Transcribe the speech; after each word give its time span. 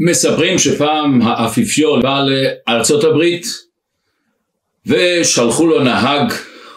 מספרים 0.00 0.58
שפעם 0.58 1.22
האפיפיור 1.22 2.00
בא 2.00 2.24
לארצות 2.24 3.04
הברית 3.04 3.46
ושלחו 4.86 5.66
לו 5.66 5.84
נהג 5.84 6.32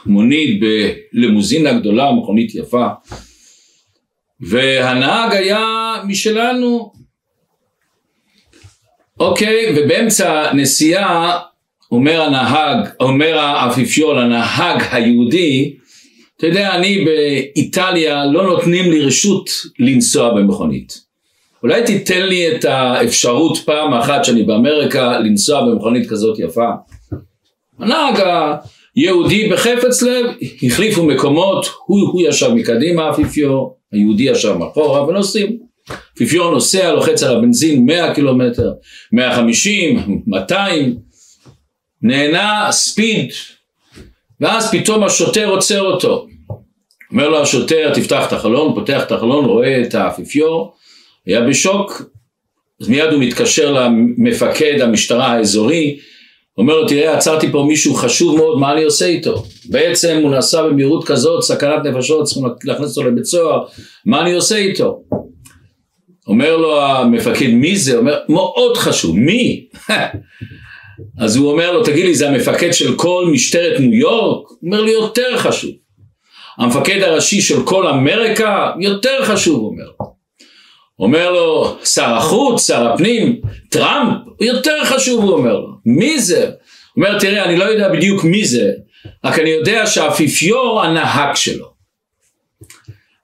מונית 0.05 0.59
בלימוזינה 0.59 1.73
גדולה, 1.73 2.11
מכונית 2.11 2.55
יפה 2.55 2.87
והנהג 4.39 5.33
היה 5.33 5.93
משלנו 6.07 6.93
אוקיי, 9.19 9.75
ובאמצע 9.77 10.53
נסיעה 10.53 11.39
אומר 11.91 12.21
הנהג, 12.21 12.87
אומר 12.99 13.37
האפיפיור 13.37 14.13
לנהג 14.13 14.83
היהודי 14.91 15.75
אתה 16.37 16.47
יודע, 16.47 16.75
אני 16.75 17.05
באיטליה 17.05 18.25
לא 18.25 18.47
נותנים 18.47 18.91
לי 18.91 19.01
רשות 19.01 19.49
לנסוע 19.79 20.33
במכונית. 20.33 21.12
אולי 21.63 21.83
תיתן 21.83 22.21
לי 22.21 22.55
את 22.55 22.65
האפשרות 22.65 23.57
פעם 23.65 23.93
אחת 23.93 24.25
שאני 24.25 24.43
באמריקה 24.43 25.19
לנסוע 25.19 25.65
במכונית 25.65 26.09
כזאת 26.09 26.39
יפה. 26.39 26.69
הנהג 27.79 28.23
היהודי 28.95 29.49
בחפץ 29.49 30.01
לב, 30.01 30.25
החליפו 30.63 31.03
מקומות, 31.03 31.65
הוא, 31.85 32.09
הוא 32.11 32.21
ישב 32.27 32.49
מקדימה 32.53 33.03
האפיפיור, 33.03 33.77
היהודי 33.91 34.23
ישב 34.23 34.53
מאחורה 34.53 35.07
ונוסעים. 35.07 35.57
האפיפיור 35.89 36.51
נוסע, 36.51 36.91
לוחץ 36.91 37.23
על 37.23 37.37
הבנזין 37.37 37.85
100 37.85 38.13
קילומטר, 38.13 38.73
150, 39.11 40.21
200, 40.27 40.95
נהנה 42.01 42.67
ספיד, 42.71 43.31
ואז 44.39 44.71
פתאום 44.71 45.03
השוטר 45.03 45.49
עוצר 45.49 45.81
אותו. 45.81 46.27
אומר 47.11 47.29
לו 47.29 47.41
השוטר, 47.41 47.93
תפתח 47.93 48.27
את 48.27 48.33
החלון, 48.33 48.75
פותח 48.75 49.03
את 49.03 49.11
החלון, 49.11 49.45
רואה 49.45 49.81
את 49.81 49.95
האפיפיור, 49.95 50.73
היה 51.25 51.41
בשוק, 51.41 52.01
אז 52.81 52.89
מיד 52.89 53.11
הוא 53.11 53.23
מתקשר 53.23 53.71
למפקד 53.71 54.81
המשטרה 54.81 55.27
האזורי, 55.27 55.97
אומר 56.57 56.75
לו, 56.75 56.87
תראה, 56.87 57.17
עצרתי 57.17 57.51
פה 57.51 57.65
מישהו 57.67 57.95
חשוב 57.95 58.37
מאוד, 58.37 58.59
מה 58.59 58.73
אני 58.73 58.83
עושה 58.83 59.05
איתו? 59.05 59.43
בעצם 59.69 60.19
הוא 60.23 60.31
נסע 60.31 60.67
במהירות 60.67 61.07
כזאת, 61.07 61.43
סכנת 61.43 61.85
נפשות, 61.85 62.25
צריכים 62.25 62.43
להכניס 62.63 62.97
אותו 62.97 63.09
לבית 63.09 63.25
סוהר, 63.25 63.65
מה 64.05 64.21
אני 64.21 64.33
עושה 64.33 64.55
איתו? 64.55 65.03
אומר 66.27 66.57
לו 66.57 66.81
המפקד, 66.81 67.47
מי 67.47 67.77
זה? 67.77 67.97
אומר, 67.97 68.19
מאוד 68.29 68.77
חשוב, 68.77 69.17
מי? 69.17 69.65
אז 71.19 71.35
הוא 71.35 71.51
אומר 71.51 71.71
לו, 71.71 71.83
תגיד 71.83 72.05
לי, 72.05 72.15
זה 72.15 72.29
המפקד 72.29 72.71
של 72.71 72.95
כל 72.95 73.29
משטרת 73.31 73.79
ניו 73.79 73.93
יורק? 73.93 74.47
הוא 74.47 74.57
אומר 74.63 74.81
לי, 74.81 74.91
יותר 74.91 75.37
חשוב. 75.37 75.71
המפקד 76.57 77.01
הראשי 77.01 77.41
של 77.41 77.63
כל 77.65 77.87
אמריקה, 77.87 78.71
יותר 78.79 79.25
חשוב, 79.25 79.63
אומר. 79.63 80.12
אומר 80.99 81.31
לו, 81.31 81.77
שר 81.85 82.13
החוץ, 82.13 82.67
שר 82.67 82.87
הפנים, 82.87 83.41
טראמפ, 83.69 84.17
יותר 84.41 84.85
חשוב, 84.85 85.23
הוא 85.23 85.33
אומר 85.33 85.53
לו. 85.53 85.69
מי 85.85 86.19
זה? 86.19 86.45
הוא 86.45 87.05
אומר, 87.05 87.19
תראה, 87.19 87.45
אני 87.45 87.57
לא 87.57 87.63
יודע 87.63 87.89
בדיוק 87.89 88.23
מי 88.23 88.45
זה, 88.45 88.71
רק 89.23 89.39
אני 89.39 89.49
יודע 89.49 89.87
שהאפיפיור 89.87 90.83
הנהג 90.83 91.35
שלו. 91.35 91.73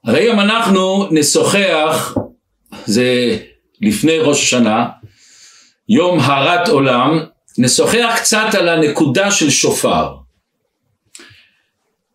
הרי 0.06 0.20
היום 0.20 0.40
אנחנו 0.40 1.08
נשוחח, 1.12 2.16
זה 2.86 3.38
לפני 3.82 4.20
ראש 4.20 4.44
השנה, 4.44 4.86
יום 5.90 6.20
הרת 6.20 6.68
עולם, 6.68 7.20
נשוחח 7.58 8.14
קצת 8.18 8.56
על 8.58 8.70
הנקודה 8.70 9.32
של 9.32 9.50
שופר. 9.50 10.14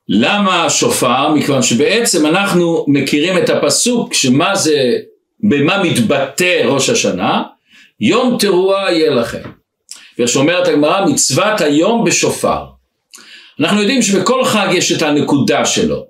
למה 0.09 0.71
שופר? 0.71 1.35
מכיוון 1.35 1.63
שבעצם 1.63 2.27
אנחנו 2.27 2.85
מכירים 2.89 3.39
את 3.39 3.51
הפסוק 3.51 4.15
שמה 4.15 4.57
זה, 4.57 4.79
במה 5.49 5.83
מתבטא 5.83 6.63
ראש 6.65 6.91
השנה, 6.91 7.43
יום 8.01 8.37
תרועה 8.41 8.93
יהיה 8.93 9.11
לכם. 9.11 9.51
ושאומרת 10.19 10.69
הגמרא 10.69 11.07
מצוות 11.07 11.61
היום 11.61 12.05
בשופר. 12.05 12.65
אנחנו 13.61 13.81
יודעים 13.81 14.03
שבכל 14.03 14.45
חג 14.45 14.69
יש 14.73 14.93
את 14.93 15.03
הנקודה 15.03 15.67
שלו. 15.67 16.07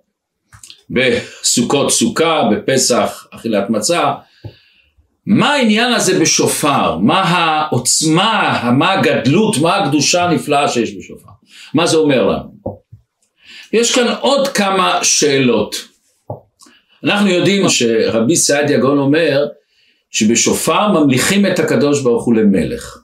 בסוכות 0.91 1.91
סוכה, 1.91 2.42
בפסח 2.53 3.26
אכילת 3.31 3.70
מצה. 3.70 4.12
מה 5.26 5.53
העניין 5.53 5.92
הזה 5.92 6.20
בשופר? 6.20 6.98
מה 6.98 7.20
העוצמה, 7.20 8.70
מה 8.78 8.92
הגדלות, 8.92 9.59
מה 9.59 9.76
הקדושה 9.76 10.25
הנפלאה 10.25 10.69
שיש 10.69 10.94
בשופר? 10.98 11.28
מה 11.75 11.86
זה 11.86 11.97
אומר 11.97 12.26
לנו? 12.26 12.54
יש 13.72 13.94
כאן 13.94 14.14
עוד 14.20 14.48
כמה 14.48 14.98
שאלות. 15.03 15.94
אנחנו 17.04 17.28
יודעים 17.28 17.69
שרבי 17.69 18.37
סעדיה 18.37 18.78
גאון 18.78 18.98
אומר 18.98 19.47
שבשופר 20.10 20.88
ממליכים 20.88 21.47
את 21.47 21.59
הקדוש 21.59 22.03
ברוך 22.03 22.25
הוא 22.25 22.34
למלך. 22.34 22.98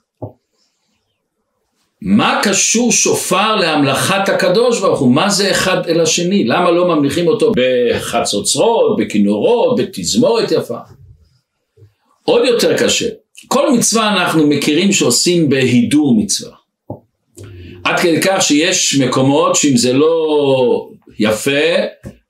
מה 2.03 2.41
קשור 2.43 2.93
שופר 2.93 3.57
להמלכת 3.57 4.29
הקדוש 4.29 4.81
ברוך 4.81 5.01
הוא? 5.01 5.13
מה 5.13 5.31
זה 5.31 5.51
אחד 5.51 5.87
אל 5.89 6.01
השני? 6.01 6.45
למה 6.45 6.71
לא 6.71 6.89
ממליכים 6.89 7.27
אותו 7.27 7.53
בחצוצרות, 7.57 8.97
בכינורות, 8.97 9.81
בתזמורת 9.81 10.53
יפה? 10.53 10.79
עוד 12.25 12.45
יותר 12.45 12.79
קשה, 12.79 13.09
כל 13.49 13.73
מצווה 13.73 14.13
אנחנו 14.13 14.47
מכירים 14.47 14.93
שעושים 14.93 15.49
בהידור 15.49 16.23
מצווה. 16.23 16.57
עד 17.85 18.01
כדי 18.01 18.21
כך 18.23 18.43
שיש 18.43 18.99
מקומות 19.01 19.57
שאם 19.57 19.77
זה 19.77 19.93
לא 19.93 20.89
יפה, 21.19 21.61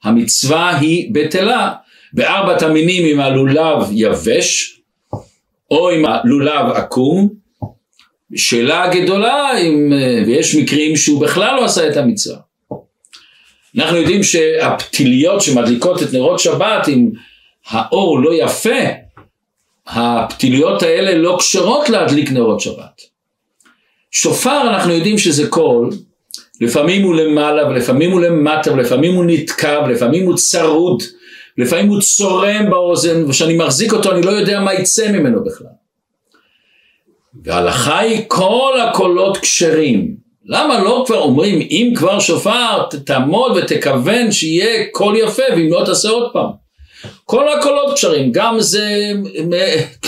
המצווה 0.04 0.78
היא 0.78 1.08
בטלה. 1.14 1.72
בארבעת 2.12 2.62
המינים 2.62 3.06
אם 3.06 3.20
הלולב 3.20 3.86
יבש, 3.92 4.80
או 5.70 5.90
אם 5.92 6.06
הלולב 6.06 6.66
עקום, 6.74 7.28
שאלה 8.36 8.94
גדולה, 8.94 9.58
אם, 9.58 9.92
ויש 10.26 10.54
מקרים 10.54 10.96
שהוא 10.96 11.20
בכלל 11.20 11.56
לא 11.56 11.64
עשה 11.64 11.88
את 11.88 11.96
המצווה. 11.96 12.38
אנחנו 13.78 13.96
יודעים 13.96 14.22
שהפתיליות 14.22 15.42
שמדליקות 15.42 16.02
את 16.02 16.12
נרות 16.12 16.38
שבת, 16.38 16.88
אם 16.88 17.10
האור 17.68 18.20
לא 18.20 18.30
יפה, 18.34 18.80
הפתיליות 19.86 20.82
האלה 20.82 21.18
לא 21.18 21.36
כשרות 21.40 21.88
להדליק 21.88 22.30
נרות 22.30 22.60
שבת. 22.60 23.00
שופר 24.10 24.62
אנחנו 24.62 24.92
יודעים 24.92 25.18
שזה 25.18 25.48
קול, 25.48 25.90
לפעמים 26.60 27.02
הוא 27.02 27.14
למעלה 27.14 27.68
ולפעמים 27.68 28.10
הוא 28.10 28.20
למטה 28.20 28.72
ולפעמים 28.72 29.14
הוא 29.14 29.24
נתקע 29.24 29.82
ולפעמים 29.86 30.26
הוא 30.26 30.36
צרוד, 30.36 31.02
לפעמים 31.58 31.88
הוא 31.88 32.00
צורם 32.00 32.70
באוזן 32.70 33.24
וכשאני 33.24 33.56
מחזיק 33.56 33.92
אותו 33.92 34.12
אני 34.12 34.22
לא 34.22 34.30
יודע 34.30 34.60
מה 34.60 34.74
יצא 34.74 35.12
ממנו 35.12 35.44
בכלל. 35.44 35.66
וההלכה 37.44 37.98
היא 37.98 38.22
כל 38.28 38.72
הקולות 38.82 39.36
כשרים. 39.36 40.16
למה 40.46 40.80
לא 40.80 41.04
כבר 41.06 41.18
אומרים 41.18 41.60
אם 41.60 41.92
כבר 41.96 42.20
שופר 42.20 42.82
תעמוד 43.04 43.56
ותכוון 43.56 44.32
שיהיה 44.32 44.86
קול 44.92 45.16
יפה 45.16 45.42
ואם 45.52 45.68
לא 45.70 45.82
תעשה 45.86 46.08
עוד 46.08 46.32
פעם. 46.32 46.50
כל 47.24 47.48
הקולות 47.48 47.94
כשרים, 47.94 48.32
גם 48.32 48.60
זה, 48.60 49.12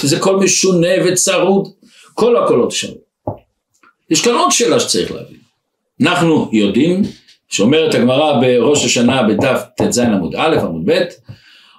זה 0.02 0.18
קול 0.18 0.36
משונה 0.36 0.88
וצרוד, 1.04 1.68
כל 2.14 2.36
הקולות 2.36 2.72
כשרים. 2.72 2.96
יש 4.10 4.24
כאן 4.24 4.34
עוד 4.34 4.50
שאלה 4.50 4.80
שצריך 4.80 5.12
להבין. 5.12 5.41
אנחנו 6.02 6.50
יודעים, 6.52 7.02
שאומרת 7.48 7.94
הגמרא 7.94 8.40
בראש 8.40 8.84
השנה 8.84 9.22
בדף 9.22 9.62
ט"ז 9.76 9.98
עמוד 9.98 10.34
א' 10.36 10.56
עמוד 10.60 10.82
ב', 10.90 11.02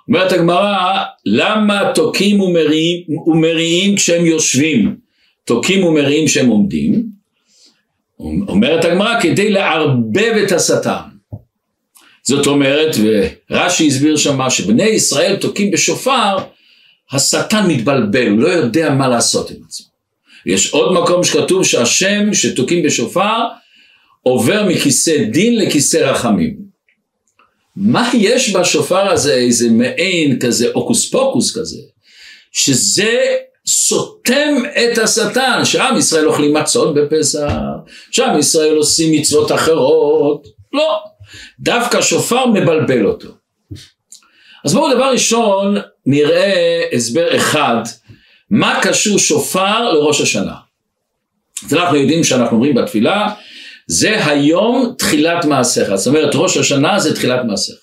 אומרת 0.07 0.31
הגמרא, 0.31 1.03
למה 1.25 1.91
תוקים 1.95 2.41
ומריעים, 2.41 3.03
ומריעים 3.27 3.95
כשהם 3.95 4.25
יושבים, 4.25 4.95
תוקים 5.45 5.83
ומריעים 5.83 6.27
כשהם 6.27 6.49
עומדים? 6.49 7.03
אומרת 8.47 8.85
הגמרא, 8.85 9.21
כדי 9.21 9.51
לערבב 9.51 10.43
את 10.43 10.51
השטן. 10.51 11.01
זאת 12.23 12.47
אומרת, 12.47 12.95
ורש"י 13.49 13.87
הסביר 13.87 14.17
שמה 14.17 14.49
שבני 14.49 14.83
ישראל 14.83 15.35
תוקים 15.35 15.71
בשופר, 15.71 16.37
השטן 17.11 17.67
מתבלבל, 17.67 18.27
הוא 18.27 18.39
לא 18.39 18.47
יודע 18.47 18.89
מה 18.89 19.07
לעשות 19.07 19.51
עם 19.51 19.57
עצמו. 19.67 19.87
יש 20.45 20.71
עוד 20.73 20.93
מקום 20.93 21.23
שכתוב 21.23 21.63
שהשם 21.63 22.33
שתוקים 22.33 22.83
בשופר 22.83 23.39
עובר 24.23 24.65
מכיסא 24.67 25.23
דין 25.31 25.59
לכיסא 25.59 25.97
רחמים. 25.97 26.55
מה 27.75 28.11
יש 28.13 28.55
בשופר 28.55 29.11
הזה, 29.11 29.33
איזה 29.33 29.69
מעין 29.69 30.39
כזה 30.39 30.67
הוקוס 30.73 31.09
פוקוס 31.09 31.57
כזה, 31.57 31.77
שזה 32.51 33.35
סותם 33.67 34.53
את 34.67 34.97
השטן, 34.97 35.65
שעם 35.65 35.97
ישראל 35.97 36.27
אוכלים 36.27 36.53
מצות 36.53 36.95
בפסח, 36.95 37.51
שעם 38.11 38.39
ישראל 38.39 38.75
עושים 38.75 39.11
מצוות 39.19 39.51
אחרות, 39.51 40.47
לא, 40.73 40.99
דווקא 41.59 42.01
שופר 42.01 42.45
מבלבל 42.45 43.05
אותו. 43.05 43.29
אז 44.65 44.73
בואו 44.73 44.93
דבר 44.93 45.11
ראשון 45.11 45.77
נראה 46.05 46.81
הסבר 46.93 47.35
אחד 47.35 47.81
מה 48.49 48.79
קשור 48.83 49.19
שופר 49.19 49.91
לראש 49.91 50.21
השנה? 50.21 50.53
אז 51.65 51.73
אנחנו 51.73 51.97
יודעים 51.97 52.23
שאנחנו 52.23 52.55
אומרים 52.55 52.75
בתפילה, 52.75 53.33
זה 53.87 54.25
היום 54.25 54.93
תחילת 54.97 55.45
מעשיך. 55.45 55.95
זאת 55.95 56.07
אומרת, 56.07 56.35
ראש 56.35 56.57
השנה 56.57 56.99
זה 56.99 57.15
תחילת 57.15 57.45
מעשיך. 57.45 57.75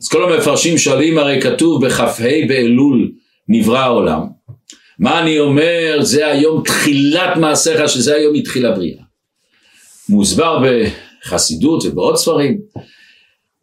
אז 0.00 0.08
כל 0.08 0.32
המפרשים 0.32 0.78
שואלים, 0.78 1.18
הרי 1.18 1.40
כתוב 1.40 1.86
בכ"ה 1.86 2.06
באלול 2.48 3.12
נברא 3.48 3.78
העולם. 3.78 4.26
מה 4.98 5.20
אני 5.20 5.38
אומר? 5.38 5.98
זה 6.00 6.26
היום 6.26 6.62
תחילת 6.64 7.36
מעשיך, 7.36 7.88
שזה 7.88 8.14
היום 8.14 8.34
התחילה 8.34 8.72
בריאה. 8.72 9.02
מוסבר 10.08 10.58
בחסידות 10.62 11.84
ובעוד 11.84 12.16
ספרים. 12.16 12.58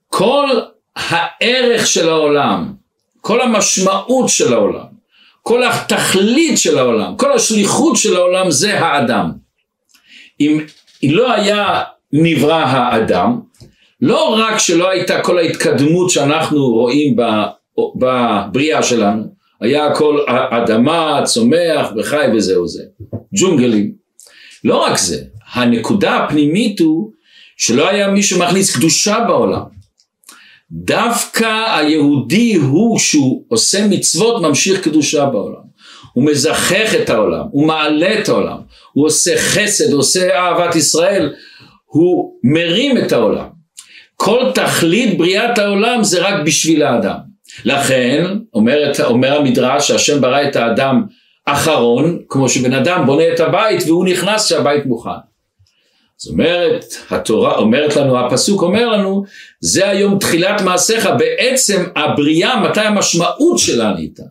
כל 0.07 0.49
הערך 0.95 1.87
של 1.87 2.09
העולם, 2.09 2.73
כל 3.21 3.41
המשמעות 3.41 4.29
של 4.29 4.53
העולם, 4.53 4.85
כל 5.41 5.63
התכלית 5.63 6.57
של 6.57 6.77
העולם, 6.77 7.17
כל 7.17 7.33
השליחות 7.33 7.97
של 7.97 8.15
העולם 8.15 8.51
זה 8.51 8.79
האדם. 8.79 9.31
אם 10.39 10.65
לא 11.11 11.33
היה 11.33 11.81
נברא 12.13 12.63
האדם, 12.63 13.39
לא 14.01 14.35
רק 14.39 14.57
שלא 14.57 14.89
הייתה 14.89 15.21
כל 15.21 15.37
ההתקדמות 15.37 16.09
שאנחנו 16.09 16.65
רואים 16.65 17.15
בבריאה 17.95 18.83
שלנו, 18.83 19.23
היה 19.61 19.85
הכל 19.85 20.19
אדמה, 20.27 21.21
צומח 21.25 21.87
וחי 21.97 22.25
וזהו 22.35 22.67
זה, 22.67 22.83
ג'ונגלים. 23.35 23.93
לא 24.63 24.77
רק 24.77 24.97
זה, 24.97 25.23
הנקודה 25.53 26.15
הפנימית 26.15 26.79
הוא 26.79 27.11
שלא 27.57 27.89
היה 27.89 28.07
מי 28.07 28.23
שמכניס 28.23 28.75
קדושה 28.75 29.19
בעולם. 29.27 29.61
דווקא 30.71 31.75
היהודי 31.77 32.55
הוא 32.55 32.99
שהוא 32.99 33.45
עושה 33.47 33.87
מצוות 33.87 34.41
ממשיך 34.41 34.83
קדושה 34.83 35.25
בעולם. 35.25 35.72
הוא 36.13 36.25
מזכך 36.25 36.95
את 37.01 37.09
העולם, 37.09 37.43
הוא 37.51 37.67
מעלה 37.67 38.19
את 38.19 38.29
העולם, 38.29 38.57
הוא 38.93 39.05
עושה 39.05 39.37
חסד, 39.37 39.91
הוא 39.91 39.99
עושה 39.99 40.35
אהבת 40.35 40.75
ישראל, 40.75 41.33
הוא 41.85 42.33
מרים 42.43 42.97
את 42.97 43.11
העולם. 43.11 43.47
כל 44.15 44.51
תכלית 44.55 45.17
בריאת 45.17 45.57
העולם 45.57 46.03
זה 46.03 46.21
רק 46.21 46.35
בשביל 46.45 46.83
האדם. 46.83 47.17
לכן, 47.65 48.25
אומר, 48.53 48.91
אומר 49.03 49.37
המדרש 49.37 49.87
שהשם 49.87 50.21
ברא 50.21 50.43
את 50.43 50.55
האדם 50.55 51.03
אחרון, 51.45 52.19
כמו 52.29 52.49
שבן 52.49 52.73
אדם 52.73 53.05
בונה 53.05 53.23
את 53.33 53.39
הבית 53.39 53.83
והוא 53.87 54.05
נכנס 54.05 54.49
שהבית 54.49 54.85
מוכן. 54.85 55.09
זאת 56.17 56.31
אומרת, 56.31 56.85
התורה 57.09 57.55
אומרת 57.55 57.95
לנו, 57.95 58.19
הפסוק 58.19 58.61
אומר 58.61 58.87
לנו, 58.89 59.23
זה 59.59 59.89
היום 59.89 60.19
תחילת 60.19 60.61
מעשיך, 60.61 61.09
בעצם 61.17 61.83
הבריאה, 61.95 62.59
מתי 62.69 62.81
המשמעות 62.81 63.59
שלה 63.59 63.91
נהייתה? 63.91 64.23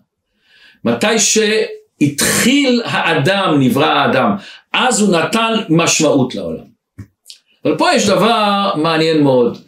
מתי 0.85 1.19
שהתחיל 1.19 2.83
האדם, 2.85 3.57
נברא 3.61 3.87
האדם, 3.87 4.31
אז 4.73 5.01
הוא 5.01 5.17
נתן 5.17 5.55
משמעות 5.69 6.35
לעולם. 6.35 6.73
אבל 7.65 7.79
פה 7.79 7.93
יש 7.95 8.07
דבר 8.07 8.71
מעניין 8.77 9.23
מאוד. 9.23 9.59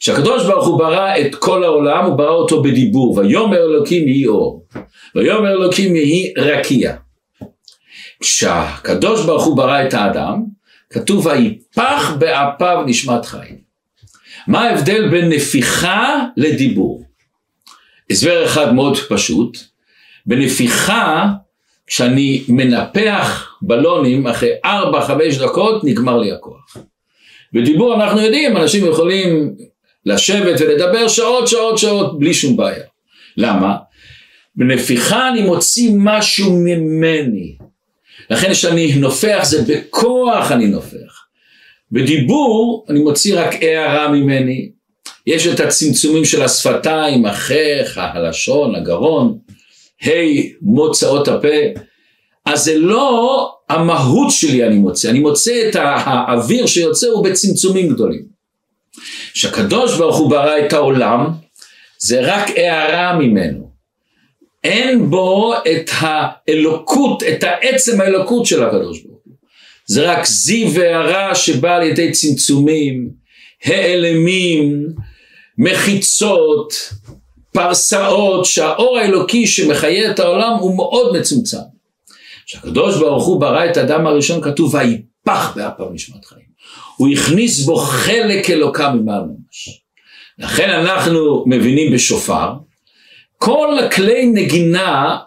כשהקדוש 0.00 0.46
ברוך 0.46 0.66
הוא 0.66 0.78
ברא 0.78 1.20
את 1.20 1.34
כל 1.34 1.64
העולם, 1.64 2.04
הוא 2.04 2.14
ברא 2.14 2.34
אותו 2.34 2.62
בדיבור, 2.62 3.18
ויאמר 3.18 3.56
אלוקים 3.56 4.08
יהי 4.08 4.26
אור, 4.26 4.66
ויאמר 5.14 5.50
אלוקים 5.50 5.96
יהי 5.96 6.32
רקיע. 6.38 6.96
כשהקדוש 8.20 9.26
ברוך 9.26 9.44
הוא 9.44 9.56
ברא 9.56 9.84
את 9.84 9.94
האדם, 9.94 10.42
כתוב 10.90 11.26
ויפח 11.26 12.14
באפיו 12.18 12.82
נשמת 12.86 13.24
חיים. 13.24 13.58
מה 14.46 14.60
ההבדל 14.64 15.08
בין 15.10 15.28
נפיחה 15.28 16.24
לדיבור? 16.36 17.04
הסבר 18.10 18.44
אחד 18.44 18.74
מאוד 18.74 18.98
פשוט, 19.08 19.58
בנפיחה, 20.30 21.26
כשאני 21.86 22.42
מנפח 22.48 23.54
בלונים, 23.62 24.26
אחרי 24.26 24.50
4-5 24.64 24.68
דקות 25.40 25.84
נגמר 25.84 26.18
לי 26.18 26.32
הכוח. 26.32 26.76
בדיבור 27.52 27.94
אנחנו 27.94 28.20
יודעים, 28.20 28.56
אנשים 28.56 28.86
יכולים 28.86 29.54
לשבת 30.06 30.60
ולדבר 30.60 31.08
שעות 31.08 31.48
שעות 31.48 31.78
שעות 31.78 32.18
בלי 32.18 32.34
שום 32.34 32.56
בעיה. 32.56 32.84
למה? 33.36 33.76
בנפיחה 34.56 35.28
אני 35.28 35.42
מוציא 35.42 35.90
משהו 35.96 36.52
ממני. 36.52 37.56
לכן 38.30 38.52
כשאני 38.52 38.94
נופח 38.94 39.40
זה 39.42 39.62
בכוח 39.68 40.52
אני 40.52 40.66
נופח. 40.66 41.26
בדיבור 41.92 42.86
אני 42.88 43.00
מוציא 43.00 43.40
רק 43.40 43.62
הערה 43.62 44.08
ממני. 44.08 44.70
יש 45.26 45.46
את 45.46 45.60
הצמצומים 45.60 46.24
של 46.24 46.42
השפתיים, 46.42 47.26
החך, 47.26 47.98
הלשון, 47.98 48.74
הגרון, 48.74 49.38
ה' 50.06 50.10
מוצאות 50.62 51.28
הפה. 51.28 51.80
אז 52.46 52.64
זה 52.64 52.78
לא 52.78 53.52
המהות 53.68 54.30
שלי 54.30 54.66
אני 54.66 54.74
מוצא, 54.74 55.10
אני 55.10 55.18
מוצא 55.18 55.68
את 55.68 55.76
האוויר 55.76 56.66
שיוצא 56.66 57.06
הוא 57.06 57.24
בצמצומים 57.24 57.88
גדולים. 57.88 58.22
כשהקדוש 59.32 59.98
ברוך 59.98 60.16
הוא 60.16 60.30
ברא 60.30 60.58
את 60.66 60.72
העולם, 60.72 61.26
זה 61.98 62.20
רק 62.20 62.50
הערה 62.56 63.18
ממנו. 63.18 63.70
אין 64.64 65.10
בו 65.10 65.54
את 65.54 65.90
האלוקות, 65.92 67.22
את 67.22 67.44
העצם 67.44 68.00
האלוקות 68.00 68.46
של 68.46 68.62
הקדוש 68.64 69.02
ברוך 69.02 69.20
הוא. 69.24 69.34
זה 69.86 70.12
רק 70.12 70.26
זיו 70.26 70.74
והערה 70.74 71.34
שבא 71.34 71.76
על 71.76 71.82
ידי 71.82 72.10
צמצומים, 72.10 73.10
העלמים, 73.64 74.86
מחיצות, 75.58 76.92
פרסאות, 77.52 78.44
שהאור 78.44 78.98
האלוקי 78.98 79.46
שמחיה 79.46 80.10
את 80.10 80.18
העולם 80.18 80.52
הוא 80.52 80.76
מאוד 80.76 81.16
מצומצם. 81.16 81.58
כשהקדוש 82.46 82.96
ברוך 82.96 83.26
הוא 83.26 83.40
ברא 83.40 83.64
את 83.64 83.76
האדם 83.76 84.06
הראשון 84.06 84.42
כתוב 84.42 84.74
ויפח 84.74 85.52
באפיו 85.56 85.86
נשמת 85.92 86.24
חיים. 86.24 86.50
הוא 86.96 87.08
הכניס 87.08 87.64
בו 87.64 87.76
חלק 87.76 88.50
אלוקה 88.50 88.90
ממעל 88.92 89.20
ממש. 89.20 89.80
לכן 90.38 90.70
אנחנו 90.70 91.44
מבינים 91.46 91.92
בשופר, 91.92 92.52
כל 93.38 93.78
הכלי 93.78 94.26
נגינה 94.26 95.18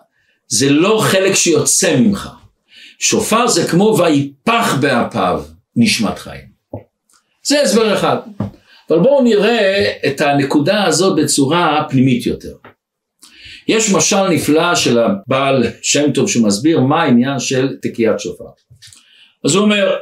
זה 0.47 0.69
לא 0.69 0.99
חלק 1.03 1.35
שיוצא 1.35 1.95
ממך. 1.95 2.29
שופר 2.99 3.47
זה 3.47 3.67
כמו 3.67 3.97
ויפח 3.99 4.75
באפיו 4.81 5.43
נשמת 5.75 6.19
חיים. 6.19 6.53
זה 7.43 7.61
הסבר 7.61 7.93
אחד. 7.93 8.17
אבל 8.93 9.01
בואו 9.01 9.23
נראה 9.23 9.91
את 10.07 10.21
הנקודה 10.21 10.83
הזאת 10.83 11.15
בצורה 11.15 11.83
פנימית 11.89 12.25
יותר. 12.25 12.53
יש 13.67 13.91
משל 13.91 14.27
נפלא 14.27 14.75
של 14.75 14.99
הבעל 14.99 15.63
שם 15.81 16.11
טוב 16.11 16.29
שמסביר 16.29 16.79
מה 16.79 17.03
העניין 17.03 17.39
של 17.39 17.77
תקיעת 17.81 18.19
שופר. 18.19 18.45
אז 19.45 19.55
הוא 19.55 19.63
אומר, 19.63 19.95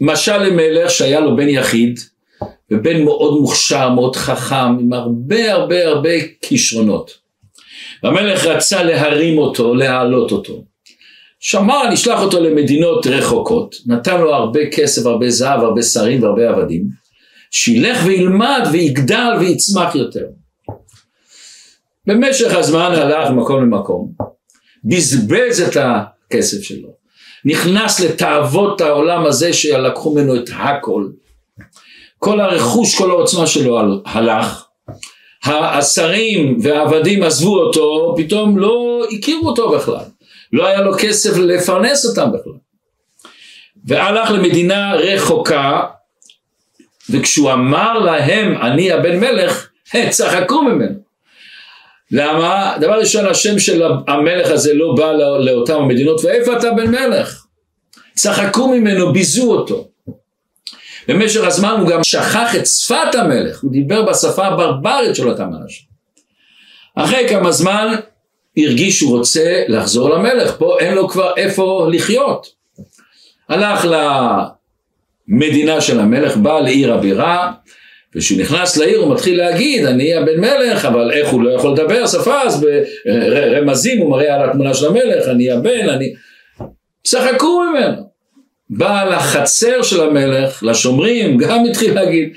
משל 0.00 0.38
למלך 0.38 0.90
שהיה 0.90 1.20
לו 1.20 1.36
בן 1.36 1.48
יחיד, 1.48 2.00
ובן 2.70 3.02
מאוד 3.02 3.40
מוכשר, 3.40 3.90
מאוד 3.90 4.16
חכם, 4.16 4.78
עם 4.80 4.92
הרבה 4.92 5.52
הרבה 5.52 5.88
הרבה 5.88 6.10
כישרונות. 6.42 7.10
והמלך 8.02 8.46
רצה 8.46 8.82
להרים 8.82 9.38
אותו, 9.38 9.74
להעלות 9.74 10.32
אותו. 10.32 10.64
שמע, 11.40 11.90
נשלח 11.92 12.20
אותו 12.20 12.40
למדינות 12.40 13.06
רחוקות, 13.06 13.76
נתן 13.86 14.20
לו 14.20 14.34
הרבה 14.34 14.60
כסף, 14.70 15.06
הרבה 15.06 15.30
זהב, 15.30 15.60
הרבה 15.60 15.82
שרים 15.82 16.22
והרבה 16.22 16.48
עבדים, 16.48 17.05
שילך 17.50 17.98
וילמד 18.04 18.68
ויגדל 18.72 19.36
ויצמח 19.40 19.94
יותר. 19.94 20.26
במשך 22.06 22.54
הזמן 22.54 22.92
הלך 22.92 23.30
ממקום 23.30 23.62
למקום, 23.62 24.12
בזבז 24.84 25.60
את 25.60 25.76
הכסף 25.76 26.62
שלו, 26.62 26.88
נכנס 27.44 28.00
לתאוות 28.00 28.80
העולם 28.80 29.26
הזה 29.26 29.52
שלקחו 29.52 30.14
ממנו 30.14 30.36
את 30.36 30.50
הכל, 30.52 31.08
כל 32.18 32.40
הרכוש, 32.40 32.98
כל 32.98 33.10
העוצמה 33.10 33.46
שלו 33.46 33.80
הלך, 34.04 34.66
השרים 35.44 36.58
והעבדים 36.62 37.22
עזבו 37.22 37.58
אותו, 37.58 38.14
פתאום 38.18 38.58
לא 38.58 39.06
הכירו 39.12 39.48
אותו 39.48 39.70
בכלל, 39.70 40.04
לא 40.52 40.66
היה 40.66 40.80
לו 40.80 40.92
כסף 40.98 41.36
לפרנס 41.36 42.06
אותם 42.06 42.32
בכלל. 42.32 42.52
והלך 43.84 44.30
למדינה 44.30 44.94
רחוקה, 44.94 45.80
וכשהוא 47.10 47.52
אמר 47.52 47.98
להם 47.98 48.56
אני 48.62 48.92
הבן 48.92 49.20
מלך, 49.20 49.68
הם 49.92 50.10
צחקו 50.10 50.62
ממנו. 50.62 51.06
למה? 52.10 52.76
דבר 52.80 52.98
ראשון 52.98 53.26
השם 53.26 53.58
של 53.58 53.82
המלך 54.08 54.50
הזה 54.50 54.74
לא 54.74 54.94
בא 54.96 55.12
לאותן 55.38 55.74
המדינות 55.74 56.24
ואיפה 56.24 56.56
אתה 56.58 56.70
בן 56.70 56.90
מלך? 56.90 57.44
צחקו 58.14 58.68
ממנו, 58.68 59.12
ביזו 59.12 59.52
אותו. 59.52 59.88
במשך 61.08 61.44
הזמן 61.44 61.76
הוא 61.80 61.88
גם 61.88 62.00
שכח 62.04 62.54
את 62.56 62.66
שפת 62.66 63.14
המלך, 63.14 63.62
הוא 63.62 63.72
דיבר 63.72 64.02
בשפה 64.02 64.46
הברברית 64.46 65.16
של 65.16 65.28
אותם 65.28 65.50
אנשים. 65.62 65.86
אחרי 66.94 67.28
כמה 67.28 67.52
זמן 67.52 67.94
הרגיש 68.56 68.98
שהוא 68.98 69.18
רוצה 69.18 69.62
לחזור 69.68 70.10
למלך, 70.10 70.56
פה 70.58 70.76
אין 70.80 70.94
לו 70.94 71.08
כבר 71.08 71.32
איפה 71.36 71.88
לחיות. 71.92 72.46
הלך 73.48 73.84
למדינה 75.28 75.80
של 75.80 76.00
המלך, 76.00 76.36
בא 76.36 76.60
לעיר 76.60 76.94
הבירה, 76.94 77.52
וכשהוא 78.16 78.40
נכנס 78.40 78.76
לעיר 78.76 78.98
הוא 78.98 79.14
מתחיל 79.14 79.38
להגיד 79.38 79.84
אני 79.84 80.14
הבן 80.14 80.40
מלך 80.40 80.84
אבל 80.84 81.12
איך 81.12 81.28
הוא 81.28 81.42
לא 81.42 81.50
יכול 81.50 81.72
לדבר? 81.72 82.06
שפה 82.06 82.42
אז 82.42 82.66
ברמזים 83.04 83.98
הוא 83.98 84.10
מראה 84.10 84.34
על 84.34 84.50
התמונה 84.50 84.74
של 84.74 84.86
המלך 84.86 85.28
אני 85.28 85.50
הבן 85.50 85.88
אני 85.88 86.14
צחקו 87.04 87.62
ממנו. 87.70 88.06
בא 88.70 89.04
לחצר 89.04 89.82
של 89.82 90.00
המלך 90.00 90.62
לשומרים 90.62 91.36
גם 91.42 91.64
התחיל 91.70 91.94
להגיד 91.94 92.28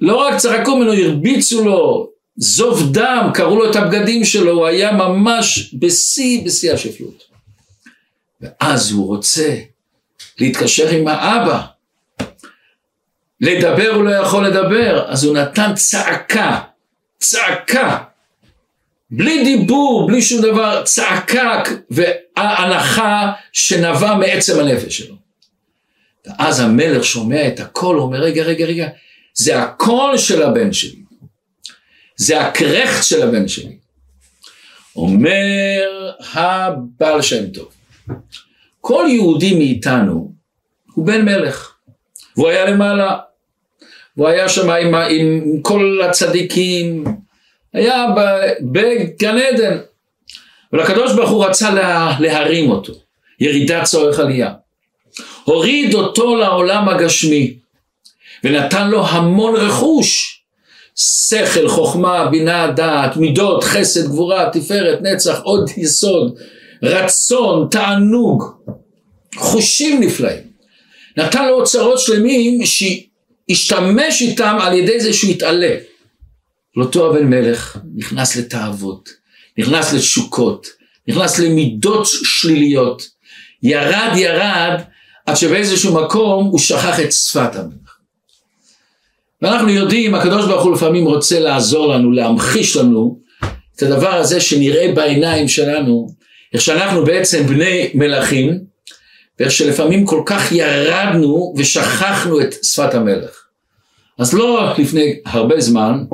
לא 0.00 0.16
רק 0.16 0.36
צחקו 0.36 0.76
ממנו 0.76 0.92
הרביצו 0.92 1.64
לו 1.64 2.10
זוב 2.36 2.92
דם 2.92 3.30
קראו 3.34 3.56
לו 3.56 3.70
את 3.70 3.76
הבגדים 3.76 4.24
שלו 4.24 4.52
הוא 4.52 4.66
היה 4.66 4.92
ממש 4.92 5.74
בשיא 5.78 6.44
בשיא 6.44 6.72
השפלות. 6.72 7.24
ואז 8.40 8.92
הוא 8.92 9.06
רוצה 9.06 9.56
להתקשר 10.40 10.88
עם 10.88 11.08
האבא. 11.08 11.75
לדבר 13.40 13.88
הוא 13.94 14.04
לא 14.04 14.10
יכול 14.10 14.46
לדבר, 14.46 15.04
אז 15.08 15.24
הוא 15.24 15.36
נתן 15.36 15.74
צעקה, 15.74 16.60
צעקה, 17.18 17.98
בלי 19.10 19.44
דיבור, 19.44 20.06
בלי 20.06 20.22
שום 20.22 20.42
דבר, 20.42 20.82
צעקה 20.84 21.62
והנחה 21.90 23.32
שנבע 23.52 24.14
מעצם 24.14 24.60
הנפש 24.60 24.98
שלו. 24.98 25.14
ואז 26.26 26.60
המלך 26.60 27.04
שומע 27.04 27.48
את 27.48 27.60
הקול, 27.60 27.98
אומר 27.98 28.18
רגע 28.18 28.42
רגע 28.42 28.64
רגע, 28.66 28.88
זה 29.34 29.62
הקול 29.62 30.18
של 30.18 30.42
הבן 30.42 30.72
שלי, 30.72 31.02
זה 32.16 32.40
הקרחט 32.40 33.04
של 33.04 33.28
הבן 33.28 33.48
שלי. 33.48 33.76
אומר 34.96 36.12
הבעל 36.32 37.22
שם 37.22 37.50
טוב, 37.50 37.68
כל 38.80 39.06
יהודי 39.08 39.54
מאיתנו 39.54 40.32
הוא 40.92 41.06
בן 41.06 41.24
מלך, 41.24 41.75
והוא 42.36 42.48
היה 42.48 42.64
למעלה, 42.64 43.16
והוא 44.16 44.28
היה 44.28 44.48
שם 44.48 44.70
עם, 44.70 44.94
עם 44.94 45.42
כל 45.62 46.00
הצדיקים, 46.04 47.04
היה 47.72 48.04
בגן 48.60 49.38
עדן, 49.38 49.78
ולקדוש 50.72 51.14
ברוך 51.14 51.30
הוא 51.30 51.44
רצה 51.44 51.70
לה, 51.70 52.16
להרים 52.20 52.70
אותו, 52.70 52.92
ירידת 53.40 53.84
צורך 53.84 54.18
עלייה. 54.18 54.52
הוריד 55.44 55.94
אותו 55.94 56.36
לעולם 56.36 56.88
הגשמי, 56.88 57.54
ונתן 58.44 58.90
לו 58.90 59.06
המון 59.06 59.56
רכוש, 59.56 60.42
שכל, 60.96 61.68
חוכמה, 61.68 62.26
בינה, 62.26 62.70
דעת, 62.76 63.16
מידות, 63.16 63.64
חסד, 63.64 64.06
גבורה, 64.06 64.50
תפארת, 64.52 64.98
נצח, 65.02 65.40
עוד 65.42 65.70
יסוד, 65.76 66.38
רצון, 66.82 67.68
תענוג, 67.70 68.44
חושים 69.36 70.00
נפלאים. 70.00 70.55
נתן 71.16 71.46
לו 71.46 71.54
אוצרות 71.54 72.00
שלמים 72.00 72.60
שהשתמש 72.64 74.22
איתם 74.22 74.58
על 74.60 74.74
ידי 74.74 75.00
זה 75.00 75.12
שהוא 75.12 75.30
התעלה. 75.30 75.76
לאותו 76.76 77.10
הבן 77.10 77.26
מלך 77.26 77.78
נכנס 77.94 78.36
לתאוות, 78.36 79.08
נכנס 79.58 79.92
לתשוקות, 79.92 80.66
נכנס 81.08 81.38
למידות 81.38 82.06
שליליות, 82.06 83.08
ירד 83.62 84.12
ירד 84.16 84.80
עד 85.26 85.36
שבאיזשהו 85.36 86.04
מקום 86.04 86.44
הוא 86.44 86.58
שכח 86.58 87.00
את 87.00 87.12
שפת 87.12 87.54
המלך. 87.54 87.96
ואנחנו 89.42 89.68
יודעים, 89.68 90.14
הקדוש 90.14 90.46
ברוך 90.46 90.64
הוא 90.64 90.72
לפעמים 90.74 91.06
רוצה 91.06 91.40
לעזור 91.40 91.88
לנו, 91.88 92.12
להמחיש 92.12 92.76
לנו 92.76 93.20
את 93.76 93.82
הדבר 93.82 94.14
הזה 94.14 94.40
שנראה 94.40 94.92
בעיניים 94.94 95.48
שלנו, 95.48 96.08
איך 96.52 96.62
שאנחנו 96.62 97.04
בעצם 97.04 97.46
בני 97.46 97.90
מלכים, 97.94 98.58
ואיך 99.38 99.50
שלפעמים 99.50 100.06
כל 100.06 100.22
כך 100.26 100.52
ירדנו 100.52 101.54
ושכחנו 101.56 102.40
את 102.40 102.54
שפת 102.64 102.94
המלך. 102.94 103.46
אז 104.18 104.34
לא 104.34 104.72
לפני 104.78 105.14
הרבה 105.26 105.60
זמן, 105.60 106.04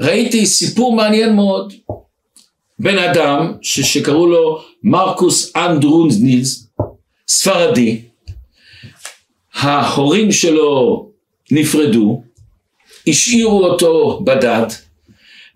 ראיתי 0.00 0.46
סיפור 0.46 0.96
מעניין 0.96 1.34
מאוד. 1.36 1.72
בן 2.78 2.98
אדם 2.98 3.52
ש- 3.62 3.80
שקראו 3.80 4.26
לו 4.26 4.62
מרקוס 4.82 5.56
אנדרונזניז, 5.56 6.68
ספרדי, 7.28 8.00
ההורים 9.54 10.32
שלו 10.32 11.08
נפרדו, 11.50 12.22
השאירו 13.06 13.64
אותו 13.66 14.20
בדד, 14.24 14.66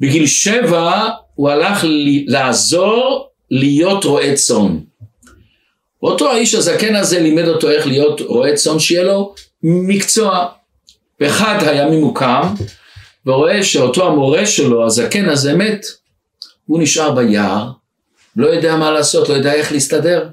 בגיל 0.01 0.27
שבע 0.27 1.09
הוא 1.35 1.51
הלך 1.51 1.85
לעזור 2.27 3.29
להיות 3.51 4.05
רועה 4.05 4.35
צאן. 4.35 4.79
ואותו 6.03 6.31
האיש 6.31 6.55
הזקן 6.55 6.95
הזה 6.95 7.21
לימד 7.21 7.49
אותו 7.49 7.71
איך 7.71 7.87
להיות 7.87 8.21
רועה 8.21 8.55
צאן, 8.55 8.79
שיהיה 8.79 9.03
לו 9.03 9.35
מקצוע. 9.63 10.49
ואחד 11.21 11.59
היה 11.61 11.91
ממוקם, 11.91 12.55
ורואה 13.27 13.63
שאותו 13.63 14.07
המורה 14.07 14.47
שלו, 14.47 14.87
הזקן 14.87 15.29
הזה 15.29 15.55
מת, 15.55 15.87
הוא 16.67 16.83
נשאר 16.83 17.11
ביער, 17.11 17.71
לא 18.37 18.47
יודע 18.47 18.77
מה 18.77 18.91
לעשות, 18.91 19.29
לא 19.29 19.35
יודע 19.35 19.55
איך 19.55 19.73
להסתדר. 19.73 20.29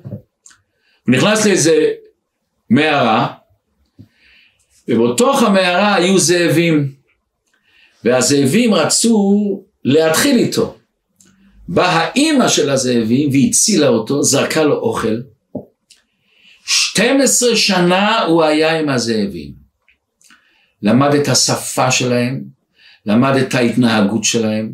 הוא 1.05 1.15
נכנס 1.15 1.45
לאיזה 1.45 1.91
מערה, 2.69 3.27
ובתוך 4.87 5.43
המערה 5.43 5.95
היו 5.95 6.19
זאבים, 6.19 6.91
והזאבים 8.03 8.73
רצו 8.73 9.63
להתחיל 9.83 10.37
איתו. 10.37 10.75
באה 11.67 11.89
האימא 11.89 12.47
של 12.47 12.69
הזאבים 12.69 13.29
והצילה 13.33 13.87
אותו, 13.87 14.23
זרקה 14.23 14.63
לו 14.63 14.75
אוכל. 14.75 15.17
12 16.97 17.55
שנה 17.55 18.23
הוא 18.23 18.43
היה 18.43 18.79
עם 18.79 18.89
הזאבים. 18.89 19.51
למד 20.81 21.13
את 21.15 21.27
השפה 21.27 21.91
שלהם, 21.91 22.43
למד 23.05 23.35
את 23.35 23.55
ההתנהגות 23.55 24.23
שלהם. 24.23 24.71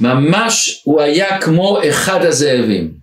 ממש 0.00 0.82
הוא 0.84 1.00
היה 1.00 1.40
כמו 1.40 1.78
אחד 1.88 2.24
הזאבים. 2.24 2.94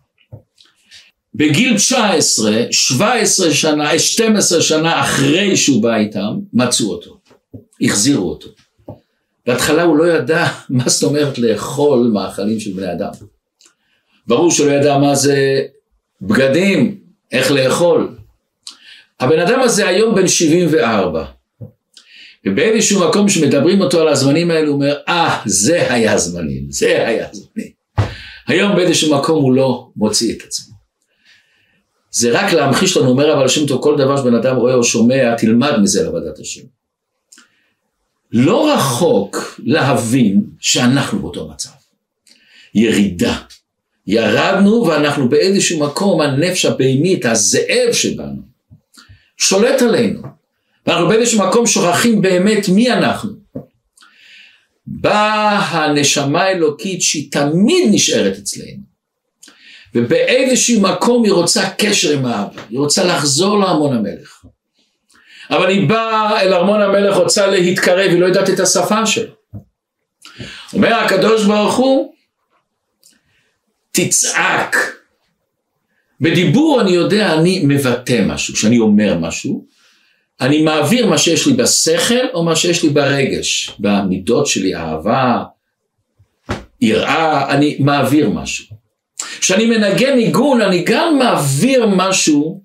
בגיל 1.35 1.75
19, 1.77 2.51
17 2.71 3.53
שנה, 3.53 3.99
12 3.99 4.61
שנה 4.61 5.01
אחרי 5.01 5.57
שהוא 5.57 5.83
בא 5.83 5.95
איתם, 5.95 6.39
מצאו 6.53 6.91
אותו, 6.91 7.19
החזירו 7.81 8.29
אותו. 8.29 8.47
בהתחלה 9.45 9.83
הוא 9.83 9.97
לא 9.97 10.13
ידע 10.13 10.47
מה 10.69 10.89
זאת 10.89 11.03
אומרת 11.03 11.37
לאכול 11.37 12.11
מאכלים 12.13 12.59
של 12.59 12.73
בני 12.73 12.91
אדם. 12.91 13.11
ברור 14.27 14.51
שהוא 14.51 14.67
לא 14.67 14.71
ידע 14.71 14.97
מה 14.97 15.15
זה 15.15 15.61
בגדים, 16.21 16.99
איך 17.31 17.51
לאכול. 17.51 18.18
הבן 19.19 19.39
אדם 19.39 19.59
הזה 19.59 19.87
היום 19.87 20.15
בן 20.15 20.27
74. 20.27 21.25
ובאיזשהו 22.45 23.09
מקום 23.09 23.29
שמדברים 23.29 23.81
אותו 23.81 24.01
על 24.01 24.07
הזמנים 24.07 24.51
האלו, 24.51 24.67
הוא 24.67 24.75
אומר, 24.75 24.97
אה, 25.07 25.35
ah, 25.35 25.41
זה 25.45 25.93
היה 25.93 26.17
זמנים, 26.17 26.65
זה 26.69 27.07
היה 27.07 27.27
זמנים. 27.31 27.71
היום 28.47 28.75
באיזשהו 28.75 29.17
מקום 29.17 29.43
הוא 29.43 29.53
לא 29.53 29.89
מוציא 29.95 30.35
את 30.35 30.43
עצמו. 30.43 30.75
זה 32.11 32.31
רק 32.31 32.53
להמחיש 32.53 32.97
לנו, 32.97 33.09
אומר 33.09 33.33
אבל 33.33 33.47
שם 33.47 33.67
טוב, 33.67 33.83
כל 33.83 33.97
דבר 33.97 34.17
שבן 34.17 34.35
אדם 34.35 34.55
רואה 34.55 34.73
או 34.73 34.83
שומע, 34.83 35.35
תלמד 35.35 35.79
מזה 35.81 36.03
לעבודת 36.03 36.39
השם. 36.39 36.61
לא 38.31 38.73
רחוק 38.73 39.59
להבין 39.63 40.43
שאנחנו 40.59 41.19
באותו 41.19 41.49
מצב. 41.49 41.69
ירידה. 42.75 43.37
ירדנו 44.07 44.85
ואנחנו 44.87 45.29
באיזשהו 45.29 45.79
מקום, 45.79 46.21
הנפש 46.21 46.65
הבהמית, 46.65 47.25
הזאב 47.25 47.91
שבנו, 47.91 48.41
שולט 49.39 49.81
עלינו. 49.81 50.21
ואנחנו 50.87 51.07
באיזשהו 51.07 51.47
מקום 51.47 51.67
שוכחים 51.67 52.21
באמת 52.21 52.69
מי 52.69 52.91
אנחנו. 52.91 53.29
באה 54.87 55.57
הנשמה 55.57 56.43
האלוקית 56.43 57.01
שהיא 57.01 57.31
תמיד 57.31 57.89
נשארת 57.91 58.37
אצלנו. 58.37 58.89
ובאיזשהו 59.95 60.81
מקום 60.81 61.23
היא 61.23 61.33
רוצה 61.33 61.69
קשר 61.69 62.11
עם 62.11 62.25
האבא, 62.25 62.61
היא 62.69 62.79
רוצה 62.79 63.03
לחזור 63.03 63.59
לארמון 63.59 63.97
המלך. 63.97 64.45
אבל 65.49 65.69
היא 65.69 65.89
באה 65.89 66.41
אל 66.41 66.53
ארמון 66.53 66.81
המלך, 66.81 67.15
רוצה 67.15 67.47
להתקרב, 67.47 68.11
היא 68.11 68.19
לא 68.19 68.25
יודעת 68.25 68.49
את 68.49 68.59
השפה 68.59 69.05
שלו. 69.05 69.33
אומר 70.73 70.93
הקדוש 70.93 71.45
ברוך 71.45 71.75
הוא, 71.75 72.13
תצעק. 73.91 74.98
בדיבור 76.21 76.81
אני 76.81 76.91
יודע, 76.91 77.33
אני 77.33 77.61
מבטא 77.63 78.25
משהו, 78.27 78.53
כשאני 78.53 78.79
אומר 78.79 79.17
משהו, 79.19 79.65
אני 80.41 80.61
מעביר 80.61 81.07
מה 81.07 81.17
שיש 81.17 81.47
לי 81.47 81.53
בשכל 81.53 82.27
או 82.33 82.43
מה 82.43 82.55
שיש 82.55 82.83
לי 82.83 82.89
ברגש, 82.89 83.71
במידות 83.79 84.47
שלי, 84.47 84.75
אהבה, 84.75 85.43
יראה, 86.81 87.53
אני 87.53 87.77
מעביר 87.79 88.29
משהו. 88.29 88.65
כשאני 89.39 89.65
מנגן 89.65 90.15
ניגון 90.15 90.61
אני 90.61 90.83
גם 90.85 91.17
מעביר 91.19 91.85
משהו 91.85 92.61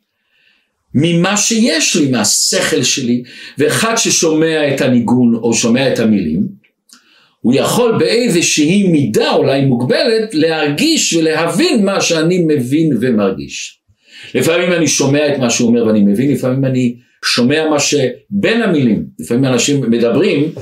ממה 0.95 1.37
שיש 1.37 1.97
לי, 1.97 2.11
מהשכל 2.11 2.83
שלי, 2.83 3.23
ואחד 3.59 3.97
ששומע 3.97 4.75
את 4.75 4.81
הניגון 4.81 5.35
או 5.35 5.55
שומע 5.55 5.93
את 5.93 5.99
המילים, 5.99 6.64
הוא 7.45 7.55
יכול 7.55 7.99
באיזושהי 7.99 8.89
מידה 8.89 9.33
אולי 9.33 9.65
מוגבלת 9.65 10.35
להרגיש 10.35 11.13
ולהבין 11.13 11.85
מה 11.85 12.01
שאני 12.01 12.39
מבין 12.39 12.91
ומרגיש. 13.01 13.81
לפעמים 14.35 14.73
אני 14.73 14.87
שומע 14.87 15.35
את 15.35 15.39
מה 15.39 15.51
שהוא 15.51 15.69
אומר 15.69 15.87
ואני 15.87 16.01
מבין, 16.01 16.33
לפעמים 16.33 16.65
אני 16.65 16.97
שומע 17.25 17.69
מה 17.71 17.79
שבין 17.81 18.63
המילים, 18.63 19.07
לפעמים 19.19 19.45
אנשים 19.45 19.91
מדברים, 19.91 20.53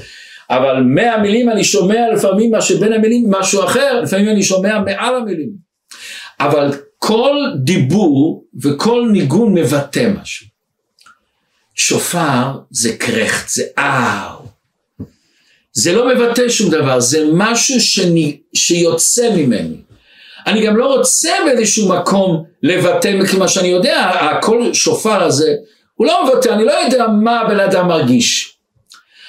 אבל 0.51 0.83
מהמילים 0.83 1.51
אני 1.51 1.65
שומע 1.65 2.01
לפעמים 2.15 2.51
מה 2.51 2.61
שבין 2.61 2.93
המילים 2.93 3.31
משהו 3.31 3.65
אחר, 3.65 4.01
לפעמים 4.01 4.29
אני 4.29 4.43
שומע 4.43 4.79
מעל 4.79 5.15
המילים. 5.17 5.51
אבל 6.41 6.73
כל 6.99 7.37
דיבור 7.65 8.45
וכל 8.62 9.09
ניגון 9.12 9.55
מבטא 9.55 10.11
משהו. 10.21 10.47
שופר 11.75 12.53
זה 12.71 12.97
קרחט, 12.97 13.49
זה 13.49 13.62
אר. 13.79 14.42
זה 15.73 15.93
לא 15.93 16.14
מבטא 16.14 16.49
שום 16.49 16.71
דבר, 16.71 17.00
זה 17.00 17.25
משהו 17.33 17.81
שאני, 17.81 18.38
שיוצא 18.55 19.31
ממני. 19.37 19.76
אני 20.47 20.67
גם 20.67 20.76
לא 20.76 20.97
רוצה 20.97 21.31
באיזשהו 21.45 21.88
מקום 21.88 22.45
לבטא, 22.62 23.26
כי 23.31 23.37
מה 23.37 23.49
שאני 23.49 23.69
יודע, 23.69 24.00
הקול 24.00 24.75
שופר 24.75 25.23
הזה, 25.23 25.55
הוא 25.95 26.07
לא 26.07 26.25
מבטא, 26.26 26.49
אני 26.49 26.64
לא 26.64 26.73
יודע 26.73 27.07
מה 27.07 27.41
הבן 27.41 27.61
אדם 27.61 27.88
מרגיש. 27.88 28.57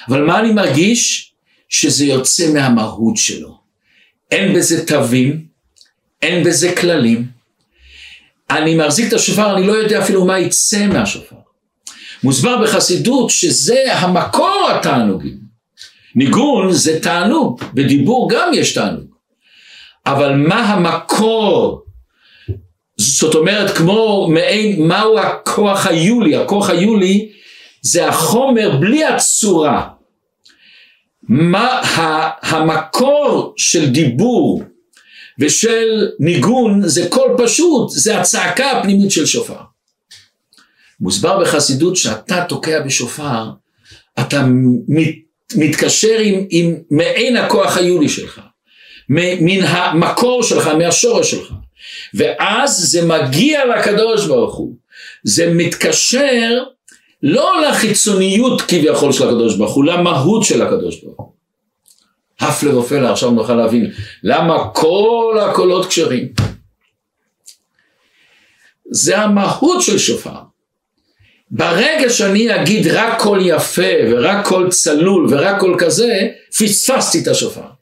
אבל 0.08 0.22
מה 0.22 0.40
אני 0.40 0.52
מרגיש? 0.52 1.30
שזה 1.68 2.04
יוצא 2.04 2.52
מהמהות 2.52 3.16
שלו. 3.16 3.58
אין 4.30 4.54
בזה 4.54 4.86
תווים, 4.86 5.46
אין 6.22 6.44
בזה 6.44 6.74
כללים. 6.76 7.26
אני 8.50 8.74
מחזיק 8.74 9.08
את 9.08 9.12
השופר, 9.12 9.56
אני 9.56 9.66
לא 9.66 9.72
יודע 9.72 10.02
אפילו 10.02 10.24
מה 10.24 10.38
יצא 10.38 10.86
מהשופר. 10.86 11.36
מוסבר 12.24 12.62
בחסידות 12.62 13.30
שזה 13.30 13.94
המקור 13.94 14.68
התענוגים. 14.74 15.43
ניגון 16.14 16.72
זה 16.72 17.00
תענוג, 17.02 17.60
בדיבור 17.74 18.28
גם 18.30 18.50
יש 18.54 18.74
תענוג. 18.74 19.14
אבל 20.06 20.36
מה 20.36 20.60
המקור? 20.60 21.84
זאת 22.96 23.34
אומרת, 23.34 23.76
כמו 23.76 24.28
מעין, 24.30 24.88
מהו 24.88 25.18
הכוח 25.18 25.86
היולי? 25.86 26.36
הכוח 26.36 26.70
היולי 26.70 27.32
זה 27.82 28.08
החומר 28.08 28.76
בלי 28.80 29.04
הצורה. 29.04 29.88
מה 31.28 31.80
המקור 32.42 33.54
של 33.56 33.90
דיבור 33.90 34.62
ושל 35.38 36.08
ניגון 36.20 36.88
זה 36.88 37.08
קול 37.08 37.36
פשוט, 37.38 37.90
זה 37.90 38.20
הצעקה 38.20 38.70
הפנימית 38.70 39.10
של 39.10 39.26
שופר. 39.26 39.60
מוסבר 41.00 41.40
בחסידות 41.40 41.96
שאתה 41.96 42.44
תוקע 42.48 42.80
בשופר, 42.80 43.50
אתה 44.20 44.44
מת, 44.88 45.14
מתקשר 45.56 46.18
עם, 46.18 46.46
עם 46.50 46.74
מעין 46.90 47.36
הכוח 47.36 47.76
היולי 47.76 48.08
שלך, 48.08 48.40
מן 49.08 49.62
המקור 49.62 50.42
שלך, 50.42 50.68
מהשורש 50.68 51.30
שלך, 51.30 51.52
ואז 52.14 52.90
זה 52.90 53.06
מגיע 53.06 53.60
לקדוש 53.64 54.26
ברוך 54.26 54.56
הוא, 54.56 54.74
זה 55.24 55.52
מתקשר 55.54 56.62
לא 57.22 57.62
לחיצוניות 57.62 58.62
כביכול 58.62 59.12
של 59.12 59.28
הקדוש 59.28 59.56
ברוך 59.56 59.74
הוא, 59.74 59.84
למהות 59.84 60.44
של 60.44 60.62
הקדוש 60.62 61.02
ברוך 61.02 61.20
הוא. 61.20 61.32
הפלא 62.40 62.78
ופלא, 62.78 63.08
עכשיו 63.08 63.30
נוכל 63.30 63.54
להבין 63.54 63.90
למה 64.22 64.68
כל 64.72 65.38
הקולות 65.40 65.86
כשרים. 65.86 66.28
זה 68.90 69.18
המהות 69.18 69.82
של 69.82 69.98
שופר. 69.98 70.53
ברגע 71.50 72.10
שאני 72.10 72.54
אגיד 72.54 72.86
רק 72.86 73.20
קול 73.20 73.40
יפה 73.46 73.92
ורק 74.10 74.46
קול 74.46 74.70
צלול 74.70 75.26
ורק 75.30 75.60
קול 75.60 75.76
כזה, 75.78 76.28
פספסתי 76.58 77.22
את 77.22 77.28
השופר. 77.28 77.74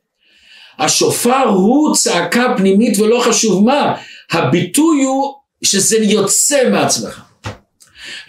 השופר 0.79 1.45
הוא 1.49 1.95
צעקה 1.95 2.55
פנימית 2.57 2.99
ולא 2.99 3.21
חשוב 3.21 3.65
מה, 3.65 3.95
הביטוי 4.31 5.03
הוא 5.03 5.35
שזה 5.65 5.97
יוצא 5.97 6.69
מעצמך. 6.71 7.23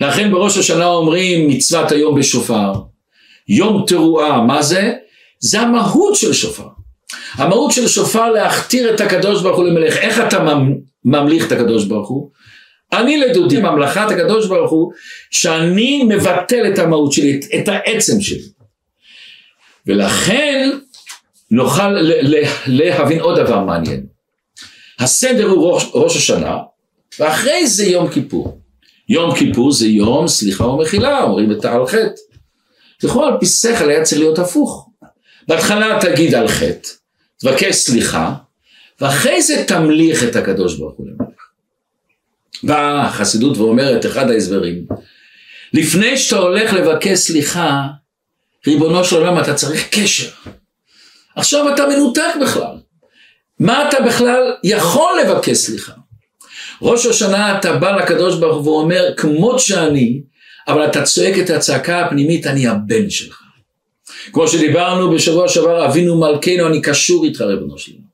לכן 0.01 0.31
בראש 0.31 0.57
השנה 0.57 0.85
אומרים 0.85 1.47
מצוות 1.47 1.91
היום 1.91 2.19
בשופר, 2.19 2.73
יום 3.47 3.83
תרועה, 3.87 4.41
מה 4.41 4.61
זה? 4.61 4.93
זה 5.39 5.61
המהות 5.61 6.15
של 6.15 6.33
שופר. 6.33 6.67
המהות 7.33 7.71
של 7.71 7.87
שופר 7.87 8.31
להכתיר 8.31 8.95
את 8.95 9.01
הקדוש 9.01 9.41
ברוך 9.41 9.57
הוא 9.57 9.65
למלך. 9.65 9.97
איך 9.97 10.19
אתה 10.27 10.45
ממליך 11.05 11.47
את 11.47 11.51
הקדוש 11.51 11.85
ברוך 11.85 12.09
הוא? 12.09 12.29
אני 12.99 13.17
לדודי 13.17 13.57
ממלכת 13.57 14.11
הקדוש 14.11 14.47
ברוך 14.47 14.71
הוא, 14.71 14.91
שאני 15.31 16.03
מבטל 16.03 16.71
את 16.73 16.79
המהות 16.79 17.11
שלי, 17.11 17.39
את 17.59 17.67
העצם 17.67 18.21
שלי. 18.21 18.43
ולכן 19.87 20.69
נוכל 21.51 21.97
להבין 22.67 23.19
עוד 23.19 23.39
דבר 23.39 23.59
מעניין. 23.59 24.05
הסדר 24.99 25.47
הוא 25.47 25.73
ראש, 25.73 25.85
ראש 25.93 26.17
השנה, 26.17 26.57
ואחרי 27.19 27.67
זה 27.67 27.85
יום 27.85 28.11
כיפור. 28.11 28.59
יום 29.09 29.35
כיפור 29.35 29.71
זה 29.71 29.87
יום 29.87 30.27
סליחה 30.27 30.65
ומחילה, 30.65 31.23
אומרים 31.23 31.51
את 31.51 31.65
העל 31.65 31.87
חטא. 31.87 32.21
לכאורה 33.03 33.27
על 33.27 33.33
פי 33.39 33.45
שכל 33.45 33.89
היה 33.89 34.03
צריך 34.03 34.21
להיות 34.21 34.39
הפוך. 34.39 34.89
בהתחלה 35.47 35.99
תגיד 36.01 36.35
על 36.35 36.47
חטא, 36.47 36.89
תבקש 37.39 37.75
סליחה, 37.75 38.33
ואחרי 39.01 39.41
זה 39.41 39.63
תמליך 39.67 40.23
את 40.23 40.35
הקדוש 40.35 40.77
ברוך 40.77 40.93
הוא 40.97 41.07
למלך. 41.07 41.42
באה 42.63 43.05
החסידות 43.05 43.57
ואומרת, 43.57 44.05
אחד 44.05 44.31
ההסברים, 44.31 44.85
לפני 45.73 46.17
שאתה 46.17 46.35
הולך 46.35 46.73
לבקש 46.73 47.19
סליחה, 47.19 47.87
ריבונו 48.67 49.03
של 49.03 49.15
עולם, 49.15 49.39
אתה 49.39 49.53
צריך 49.53 49.87
קשר. 49.91 50.29
עכשיו 51.35 51.73
אתה 51.73 51.87
מנותק 51.87 52.35
בכלל. 52.41 52.75
מה 53.59 53.89
אתה 53.89 53.97
בכלל 54.01 54.53
יכול 54.63 55.19
לבקש 55.23 55.57
סליחה? 55.57 55.93
ראש 56.81 57.05
השנה 57.05 57.59
אתה 57.59 57.73
בא 57.73 57.91
לקדוש 57.91 58.39
ברוך 58.39 58.65
הוא 58.65 58.77
ואומר, 58.77 59.13
כמות 59.17 59.59
שאני, 59.59 60.21
אבל 60.67 60.85
אתה 60.85 61.03
צועק 61.03 61.39
את 61.39 61.49
הצעקה 61.49 62.05
הפנימית, 62.05 62.47
אני 62.47 62.67
הבן 62.67 63.09
שלך. 63.09 63.39
כמו 64.31 64.47
שדיברנו 64.47 65.11
בשבוע 65.11 65.47
שעבר, 65.47 65.85
אבינו 65.85 66.19
מלכנו, 66.19 66.67
אני 66.67 66.81
קשור 66.81 67.25
איתך 67.25 67.41
ריבונו 67.41 67.77
שלנו. 67.77 68.13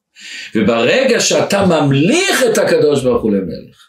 וברגע 0.55 1.19
שאתה 1.19 1.65
ממליך 1.65 2.43
את 2.51 2.57
הקדוש 2.57 3.03
ברוך 3.03 3.23
הוא 3.23 3.31
למלך, 3.31 3.88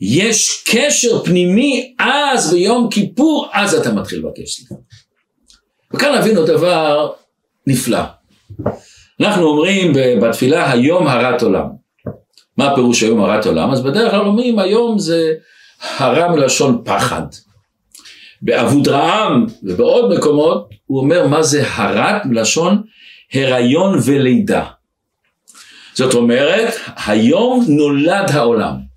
יש 0.00 0.64
קשר 0.70 1.24
פנימי 1.24 1.94
אז 1.98 2.52
ביום 2.52 2.88
כיפור, 2.90 3.48
אז 3.52 3.74
אתה 3.74 3.92
מתחיל 3.92 4.18
לבקש 4.18 4.56
סליחה. 4.56 4.74
וכאן 5.94 6.14
אבינו 6.14 6.46
דבר 6.46 7.12
נפלא. 7.66 8.02
אנחנו 9.20 9.46
אומרים 9.46 9.92
בתפילה 10.22 10.72
היום 10.72 11.06
הרת 11.06 11.42
עולם. 11.42 11.66
מה 12.56 12.70
הפירוש 12.70 13.02
היום 13.02 13.20
הרת 13.20 13.46
עולם? 13.46 13.70
אז 13.70 13.82
בדרך 13.82 14.10
כלל 14.10 14.20
אומרים 14.20 14.58
היום 14.58 14.98
זה 14.98 15.34
הרע 15.98 16.28
מלשון 16.32 16.82
פחד. 16.84 17.22
באבודרעם 18.42 19.46
ובעוד 19.62 20.18
מקומות 20.18 20.68
הוא 20.86 21.00
אומר 21.00 21.26
מה 21.26 21.42
זה 21.42 21.62
הרת 21.66 22.26
מלשון 22.26 22.82
הריון 23.32 23.98
ולידה. 24.04 24.64
זאת 25.94 26.14
אומרת 26.14 26.74
היום 27.06 27.64
נולד 27.68 28.30
העולם. 28.30 28.89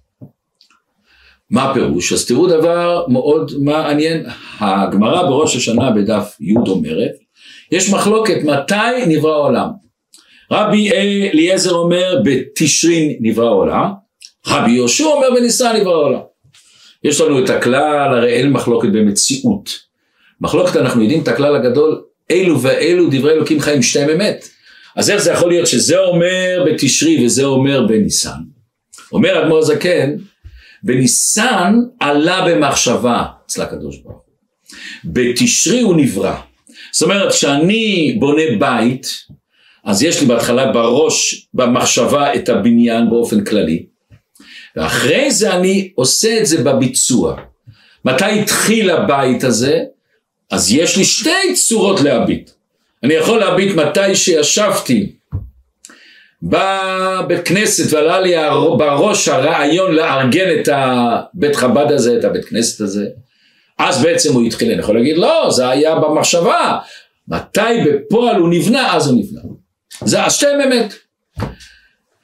מה 1.53 1.71
הפירוש? 1.71 2.13
אז 2.13 2.25
תראו 2.25 2.47
דבר 2.47 3.05
מאוד 3.07 3.51
מעניין, 3.59 4.25
הגמרא 4.59 5.23
בראש 5.23 5.55
השנה 5.55 5.91
בדף 5.91 6.37
י' 6.41 6.53
אומרת, 6.67 7.11
יש 7.71 7.89
מחלוקת 7.89 8.43
מתי 8.43 9.05
נברא 9.07 9.33
העולם. 9.33 9.69
רבי 10.51 10.91
אליעזר 11.33 11.71
אומר 11.71 12.21
בתשרין 12.25 13.17
נברא 13.19 13.45
העולם, 13.45 13.91
רבי 14.47 14.71
יהושע 14.71 15.05
אומר 15.05 15.27
בניסן 15.35 15.75
נברא 15.75 15.93
העולם. 15.93 16.19
יש 17.03 17.21
לנו 17.21 17.43
את 17.43 17.49
הכלל, 17.49 18.13
הרי 18.17 18.33
אין 18.33 18.51
מחלוקת 18.51 18.89
במציאות. 18.89 19.69
מחלוקת 20.41 20.75
אנחנו 20.75 21.01
יודעים 21.01 21.23
את 21.23 21.27
הכלל 21.27 21.55
הגדול, 21.55 22.01
אלו 22.31 22.61
ואלו 22.61 23.07
דברי 23.11 23.31
אלוקים 23.31 23.59
חיים 23.59 23.81
שתיהם 23.81 24.09
אמת. 24.09 24.47
אז 24.95 25.09
איך 25.09 25.21
זה 25.21 25.31
יכול 25.31 25.49
להיות 25.49 25.67
שזה 25.67 25.99
אומר 25.99 26.65
בתשרי 26.67 27.25
וזה 27.25 27.45
אומר 27.45 27.85
בניסן? 27.87 28.39
אומר 29.11 29.43
אדמו"ר 29.43 29.61
זקן, 29.61 30.15
בניסן 30.83 31.75
עלה 31.99 32.45
במחשבה 32.47 33.23
אצל 33.45 33.61
הקדוש 33.61 33.97
ברוך 33.97 34.15
הוא. 34.15 34.23
בתשרי 35.05 35.81
הוא 35.81 35.95
נברא. 35.95 36.35
זאת 36.91 37.01
אומרת, 37.01 37.31
כשאני 37.31 38.15
בונה 38.19 38.41
בית, 38.59 39.07
אז 39.83 40.03
יש 40.03 40.21
לי 40.21 40.27
בהתחלה 40.27 40.71
בראש, 40.71 41.47
במחשבה, 41.53 42.35
את 42.35 42.49
הבניין 42.49 43.09
באופן 43.09 43.43
כללי, 43.43 43.85
ואחרי 44.75 45.31
זה 45.31 45.55
אני 45.55 45.91
עושה 45.95 46.37
את 46.39 46.45
זה 46.45 46.63
בביצוע. 46.63 47.35
מתי 48.05 48.39
התחיל 48.39 48.89
הבית 48.89 49.43
הזה? 49.43 49.83
אז 50.51 50.71
יש 50.71 50.97
לי 50.97 51.05
שתי 51.05 51.53
צורות 51.53 52.01
להביט. 52.01 52.49
אני 53.03 53.13
יכול 53.13 53.39
להביט 53.39 53.75
מתי 53.75 54.15
שישבתי 54.15 55.11
בבית 56.43 57.47
כנסת 57.47 57.93
ועלה 57.93 58.19
לי 58.19 58.33
בראש 58.77 59.27
הרעיון 59.27 59.95
לארגן 59.95 60.59
את 60.59 60.69
הבית 60.71 61.55
חב"ד 61.55 61.91
הזה, 61.91 62.17
את 62.19 62.23
הבית 62.23 62.45
כנסת 62.45 62.81
הזה, 62.81 63.05
אז 63.77 64.03
בעצם 64.03 64.33
הוא 64.33 64.45
התחיל, 64.45 64.71
אני 64.71 64.79
יכול 64.79 64.95
להגיד 64.95 65.17
לא, 65.17 65.47
זה 65.51 65.69
היה 65.69 65.95
במחשבה, 65.95 66.77
מתי 67.27 67.59
בפועל 67.85 68.35
הוא 68.35 68.49
נבנה, 68.49 68.95
אז 68.95 69.07
הוא 69.07 69.19
נבנה. 69.19 69.41
זה 70.03 70.23
השתיהם 70.23 70.61
אמת. 70.61 70.93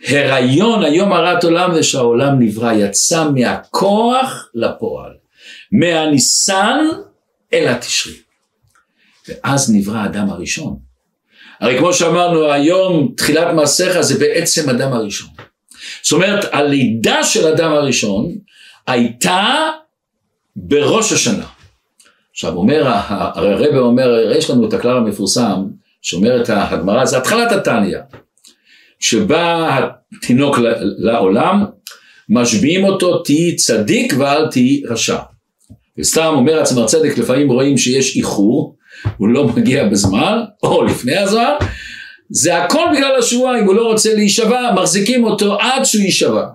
הריון 0.07 0.83
היום 0.83 1.13
הרת 1.13 1.43
עולם 1.43 1.73
זה 1.73 1.83
שהעולם 1.83 2.39
נברא, 2.39 2.73
יצא 2.73 3.29
מהכוח 3.29 4.49
לפועל, 4.53 5.11
מהניסן 5.71 6.77
אל 7.53 7.67
התשרי. 7.67 8.13
ואז 9.27 9.75
נברא 9.75 9.97
האדם 9.97 10.29
הראשון. 10.29 10.88
הרי 11.59 11.77
כמו 11.77 11.93
שאמרנו 11.93 12.51
היום 12.51 13.13
תחילת 13.17 13.53
מעשיך 13.53 14.01
זה 14.01 14.19
בעצם 14.19 14.69
אדם 14.69 14.93
הראשון. 14.93 15.29
זאת 16.03 16.11
אומרת 16.11 16.45
הלידה 16.51 17.23
של 17.23 17.47
אדם 17.47 17.71
הראשון 17.71 18.35
הייתה 18.87 19.69
בראש 20.55 21.13
השנה. 21.13 21.45
עכשיו 22.31 22.55
אומר, 22.55 22.83
הרי 23.07 23.53
הרבה 23.53 23.79
אומר, 23.79 24.31
יש 24.37 24.49
לנו 24.49 24.67
את 24.67 24.73
הכלל 24.73 24.97
המפורסם 24.97 25.65
שאומר 26.01 26.41
את 26.41 26.49
הגמרא, 26.49 27.05
זה 27.05 27.17
התחלת 27.17 27.51
התניא. 27.51 27.97
שבא 28.99 29.79
התינוק 30.17 30.57
לעולם, 30.97 31.65
משביעים 32.29 32.83
אותו 32.83 33.17
תהי 33.17 33.55
צדיק 33.55 34.13
ואל 34.17 34.47
תהי 34.51 34.83
רשע. 34.89 35.19
וסתם 35.97 36.31
אומר 36.35 36.59
עצמר 36.59 36.85
צדק 36.85 37.17
לפעמים 37.17 37.51
רואים 37.51 37.77
שיש 37.77 38.15
איחור, 38.17 38.75
הוא 39.17 39.27
לא 39.29 39.47
מגיע 39.47 39.87
בזמן, 39.87 40.39
או 40.63 40.83
לפני 40.83 41.17
הזמן, 41.17 41.53
זה 42.29 42.63
הכל 42.63 42.85
בגלל 42.95 43.15
השבועה, 43.19 43.59
אם 43.59 43.65
הוא 43.65 43.75
לא 43.75 43.87
רוצה 43.87 44.13
להישבע, 44.13 44.71
מחזיקים 44.75 45.23
אותו 45.23 45.59
עד 45.59 45.83
שהוא 45.83 46.03
יישבע. 46.03 46.45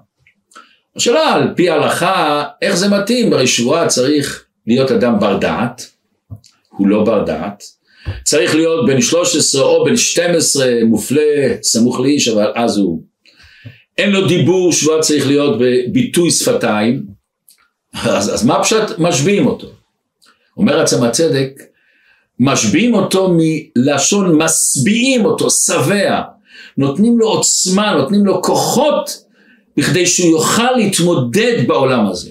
השאלה 0.97 1.35
על 1.35 1.49
פי 1.57 1.71
ההלכה, 1.71 2.45
איך 2.63 2.75
זה 2.75 2.89
מתאים? 2.89 3.33
הרי 3.33 3.47
שבועה 3.47 3.87
צריך 3.87 4.45
להיות 4.67 4.91
אדם 4.91 5.21
בר 5.21 5.39
דעת, 5.39 5.91
הוא 6.69 6.89
לא 6.89 7.05
בר 7.05 7.25
דעת, 7.25 7.63
צריך 8.25 8.55
להיות 8.55 8.87
בן 8.87 9.01
13 9.01 9.63
או 9.63 9.85
בן 9.85 9.97
12 9.97 10.67
מופלה 10.85 11.55
סמוך 11.63 12.01
לאיש, 12.01 12.29
אבל 12.29 12.53
אז 12.55 12.77
הוא 12.77 13.03
אין 13.99 14.11
לו 14.11 14.27
דיבור, 14.27 14.73
שבועה 14.73 15.01
צריך 15.01 15.27
להיות 15.27 15.59
בביטוי 15.61 16.31
שפתיים, 16.31 17.03
אז, 18.03 18.35
אז 18.35 18.47
מה 18.47 18.63
פשוט 18.63 18.99
משביעים 18.99 19.47
אותו? 19.47 19.67
אומר 20.57 20.81
עצם 20.81 21.03
הצדק, 21.03 21.51
משביעים 22.41 22.95
אותו 22.95 23.37
מלשון 23.37 24.43
משביעים 24.43 25.25
אותו, 25.25 25.51
שבע, 25.51 26.21
נותנים 26.79 27.19
לו 27.19 27.29
עוצמה, 27.29 27.95
נותנים 27.95 28.27
לו 28.27 28.43
כוחות 28.43 29.25
בכדי 29.77 30.07
שהוא 30.07 30.31
יוכל 30.31 30.73
להתמודד 30.77 31.65
בעולם 31.67 32.07
הזה. 32.07 32.31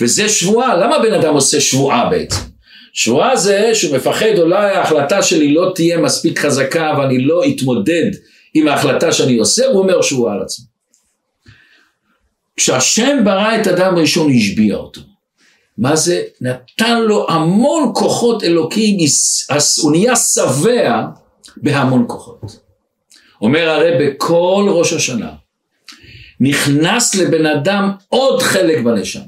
וזה 0.00 0.28
שבועה, 0.28 0.76
למה 0.76 0.98
בן 0.98 1.14
אדם 1.14 1.34
עושה 1.34 1.60
שבועה 1.60 2.10
בעצם? 2.10 2.40
שבועה 2.92 3.36
זה 3.36 3.74
שהוא 3.74 3.96
מפחד 3.96 4.38
אולי 4.38 4.70
ההחלטה 4.70 5.22
שלי 5.22 5.54
לא 5.54 5.72
תהיה 5.74 5.98
מספיק 5.98 6.38
חזקה 6.38 6.94
ואני 6.98 7.24
לא 7.24 7.42
אתמודד 7.48 8.10
עם 8.54 8.68
ההחלטה 8.68 9.12
שאני 9.12 9.36
עושה, 9.36 9.66
הוא 9.66 9.82
אומר 9.82 10.02
שבועה 10.02 10.34
על 10.34 10.42
עצמו. 10.42 10.64
כשהשם 12.56 13.24
ברא 13.24 13.60
את 13.60 13.66
אדם 13.66 13.98
ראשון 13.98 14.32
השביע 14.36 14.76
אותו. 14.76 15.00
מה 15.78 15.96
זה? 15.96 16.22
נתן 16.40 17.00
לו 17.00 17.30
המון 17.30 17.92
כוחות 17.94 18.44
אלוקים, 18.44 18.98
הוא 19.82 19.92
נהיה 19.92 20.16
שבע 20.16 21.02
בהמון 21.56 22.04
כוחות. 22.08 22.62
אומר 23.42 23.68
הרי 23.68 23.90
בכל 24.00 24.66
ראש 24.68 24.92
השנה, 24.92 25.30
נכנס 26.40 27.14
לבן 27.14 27.46
אדם 27.46 27.90
עוד 28.08 28.42
חלק 28.42 28.78
בנשמה. 28.84 29.22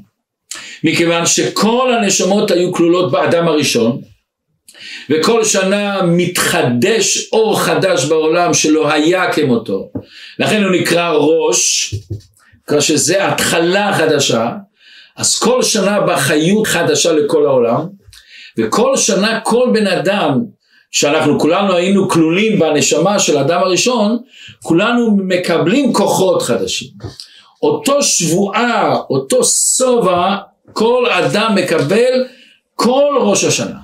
מכיוון 0.85 1.27
שכל 1.27 1.95
הנשמות 1.95 2.51
היו 2.51 2.73
כלולות 2.73 3.13
באדם 3.13 3.49
הראשון, 3.49 4.01
וכל 5.11 5.45
שנה 5.45 6.03
מתחדש 6.03 7.29
אור 7.33 7.61
חדש 7.61 8.05
בעולם 8.05 8.55
שלא 8.55 8.93
היה 8.93 9.33
כמותו. 9.33 9.91
לכן 10.39 10.63
הוא 10.63 10.73
נקרא 10.73 11.11
ראש, 11.11 11.95
כאשר 12.67 12.97
זה 12.97 13.29
התחלה 13.29 13.95
חדשה, 13.99 14.51
אז 15.17 15.39
כל 15.39 15.63
שנה 15.63 16.01
בא 16.01 16.17
חיות 16.17 16.67
חדשה 16.67 17.13
לכל 17.13 17.47
העולם, 17.47 17.87
וכל 18.59 18.97
שנה 18.97 19.41
כל 19.41 19.71
בן 19.73 19.87
אדם 19.87 20.41
שאנחנו 20.91 21.41
כולנו 21.41 21.75
היינו 21.75 22.09
כלולים 22.09 22.59
בנשמה 22.59 23.19
של 23.19 23.37
האדם 23.37 23.61
הראשון, 23.61 24.19
כולנו 24.63 25.17
מקבלים 25.17 25.93
כוחות 25.93 26.43
חדשים. 26.43 26.89
אותו 27.63 28.03
שבועה, 28.03 28.95
אותו 29.11 29.45
שובע, 29.45 30.37
כל 30.73 31.07
אדם 31.11 31.55
מקבל 31.55 32.27
כל 32.75 33.19
ראש 33.21 33.45
השנה. 33.45 33.79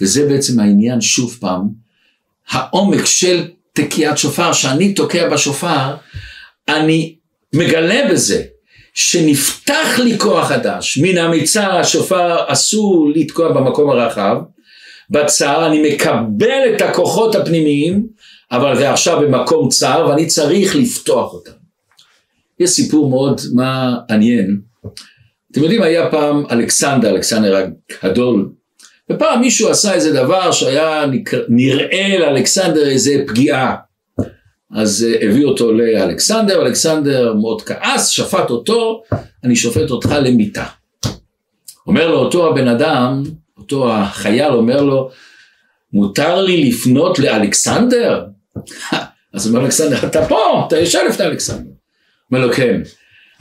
וזה 0.00 0.26
בעצם 0.28 0.60
העניין, 0.60 1.00
שוב 1.00 1.36
פעם, 1.40 1.68
העומק 2.50 3.04
של 3.04 3.48
תקיעת 3.72 4.18
שופר, 4.18 4.52
שאני 4.52 4.94
תוקע 4.94 5.28
בשופר, 5.28 5.94
אני 6.68 7.16
מגלה 7.54 8.10
בזה 8.10 8.42
שנפתח 8.94 9.98
לי 9.98 10.18
כוח 10.18 10.48
חדש, 10.48 10.98
מן 10.98 11.18
המצר 11.18 11.76
השופר 11.76 12.36
אסור 12.46 13.10
לתקוע 13.14 13.52
במקום 13.52 13.90
הרחב, 13.90 14.36
בצר 15.10 15.66
אני 15.66 15.92
מקבל 15.92 16.74
את 16.76 16.82
הכוחות 16.82 17.34
הפנימיים, 17.34 18.06
אבל 18.52 18.76
זה 18.76 18.90
עכשיו 18.90 19.20
במקום 19.20 19.68
צר 19.68 20.06
ואני 20.08 20.26
צריך 20.26 20.76
לפתוח 20.76 21.32
אותם. 21.32 21.50
יש 22.60 22.70
סיפור 22.70 23.10
מאוד 23.10 23.40
מעניין, 23.54 24.60
אתם 25.52 25.62
יודעים 25.62 25.82
היה 25.82 26.10
פעם 26.10 26.44
אלכסנדר, 26.50 27.10
אלכסנדר 27.10 27.66
הגדול, 28.02 28.50
ופעם 29.10 29.40
מישהו 29.40 29.68
עשה 29.68 29.94
איזה 29.94 30.12
דבר 30.12 30.52
שהיה 30.52 31.04
נראה 31.48 32.18
לאלכסנדר 32.18 32.88
איזה 32.88 33.24
פגיעה. 33.26 33.74
אז 34.74 35.06
אה, 35.08 35.28
הביא 35.28 35.44
אותו 35.44 35.72
לאלכסנדר, 35.72 36.62
אלכסנדר 36.62 37.34
מאוד 37.34 37.62
כעס, 37.62 38.08
שפט 38.08 38.50
אותו, 38.50 39.02
אני 39.44 39.56
שופט 39.56 39.90
אותך 39.90 40.14
למיתה. 40.24 40.64
אומר 41.86 42.10
לו 42.10 42.18
אותו 42.18 42.50
הבן 42.50 42.68
אדם, 42.68 43.22
אותו 43.58 43.92
החייל 43.92 44.52
אומר 44.52 44.82
לו, 44.82 45.10
מותר 45.92 46.40
לי 46.42 46.68
לפנות 46.68 47.18
לאלכסנדר? 47.18 48.24
אז 49.34 49.48
אומר 49.48 49.64
אלכסנדר, 49.64 50.06
אתה 50.06 50.26
פה, 50.28 50.64
אתה 50.66 50.78
יושב 50.78 51.00
לפני 51.08 51.26
אלכסנדר. 51.26 51.70
אומר 52.32 52.46
לו, 52.46 52.52
כן, 52.52 52.80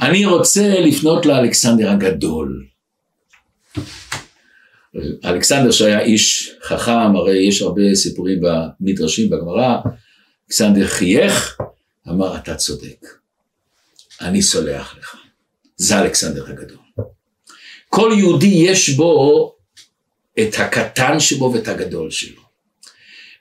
אני 0.02 0.26
רוצה 0.26 0.80
לפנות 0.80 1.26
לאלכסנדר 1.26 1.90
הגדול. 1.90 2.64
אלכסנדר 5.26 5.72
שהיה 5.72 6.00
איש 6.00 6.56
חכם, 6.64 7.16
הרי 7.16 7.48
יש 7.48 7.62
הרבה 7.62 7.96
סיפורים 7.96 8.42
במדרשים 8.42 9.30
בגמרא, 9.30 9.78
אלכסנדר 10.48 10.88
חייך, 10.88 11.58
אמר 12.10 12.38
אתה 12.38 12.56
צודק, 12.56 13.06
אני 14.22 14.42
סולח 14.42 14.96
לך. 15.00 15.16
זה 15.76 16.00
אלכסנדר 16.00 16.50
הגדול. 16.50 16.78
כל 17.90 18.12
יהודי 18.18 18.46
יש 18.46 18.90
בו 18.90 19.56
את 20.40 20.56
הקטן 20.60 21.20
שבו 21.20 21.52
ואת 21.54 21.68
הגדול 21.68 22.12
שלו. 22.12 22.42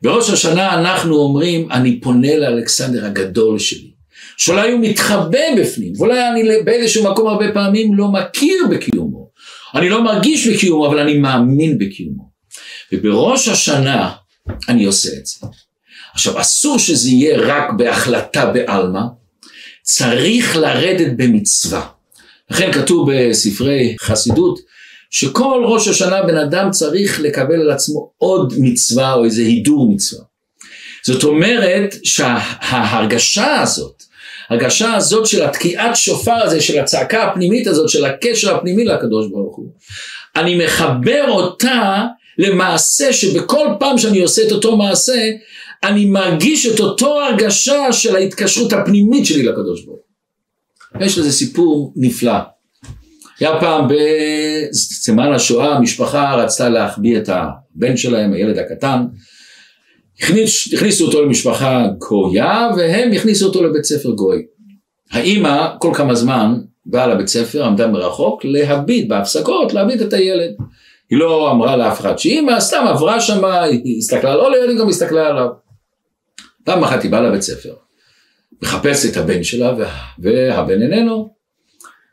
בראש 0.02 0.30
השנה 0.30 0.74
אנחנו 0.80 1.16
אומרים, 1.16 1.72
אני 1.72 2.00
פונה 2.00 2.36
לאלכסנדר 2.36 3.04
הגדול 3.04 3.58
שלי, 3.58 3.90
שאולי 4.36 4.72
הוא 4.72 4.80
מתחבא 4.80 5.38
בפנים, 5.58 5.92
ואולי 5.98 6.28
אני 6.28 6.42
באיזשהו 6.64 7.10
מקום 7.10 7.28
הרבה 7.28 7.52
פעמים 7.54 7.94
לא 7.94 8.08
מכיר 8.08 8.66
בקיומו, 8.70 9.30
אני 9.74 9.88
לא 9.88 10.04
מרגיש 10.04 10.46
בקיומו, 10.46 10.86
אבל 10.88 10.98
אני 10.98 11.18
מאמין 11.18 11.78
בקיומו. 11.78 12.30
ובראש 12.92 13.48
השנה 13.48 14.12
אני 14.68 14.84
עושה 14.84 15.08
את 15.18 15.26
זה. 15.26 15.46
עכשיו 16.14 16.40
אסור 16.40 16.78
שזה 16.78 17.08
יהיה 17.10 17.38
רק 17.38 17.70
בהחלטה 17.76 18.46
בעלמא, 18.46 19.00
צריך 19.82 20.56
לרדת 20.56 21.12
במצווה. 21.16 21.86
לכן 22.50 22.72
כתוב 22.72 23.10
בספרי 23.12 23.96
חסידות 24.00 24.58
שכל 25.10 25.64
ראש 25.66 25.88
השנה 25.88 26.22
בן 26.22 26.36
אדם 26.36 26.70
צריך 26.70 27.20
לקבל 27.20 27.60
על 27.60 27.70
עצמו 27.70 28.10
עוד 28.18 28.54
מצווה 28.58 29.12
או 29.12 29.24
איזה 29.24 29.42
הידור 29.42 29.92
מצווה. 29.94 30.24
זאת 31.06 31.24
אומרת 31.24 31.94
שההרגשה 32.04 33.60
הזאת, 33.60 34.02
הרגשה 34.48 34.94
הזאת 34.94 35.26
של 35.26 35.42
התקיעת 35.42 35.96
שופר 35.96 36.42
הזה, 36.42 36.60
של 36.60 36.80
הצעקה 36.80 37.22
הפנימית 37.24 37.66
הזאת, 37.66 37.88
של 37.88 38.04
הקשר 38.04 38.56
הפנימי 38.56 38.84
לקדוש 38.84 39.30
ברוך 39.30 39.56
הוא, 39.56 39.66
אני 40.36 40.64
מחבר 40.64 41.24
אותה 41.28 42.04
למעשה 42.38 43.12
שבכל 43.12 43.66
פעם 43.78 43.98
שאני 43.98 44.20
עושה 44.20 44.42
את 44.46 44.52
אותו 44.52 44.76
מעשה, 44.76 45.30
אני 45.84 46.04
מרגיש 46.04 46.66
את 46.66 46.80
אותו 46.80 47.20
הרגשה 47.20 47.92
של 47.92 48.16
ההתקשרות 48.16 48.72
הפנימית 48.72 49.26
שלי 49.26 49.42
לקדוש 49.42 49.84
ברוך 49.84 49.98
הוא. 50.94 51.06
יש 51.06 51.18
לזה 51.18 51.32
סיפור 51.32 51.92
נפלא. 51.96 52.38
היה 53.40 53.60
פעם 53.60 53.88
בזמן 53.88 55.32
השואה, 55.32 55.76
המשפחה 55.76 56.34
רצתה 56.34 56.68
להחביא 56.68 57.18
את 57.18 57.28
הבן 57.28 57.96
שלהם, 57.96 58.32
הילד 58.32 58.58
הקטן. 58.58 59.02
הכניס, 60.20 60.74
הכניסו 60.74 61.06
אותו 61.06 61.24
למשפחה 61.24 61.86
גויה, 61.98 62.70
והם 62.76 63.12
הכניסו 63.12 63.46
אותו 63.46 63.64
לבית 63.64 63.84
ספר 63.84 64.10
גוי. 64.10 64.42
האימא 65.10 65.68
כל 65.78 65.90
כמה 65.94 66.14
זמן 66.14 66.54
באה 66.86 67.06
לבית 67.06 67.28
ספר, 67.28 67.64
עמדה 67.64 67.86
מרחוק, 67.86 68.44
להביט 68.44 69.08
בהפסקות, 69.08 69.72
להביט 69.72 70.02
את 70.02 70.12
הילד. 70.12 70.50
היא 71.10 71.18
לא 71.18 71.50
אמרה 71.50 71.76
לאף 71.76 72.00
אחד 72.00 72.18
שאימא 72.18 72.60
סתם 72.60 72.84
עברה 72.88 73.20
שמה, 73.20 73.62
היא 73.62 73.98
הסתכלה 73.98 74.36
לא 74.36 74.50
ליד, 74.50 74.70
היא 74.70 74.78
גם 74.78 74.88
הסתכלה 74.88 75.26
עליו. 75.26 75.48
פעם 76.64 76.84
אחת 76.84 77.02
היא 77.02 77.10
באה 77.10 77.20
לבית 77.20 77.42
ספר, 77.42 77.74
מחפשת 78.62 79.12
את 79.12 79.16
הבן 79.16 79.42
שלה, 79.42 79.74
והבן 80.18 80.82
איננו. 80.82 81.34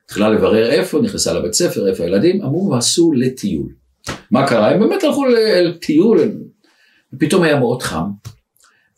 התחילה 0.05 0.29
לברר 0.29 0.69
איפה, 0.69 1.01
נכנסה 1.01 1.33
לבית 1.33 1.53
ספר, 1.53 1.87
איפה 1.87 2.03
הילדים, 2.03 2.41
אמרו, 2.41 2.75
עשו 2.75 3.11
לטיול. 3.13 3.73
מה 4.31 4.47
קרה? 4.47 4.71
הם 4.71 4.79
באמת 4.79 5.03
הלכו 5.03 5.25
לטיול, 5.25 6.19
ופתאום 7.13 7.43
היה 7.43 7.59
מאוד 7.59 7.81
חם, 7.81 8.05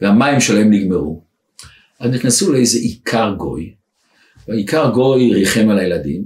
והמים 0.02 0.40
שלהם 0.40 0.74
נגמרו. 0.74 1.24
אז 2.00 2.12
נכנסו 2.12 2.52
לאיזה 2.52 2.80
עיקר 2.80 3.34
גוי, 3.38 3.74
והעיקר 4.48 4.90
גוי 4.90 5.34
ריחם 5.34 5.70
על 5.70 5.80
הילדים, 5.80 6.24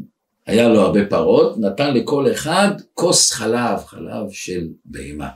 היה 0.47 0.67
לו 0.67 0.81
הרבה 0.81 1.05
פרות, 1.05 1.57
נתן 1.59 1.93
לכל 1.93 2.31
אחד 2.31 2.69
כוס 2.93 3.31
חלב, 3.31 3.79
חלב 3.85 4.29
של 4.29 4.67
בהמה. 4.85 5.29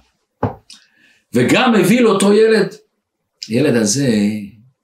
וגם 1.33 1.75
הביא 1.75 2.01
לאותו 2.01 2.33
ילד. 2.33 2.75
הילד 3.49 3.75
הזה 3.75 4.09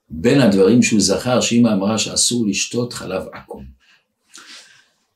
בין 0.10 0.42
הדברים 0.42 0.84
שהוא 0.84 1.02
זכר, 1.02 1.42
שאמא 1.42 1.70
אמרה 1.74 1.98
שאסור 1.98 2.48
לשתות 2.48 2.94
חלב 2.94 3.24
עכו"ם. 3.34 3.64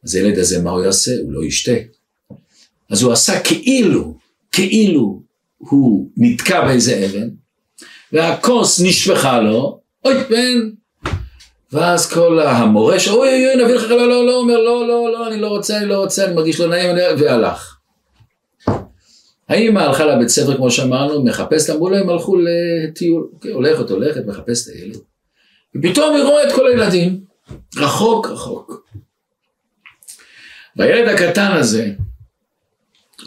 אז 0.04 0.16
הילד 0.16 0.38
הזה, 0.38 0.62
מה 0.62 0.72
הוא 0.72 0.84
יעשה? 0.84 1.12
הוא 1.24 1.34
לא 1.34 1.46
ישתה. 1.46 1.72
אז 2.90 3.02
הוא 3.02 3.14
עשה 3.14 3.40
כאילו, 3.40 4.18
כאילו 4.52 5.22
הוא 5.58 6.10
נתקע 6.18 6.66
באיזה 6.66 7.06
אבן, 7.06 7.30
והכוס 8.14 8.80
נשפכה 8.80 9.42
לו, 9.42 9.80
אוי 10.06 10.14
בן, 10.30 10.70
ואז 11.72 12.12
כל 12.12 12.40
המורה, 12.40 13.00
שאוי 13.00 13.18
אוי 13.18 13.48
אוי 13.48 13.64
נביא 13.64 13.76
לך, 13.76 13.90
לא 13.90 14.10
לא 14.10 14.26
לא, 14.26 14.38
אומר 14.38 14.58
לא 14.58 14.88
לא 14.88 15.12
לא, 15.12 15.28
אני 15.28 15.42
לא 15.42 15.48
רוצה, 15.48 15.78
אני 15.78 15.86
לא 15.86 15.98
רוצה, 15.98 16.26
אני 16.26 16.34
מרגיש 16.34 16.60
לא 16.60 16.68
נעים, 16.68 16.96
והלך. 17.20 17.79
האמא 19.50 19.80
הלכה 19.80 20.06
לבית 20.06 20.28
ספר 20.28 20.58
כמו 20.58 20.72
שאמרנו, 20.72 21.24
מחפשת, 21.24 21.70
אמרו 21.70 21.90
להם 21.90 22.10
הלכו 22.10 22.38
לטיול, 22.38 23.30
אוקיי, 23.34 23.52
הולכת 23.52 23.90
הולכת, 23.90 24.26
מחפשת 24.26 24.68
את 24.68 24.74
הילד. 24.76 24.98
ופתאום 25.76 26.16
היא 26.16 26.24
רואה 26.24 26.48
את 26.48 26.56
כל 26.56 26.68
הילדים, 26.68 27.22
רחוק 27.78 28.28
רחוק. 28.28 28.90
והילד 30.76 31.08
הקטן 31.08 31.52
הזה 31.52 31.92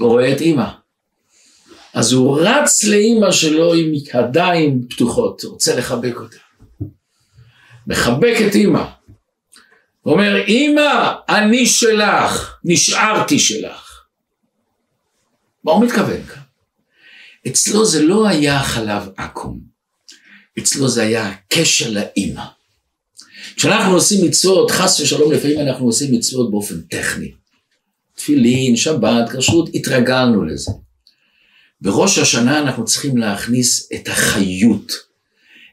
רואה 0.00 0.32
את 0.32 0.40
אימא. 0.40 0.68
אז 1.94 2.12
הוא 2.12 2.40
רץ 2.40 2.84
לאימא 2.84 3.32
שלו 3.32 3.74
עם 3.74 3.92
ידיים 4.14 4.82
פתוחות, 4.90 5.44
רוצה 5.44 5.76
לחבק 5.76 6.16
אותה. 6.16 6.36
מחבק 7.86 8.36
את 8.46 8.54
אימא. 8.54 8.84
הוא 10.00 10.12
אומר, 10.12 10.36
אימא, 10.36 11.12
אני 11.28 11.66
שלך, 11.66 12.58
נשארתי 12.64 13.38
שלך. 13.38 13.91
מה 15.64 15.72
הוא 15.72 15.84
מתכוון 15.84 16.22
כאן? 16.22 16.42
אצלו 17.48 17.86
זה 17.86 18.02
לא 18.02 18.28
היה 18.28 18.62
חלב 18.62 19.08
עכו"ם, 19.16 19.60
אצלו 20.58 20.88
זה 20.88 21.02
היה 21.02 21.28
הקשר 21.28 21.90
לאימא. 21.90 22.44
כשאנחנו 23.56 23.94
עושים 23.94 24.26
מצוות, 24.26 24.70
חס 24.70 25.00
ושלום 25.00 25.32
לפעמים 25.32 25.60
אנחנו 25.60 25.86
עושים 25.86 26.14
מצוות 26.14 26.50
באופן 26.50 26.80
טכני. 26.80 27.32
תפילין, 28.16 28.76
שבת, 28.76 29.36
כשרות, 29.36 29.68
התרגלנו 29.74 30.44
לזה. 30.44 30.72
בראש 31.80 32.18
השנה 32.18 32.58
אנחנו 32.58 32.84
צריכים 32.84 33.16
להכניס 33.16 33.88
את 33.94 34.08
החיות, 34.08 34.92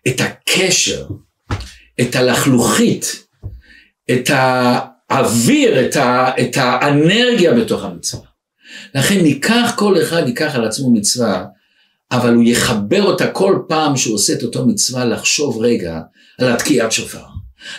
את 0.08 0.21
הקשר, 0.21 1.08
את 2.02 2.15
הלחלוכית, 2.15 3.25
את 4.12 4.30
האוויר, 4.30 5.86
את, 5.86 5.95
ה, 5.95 6.32
את 6.41 6.58
האנרגיה 6.58 7.54
בתוך 7.54 7.84
המצווה. 7.84 8.28
לכן 8.95 9.21
ניקח 9.21 9.73
כל 9.77 10.01
אחד, 10.01 10.23
ייקח 10.27 10.55
על 10.55 10.65
עצמו 10.65 10.91
מצווה, 10.91 11.45
אבל 12.12 12.34
הוא 12.34 12.43
יחבר 12.43 13.03
אותה 13.03 13.27
כל 13.27 13.60
פעם 13.67 13.97
שהוא 13.97 14.15
עושה 14.15 14.34
את 14.34 14.43
אותו 14.43 14.65
מצווה, 14.65 15.05
לחשוב 15.05 15.58
רגע 15.62 15.99
על 16.39 16.51
התקיעת 16.51 16.91
שופר. 16.91 17.23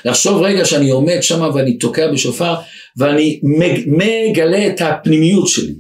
לחשוב 0.05 0.43
רגע 0.43 0.65
שאני 0.65 0.91
עומד 0.91 1.19
שם 1.21 1.51
ואני 1.55 1.79
תוקע 1.79 2.13
בשופר, 2.13 2.55
ואני 2.97 3.41
מגלה 3.87 4.67
את 4.67 4.81
הפנימיות 4.81 5.49
שלי, 5.49 5.75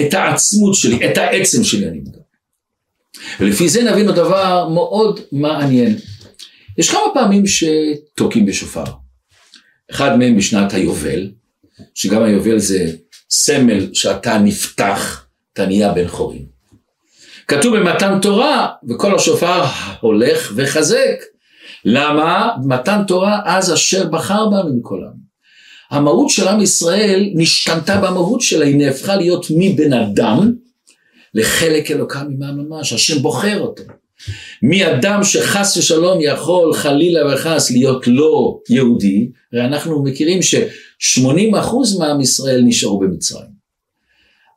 את 0.00 0.14
העצמות 0.14 0.74
שלי, 0.74 1.10
את 1.10 1.18
העצם 1.18 1.64
שלי 1.64 1.88
אני 1.88 1.98
מגלה. 1.98 2.22
ולפי 3.40 3.68
זה 3.68 3.82
נבין 3.82 4.06
עוד 4.06 4.16
דבר 4.16 4.68
מאוד 4.68 5.20
מעניין. 5.32 5.96
יש 6.78 6.90
כמה 6.90 7.00
פעמים 7.14 7.44
שתוקעים 7.46 8.46
בשופר. 8.46 8.84
אחד 9.90 10.18
מהם 10.18 10.36
בשנת 10.36 10.74
היובל, 10.74 11.30
שגם 11.94 12.22
היובל 12.22 12.58
זה 12.58 12.92
סמל 13.30 13.94
שאתה 13.94 14.38
נפתח, 14.38 15.26
אתה 15.52 15.66
נהיה 15.66 15.92
בן 15.92 16.08
חורים. 16.08 16.44
כתוב 17.48 17.76
במתן 17.76 18.18
תורה, 18.22 18.68
וכל 18.88 19.14
השופר 19.14 19.64
הולך 20.00 20.52
וחזק. 20.56 21.22
למה? 21.84 22.48
מתן 22.64 23.02
תורה 23.06 23.40
אז 23.44 23.72
אשר 23.74 24.08
בחר 24.08 24.48
בנו 24.48 24.76
מכל 24.76 25.00
העם. 25.02 25.30
המהות 25.90 26.30
של 26.30 26.48
עם 26.48 26.60
ישראל 26.60 27.30
נשתנתה 27.34 28.00
במהות 28.00 28.40
שלה, 28.40 28.64
היא 28.64 28.76
נהפכה 28.76 29.16
להיות 29.16 29.46
מבן 29.50 29.92
אדם 29.92 30.52
לחלק 31.34 31.90
אלוקם 31.90 32.26
ממעם 32.28 32.58
ממש, 32.58 32.92
השם 32.92 33.22
בוחר 33.22 33.60
אותו. 33.60 33.82
מאדם 34.62 35.24
שחס 35.24 35.76
ושלום 35.76 36.18
יכול 36.20 36.74
חלילה 36.74 37.34
וחס 37.34 37.70
להיות 37.70 38.06
לא 38.06 38.58
יהודי, 38.70 39.28
הרי 39.52 39.64
אנחנו 39.64 40.04
מכירים 40.04 40.42
ש-80% 41.00 41.98
מעם 41.98 42.20
ישראל 42.20 42.60
נשארו 42.64 42.98
במצרים. 42.98 43.60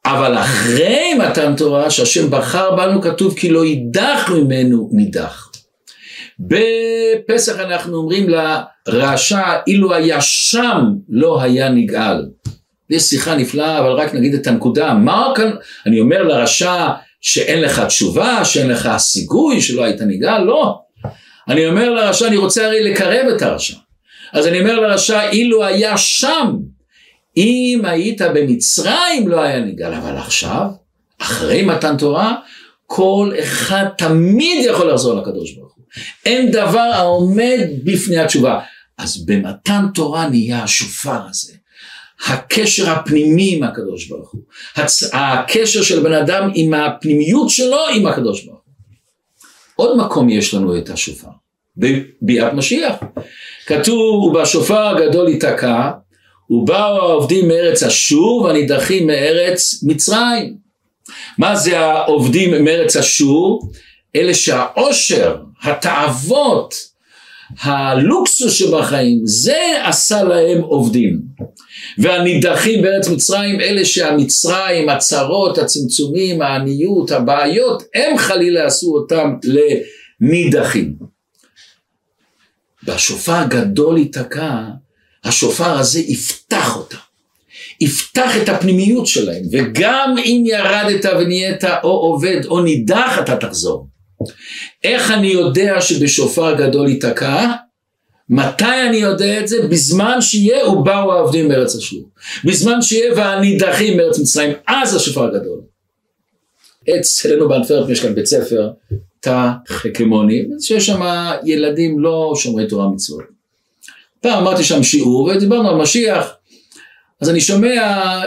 אבל 0.06 0.38
אחרי 0.38 1.14
מתן 1.14 1.56
תורה 1.56 1.90
שהשם 1.90 2.32
בחר 2.32 2.76
בנו 2.76 3.02
כתוב 3.02 3.36
כי 3.38 3.50
לא 3.50 3.66
יידח 3.66 4.30
ממנו 4.30 4.90
נידח. 4.92 5.52
בפסח 6.40 7.60
אנחנו 7.60 7.98
אומרים 7.98 8.30
לרשע 8.88 9.44
אילו 9.68 9.94
היה 9.94 10.22
שם 10.22 10.86
לא 11.10 11.42
היה 11.42 11.70
נגאל. 11.70 12.26
יש 12.90 13.04
שיחה 13.04 13.36
נפלאה 13.36 13.80
אבל 13.80 13.92
רק 13.92 14.14
נגיד 14.14 14.34
את 14.34 14.48
הנקודה 14.48 14.94
מה 14.94 15.34
כאן 15.36 15.52
אני 15.86 16.00
אומר 16.00 16.24
לרשע 16.24 16.88
שאין 17.22 17.62
לך 17.62 17.80
תשובה 17.80 18.46
שאין 18.46 18.70
לך 18.70 18.90
סיגוי 18.98 19.62
שלא 19.62 19.84
היית 19.84 20.02
נגאל 20.02 20.44
לא 20.44 20.80
אני 21.50 21.68
אומר 21.68 21.90
לרשע 21.90 22.28
אני 22.28 22.38
רוצה 22.38 22.66
הרי 22.66 22.92
לקרב 22.92 23.28
את 23.36 23.42
הרשע 23.42 23.76
אז 24.34 24.48
אני 24.48 24.60
אומר 24.60 24.80
לרשע 24.80 25.30
אילו 25.30 25.66
היה 25.66 25.98
שם 25.98 26.56
אם 27.38 27.82
היית 27.84 28.22
במצרים 28.22 29.28
לא 29.28 29.40
היה 29.40 29.60
נגאל 29.60 29.94
אבל 29.94 30.18
עכשיו 30.18 30.66
אחרי 31.22 31.62
מתן 31.62 31.98
תורה 31.98 32.36
כל 32.86 33.32
אחד 33.40 33.86
תמיד 33.98 34.66
יכול 34.66 34.92
לחזור 34.92 35.14
לקדוש 35.14 35.52
ברוך 35.52 35.74
הוא 35.76 35.84
אין 36.26 36.52
דבר 36.52 36.80
העומד 36.94 37.60
בפני 37.84 38.18
התשובה. 38.18 38.60
אז 38.98 39.26
במתן 39.26 39.86
תורה 39.94 40.30
נהיה 40.30 40.64
השופר 40.64 41.28
הזה. 41.30 41.54
הקשר 42.28 42.90
הפנימי 42.90 43.56
עם 43.56 43.64
הקדוש 43.64 44.08
ברוך 44.08 44.32
הוא. 44.32 44.42
הצ... 44.76 45.04
הקשר 45.14 45.82
של 45.82 46.04
בן 46.04 46.14
אדם 46.14 46.52
עם 46.54 46.74
הפנימיות 46.74 47.50
שלו 47.50 47.80
עם 47.96 48.08
הקדוש 48.08 48.44
ברוך 48.46 48.62
הוא. 48.66 48.74
עוד 49.76 49.98
מקום 49.98 50.30
יש 50.30 50.54
לנו 50.54 50.78
את 50.78 50.90
השופר. 50.90 51.28
בביאת 51.78 52.54
משיח. 52.54 52.96
כתוב 53.66 54.24
ובשופר 54.24 54.88
הגדול 54.88 55.28
ייתקע 55.28 55.92
ובאו 56.50 56.98
העובדים 56.98 57.48
מארץ 57.48 57.84
אשור 57.84 58.42
והנידחים 58.42 59.08
מארץ 59.08 59.84
מצרים. 59.84 60.56
מה 61.38 61.56
זה 61.56 61.80
העובדים 61.80 62.64
מארץ 62.64 62.96
אשור? 62.96 63.70
אלה 64.16 64.34
שהעושר, 64.34 65.36
התאוות, 65.64 66.76
הלוקסוס 67.62 68.54
שבחיים, 68.54 69.22
זה 69.26 69.62
עשה 69.84 70.24
להם 70.24 70.62
עובדים. 70.62 71.20
והנידחים 71.98 72.82
בארץ 72.82 73.08
מצרים, 73.08 73.60
אלה 73.60 73.86
שהמצרים, 73.86 74.90
הצרות, 74.90 75.58
הצמצומים, 75.58 76.42
העניות, 76.42 77.12
הבעיות, 77.12 77.84
הם 77.96 78.18
חלילה 78.18 78.66
עשו 78.66 78.88
אותם 78.88 79.34
לנידחים. 80.22 81.13
בשופר 82.86 83.44
גדול 83.50 83.98
ייתקע, 83.98 84.62
השופר 85.24 85.78
הזה 85.78 86.00
יפתח 86.00 86.76
אותם. 86.76 86.98
יפתח 87.82 88.38
את 88.44 88.50
הפנימיות 88.50 89.08
שלהם, 89.08 89.42
וגם 89.52 90.16
אם 90.18 90.44
ירדת 90.46 91.06
ונהיית 91.20 91.64
או 91.84 91.90
עובד 91.90 92.46
או 92.46 92.62
נידח 92.62 93.20
אתה 93.20 93.36
תחזור. 93.36 93.88
איך 94.84 95.12
אני 95.12 95.28
יודע 95.28 95.82
שבשופר 95.82 96.56
גדול 96.56 96.88
ייתקע? 96.88 97.52
מתי 98.30 98.88
אני 98.90 98.98
יודע 98.98 99.40
את 99.40 99.48
זה? 99.48 99.68
בזמן 99.68 100.22
שיהיה 100.22 100.70
ובאו 100.70 101.14
העובדים 101.14 101.48
מארץ 101.48 101.76
אשור. 101.76 102.10
בזמן 102.46 102.82
שיהיה 102.82 103.14
והנידחים 103.16 103.98
מארץ 103.98 104.20
מצרים, 104.20 104.52
אז 104.68 104.96
השופר 104.96 105.24
הגדול. 105.24 105.62
אצלנו 107.00 107.48
באנפרפ 107.48 107.90
יש 107.90 108.02
כאן 108.02 108.16
בית 108.16 108.26
ספר, 108.26 108.70
תא 109.24 109.50
חכמוני, 109.68 110.46
שיש 110.60 110.86
שם 110.86 111.02
ילדים 111.46 112.00
לא 112.00 112.34
שומרי 112.36 112.68
תורה 112.68 112.88
מצוות. 112.90 113.24
פעם 114.22 114.38
אמרתי 114.40 114.64
שם 114.64 114.84
שיעור 114.84 115.24
ודיברנו 115.24 115.70
על 115.70 115.76
משיח, 115.76 116.34
אז 117.22 117.30
אני 117.30 117.42
שומע 117.42 117.82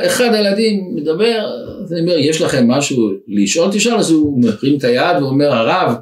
אחד 0.07 0.35
הילדים 0.35 0.91
מדבר, 0.95 1.47
אז 1.85 1.93
אני 1.93 2.01
אומר, 2.01 2.19
יש 2.19 2.41
לכם 2.41 2.69
משהו 2.69 3.11
לשאול? 3.29 3.71
תשאל, 3.73 3.95
אז 3.95 4.11
הוא 4.11 4.43
מרים 4.43 4.79
את 4.79 4.85
היד 4.85 5.23
ואומר, 5.23 5.53
הרב, 5.53 5.95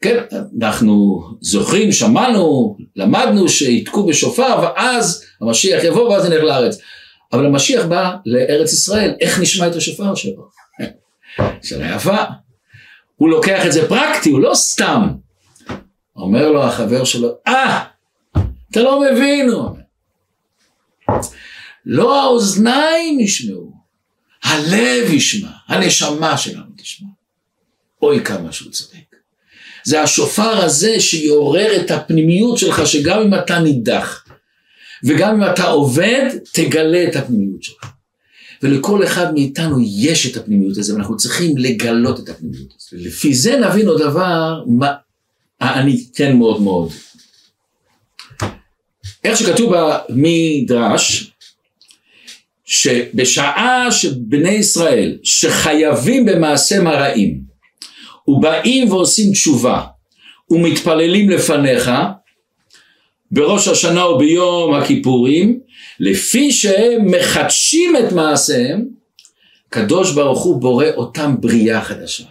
כן, 0.00 0.16
אנחנו 0.62 1.22
זוכרים, 1.40 1.92
שמענו, 1.92 2.76
למדנו 2.96 3.48
שיתקו 3.48 4.06
בשופר, 4.06 4.58
ואז 4.62 5.24
המשיח 5.40 5.84
יבוא 5.84 6.08
ואז 6.08 6.28
נלך 6.28 6.42
לארץ. 6.42 6.78
אבל 7.32 7.46
המשיח 7.46 7.86
בא 7.86 8.14
לארץ 8.26 8.72
ישראל, 8.72 9.14
איך 9.20 9.40
נשמע 9.40 9.66
את 9.66 9.74
השופר 9.74 10.14
שלו? 10.14 10.48
שאלה 11.62 11.94
יפה. 11.96 12.16
הוא 13.20 13.28
לוקח 13.28 13.66
את 13.66 13.72
זה 13.72 13.88
פרקטי, 13.88 14.30
הוא 14.30 14.40
לא 14.40 14.54
סתם. 14.54 15.08
אומר 16.16 16.48
לו 16.48 16.64
החבר 16.64 17.04
שלו, 17.04 17.28
אה, 17.46 17.84
ah, 17.84 18.38
אתה 18.70 18.82
לא 18.82 19.00
מבין, 19.00 19.48
הוא 19.48 19.62
אומר. 19.62 19.80
לא 21.86 22.22
האוזניים 22.22 23.20
ישמעו, 23.20 23.72
הלב 24.44 25.10
ישמע, 25.10 25.48
הנשמה 25.68 26.38
שלנו 26.38 26.72
תשמע. 26.76 27.08
אוי 28.02 28.24
כמה 28.24 28.52
שהוא 28.52 28.72
צודק. 28.72 29.16
זה 29.84 30.02
השופר 30.02 30.64
הזה 30.64 31.00
שיעורר 31.00 31.80
את 31.80 31.90
הפנימיות 31.90 32.58
שלך, 32.58 32.86
שגם 32.86 33.20
אם 33.20 33.34
אתה 33.34 33.58
נידח, 33.58 34.24
וגם 35.04 35.42
אם 35.42 35.50
אתה 35.52 35.64
עובד, 35.64 36.28
תגלה 36.52 37.04
את 37.08 37.16
הפנימיות 37.16 37.62
שלך. 37.62 37.99
ולכל 38.62 39.04
אחד 39.04 39.34
מאיתנו 39.34 39.76
יש 39.80 40.26
את 40.26 40.36
הפנימיות 40.36 40.78
הזו, 40.78 40.94
ואנחנו 40.94 41.16
צריכים 41.16 41.58
לגלות 41.58 42.20
את 42.20 42.28
הפנימיות 42.28 42.74
הזו. 42.78 43.04
לפי 43.06 43.34
זה 43.34 43.58
נבין 43.58 43.88
עוד 43.88 44.02
דבר, 44.02 44.64
מה, 44.66 44.92
אני 45.60 46.04
כן 46.14 46.36
מאוד 46.36 46.62
מאוד. 46.62 46.90
איך 49.24 49.38
שכתוב 49.38 49.72
במדרש, 50.08 51.32
שבשעה 52.64 53.92
שבני 53.92 54.50
ישראל 54.50 55.18
שחייבים 55.22 56.26
במעשה 56.26 56.82
מרעים 56.82 57.40
ובאים 58.28 58.92
ועושים 58.92 59.32
תשובה 59.32 59.82
ומתפללים 60.50 61.30
לפניך 61.30 61.90
בראש 63.30 63.68
השנה 63.68 64.06
וביום 64.06 64.74
הכיפורים 64.74 65.60
לפי 66.00 66.52
שהם 66.52 67.06
מחדשים 67.06 67.96
את 67.96 68.12
מעשיהם 68.12 68.88
קדוש 69.68 70.14
ברוך 70.14 70.42
הוא 70.42 70.60
בורא 70.60 70.86
אותם 70.96 71.34
בריאה 71.40 71.84
חדשה. 71.84 72.24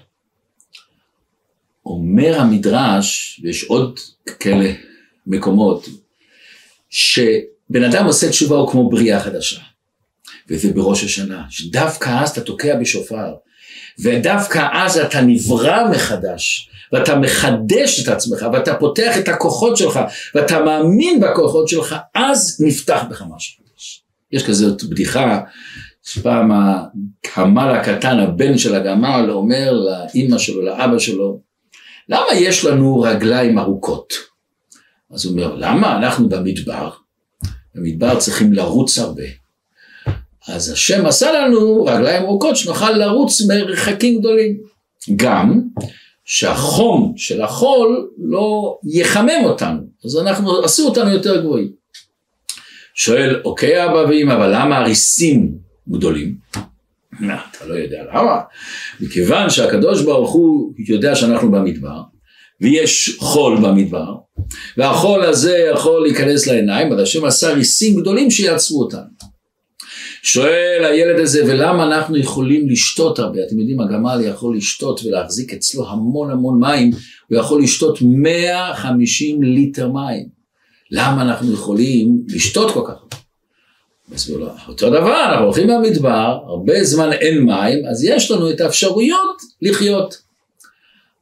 אומר 1.86 2.39
המדרש 2.39 3.39
ויש 3.43 3.63
עוד 3.63 3.99
כאלה 4.39 4.73
מקומות 5.27 5.86
שבן 6.89 7.84
אדם 7.91 8.05
עושה 8.05 8.29
תשובה 8.29 8.55
הוא 8.58 8.71
כמו 8.71 8.89
בריאה 8.89 9.19
חדשה 9.19 9.62
וזה 10.49 10.73
בראש 10.73 11.03
השנה, 11.03 11.43
שדווקא 11.49 12.10
אז 12.10 12.29
אתה 12.29 12.41
תוקע 12.41 12.79
בשופר, 12.79 13.34
ודווקא 14.03 14.67
אז 14.73 14.97
אתה 14.97 15.21
נברא 15.21 15.91
מחדש, 15.91 16.69
ואתה 16.93 17.15
מחדש 17.15 18.03
את 18.03 18.07
עצמך, 18.07 18.45
ואתה 18.53 18.75
פותח 18.75 19.17
את 19.17 19.27
הכוחות 19.27 19.77
שלך, 19.77 19.99
ואתה 20.35 20.63
מאמין 20.63 21.19
בכוחות 21.19 21.67
שלך, 21.67 21.95
אז 22.15 22.62
נפתח 22.65 23.03
בך 23.09 23.23
משהו 23.35 23.63
חדש. 23.63 24.03
יש 24.31 24.47
כזאת 24.47 24.83
בדיחה, 24.83 25.41
שפעם 26.05 26.51
הגמל 26.51 27.75
הקטן, 27.75 28.19
הבן 28.19 28.57
של 28.57 28.75
הגמל, 28.75 29.29
אומר 29.29 29.71
לאימא 29.71 30.38
שלו, 30.38 30.62
לאבא 30.62 30.99
שלו, 30.99 31.39
למה 32.09 32.33
יש 32.35 32.65
לנו 32.65 32.99
רגליים 32.99 33.59
ארוכות? 33.59 34.13
אז 35.12 35.25
הוא 35.25 35.33
אומר, 35.33 35.55
למה? 35.55 35.97
אנחנו 35.97 36.29
במדבר, 36.29 36.89
במדבר 37.75 38.19
צריכים 38.19 38.53
לרוץ 38.53 38.97
הרבה. 38.97 39.38
אז 40.49 40.69
השם 40.69 41.05
עשה 41.05 41.31
לנו 41.31 41.85
רגליים 41.85 42.23
ארוכות 42.23 42.55
שנוכל 42.55 42.91
לרוץ 42.91 43.41
מרחקים 43.41 44.19
גדולים. 44.19 44.57
גם 45.15 45.62
שהחום 46.25 47.13
של 47.17 47.41
החול 47.41 48.09
לא 48.17 48.77
יחמם 48.88 49.43
אותנו, 49.43 49.79
אז 50.05 50.17
אנחנו, 50.17 50.63
עשו 50.63 50.85
אותנו 50.85 51.09
יותר 51.09 51.41
גבוהים. 51.41 51.71
שואל, 52.93 53.41
אוקיי 53.45 53.85
אבא 53.85 53.97
ואמא, 54.09 54.33
אבל 54.33 54.51
למה 54.55 54.77
הריסים 54.77 55.51
גדולים? 55.89 56.35
אתה 57.17 57.65
לא 57.65 57.73
יודע 57.73 58.03
למה? 58.13 58.39
מכיוון 58.99 59.49
שהקדוש 59.49 60.01
ברוך 60.01 60.31
הוא 60.31 60.73
יודע 60.88 61.15
שאנחנו 61.15 61.51
במדבר, 61.51 62.01
ויש 62.62 63.17
חול 63.19 63.57
במדבר, 63.57 64.15
והחול 64.77 65.23
הזה 65.23 65.57
יכול 65.73 66.01
להיכנס 66.01 66.47
לעיניים, 66.47 66.93
אז 66.93 66.99
השם 66.99 67.25
עשה 67.25 67.53
ריסים 67.53 68.01
גדולים 68.01 68.31
שיעצרו 68.31 68.81
אותנו. 68.81 69.18
שואל 70.23 70.86
הילד 70.86 71.19
הזה, 71.19 71.43
ולמה 71.45 71.84
אנחנו 71.84 72.17
יכולים 72.17 72.69
לשתות 72.69 73.19
הרבה? 73.19 73.39
אתם 73.47 73.60
יודעים, 73.60 73.82
הגמל 73.82 74.21
יכול 74.25 74.58
לשתות 74.58 75.01
ולהחזיק 75.05 75.53
אצלו 75.53 75.89
המון 75.89 76.32
המון 76.32 76.60
מים, 76.60 76.91
הוא 77.27 77.38
יכול 77.38 77.63
לשתות 77.63 77.99
150 78.01 79.43
ליטר 79.43 79.88
מים. 79.88 80.39
למה 80.91 81.21
אנחנו 81.21 81.53
יכולים 81.53 82.21
לשתות 82.27 82.73
כל 82.73 82.82
כך 82.88 82.93
הרבה? 82.93 83.19
אותו 84.67 84.89
דבר, 84.89 85.25
אנחנו 85.29 85.45
הולכים 85.45 85.67
במדבר, 85.67 86.39
הרבה 86.47 86.84
זמן 86.84 87.12
אין 87.12 87.43
מים, 87.43 87.86
אז 87.89 88.03
יש 88.03 88.32
לנו 88.32 88.51
את 88.51 88.62
האפשרויות 88.62 89.41
לחיות. 89.62 90.17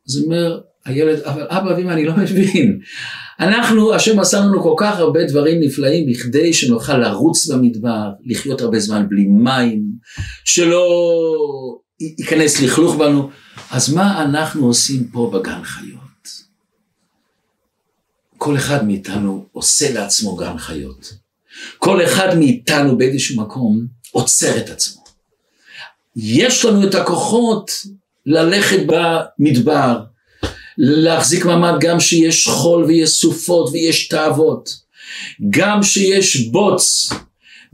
אז 0.08 0.24
אומר, 0.24 0.60
הילד, 0.86 1.20
אבל 1.20 1.44
אבא 1.50 1.74
ואמא, 1.78 1.92
אני 1.92 2.06
לא 2.06 2.14
מבין. 2.18 2.80
אנחנו, 3.40 3.94
השם 3.94 4.20
עשה 4.20 4.40
לנו 4.40 4.64
כל 4.64 4.74
כך 4.78 4.98
הרבה 4.98 5.24
דברים 5.24 5.60
נפלאים 5.62 6.08
בכדי 6.10 6.54
שנוכל 6.54 6.98
לרוץ 6.98 7.48
במדבר, 7.48 8.10
לחיות 8.26 8.62
הרבה 8.62 8.80
זמן 8.80 9.10
בלי 9.10 9.26
מים, 9.26 9.84
שלא 10.46 10.86
ייכנס 12.00 12.62
לכלוך 12.62 12.96
בנו. 12.96 13.30
אז 13.72 13.94
מה 13.94 14.24
אנחנו 14.24 14.66
עושים 14.68 15.08
פה 15.08 15.32
בגן 15.34 15.64
חיות? 15.64 15.98
כל 18.38 18.58
אחד 18.58 18.86
מאיתנו 18.86 19.46
עושה 19.52 19.94
לעצמו 19.94 20.36
גן 20.36 20.58
חיות. 20.58 21.14
כל 21.78 22.04
אחד 22.04 22.38
מאיתנו 22.38 22.98
באיזשהו 22.98 23.42
מקום 23.42 23.88
עוצר 24.12 24.58
את 24.58 24.70
עצמו. 24.70 25.04
יש 26.16 26.66
לנו 26.66 26.88
את 26.88 26.96
הכוחות 26.96 27.72
ללכת 28.26 28.80
במדבר, 28.88 30.04
להחזיק 30.78 31.46
מעמד 31.46 31.74
גם 31.80 32.00
שיש 32.00 32.48
חול 32.48 32.84
ויש 32.84 33.10
סופות 33.10 33.70
ויש 33.74 34.08
תאוות, 34.08 34.70
גם 35.50 35.84
שיש 35.84 36.48
בוץ, 36.48 37.10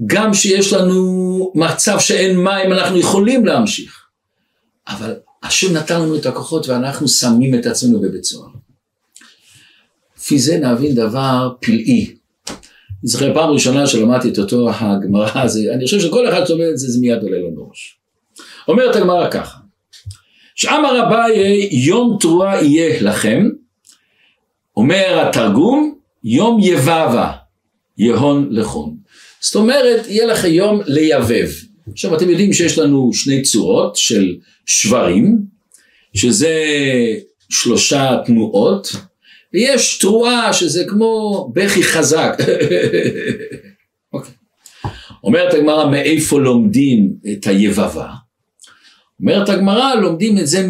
גם 0.05 0.33
שיש 0.33 0.73
לנו 0.73 1.51
מצב 1.55 1.99
שאין 1.99 2.37
מים, 2.37 2.73
אנחנו 2.73 2.99
יכולים 2.99 3.45
להמשיך. 3.45 4.03
אבל 4.87 5.13
השם 5.43 5.73
נתן 5.73 6.01
לנו 6.01 6.15
את 6.15 6.25
הכוחות 6.25 6.67
ואנחנו 6.67 7.07
שמים 7.07 7.55
את 7.55 7.65
עצמנו 7.65 8.01
בבית 8.01 8.23
סוהר. 8.23 8.49
לפי 10.17 10.39
זה 10.39 10.57
נבין 10.57 10.95
דבר 10.95 11.53
פלאי. 11.59 12.15
אני 13.03 13.09
זוכר 13.09 13.33
פעם 13.33 13.49
ראשונה 13.49 13.87
שלמדתי 13.87 14.29
את 14.29 14.39
אותו 14.39 14.69
הגמרא 14.69 15.41
הזה, 15.41 15.59
אני 15.73 15.85
חושב 15.85 15.99
שכל 15.99 16.29
אחד 16.29 16.45
שאומר 16.45 16.69
את 16.69 16.77
זה, 16.77 16.87
זה 16.87 16.99
מיד 17.01 17.23
עולה 17.23 17.37
לנו 17.37 17.55
בראש. 17.55 17.99
אומרת 18.67 18.95
הגמרא 18.95 19.29
ככה, 19.31 19.57
שאמר 20.63 21.07
אביי 21.07 21.69
יום 21.71 22.17
תרועה 22.19 22.63
יהיה 22.63 23.01
לכם, 23.01 23.49
אומר 24.77 25.27
התרגום 25.27 25.95
יום 26.23 26.59
יבבה 26.61 27.31
יהון 27.97 28.47
לכון. 28.51 28.95
זאת 29.39 29.55
אומרת 29.55 30.05
יהיה 30.07 30.25
לכם 30.25 30.47
יום 30.47 30.81
ליבב. 30.85 31.49
עכשיו 31.91 32.15
אתם 32.15 32.29
יודעים 32.29 32.53
שיש 32.53 32.77
לנו 32.77 33.13
שני 33.13 33.41
צורות 33.41 33.95
של 33.95 34.35
שברים, 34.65 35.37
שזה 36.13 36.65
שלושה 37.49 38.17
תנועות, 38.25 38.95
ויש 39.53 39.97
תרועה 39.97 40.53
שזה 40.53 40.85
כמו 40.87 41.49
בכי 41.55 41.83
חזק. 41.83 42.37
אוקיי. 44.13 44.33
אומרת 45.23 45.53
הגמרא 45.53 45.89
מאיפה 45.89 46.39
לומדים 46.39 47.13
את 47.31 47.47
היבבה? 47.47 48.22
אומרת 49.23 49.49
הגמרא, 49.49 49.95
לומדים 49.95 50.37
את 50.37 50.47
זה 50.47 50.69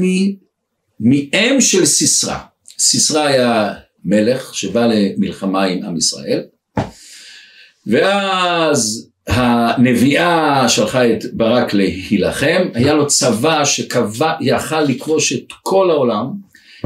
מאם 1.00 1.62
של 1.62 1.86
סיסרא. 1.86 2.38
סיסרא 2.80 3.22
היה 3.22 3.74
מלך 4.06 4.56
שבא 4.56 4.86
למלחמה 4.86 5.64
עם 5.64 5.84
עם 5.84 5.98
ישראל, 5.98 6.42
ואז 7.88 9.10
הנביאה 9.28 10.66
שלחה 10.70 11.12
את 11.12 11.24
ברק 11.34 11.74
להילחם, 11.74 12.68
היה 12.74 12.94
לו 12.94 13.08
צבא 13.08 13.66
שיכל 13.66 14.82
לכבוש 14.88 15.34
את 15.34 15.54
כל 15.62 15.90
העולם, 15.90 16.26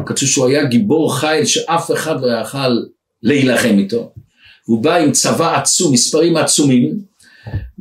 כתוב 0.06 0.30
שהוא 0.30 0.48
היה 0.48 0.66
גיבור 0.66 1.16
חיל 1.20 1.46
שאף 1.46 1.92
אחד 1.92 2.22
לא 2.22 2.42
יכל 2.42 2.80
להילחם 3.24 3.76
איתו, 3.78 4.12
הוא 4.66 4.84
בא 4.84 4.96
עם 4.96 5.12
צבא 5.12 5.60
עצום, 5.60 5.94
מספרים 5.94 6.38
עצומים, 6.38 7.00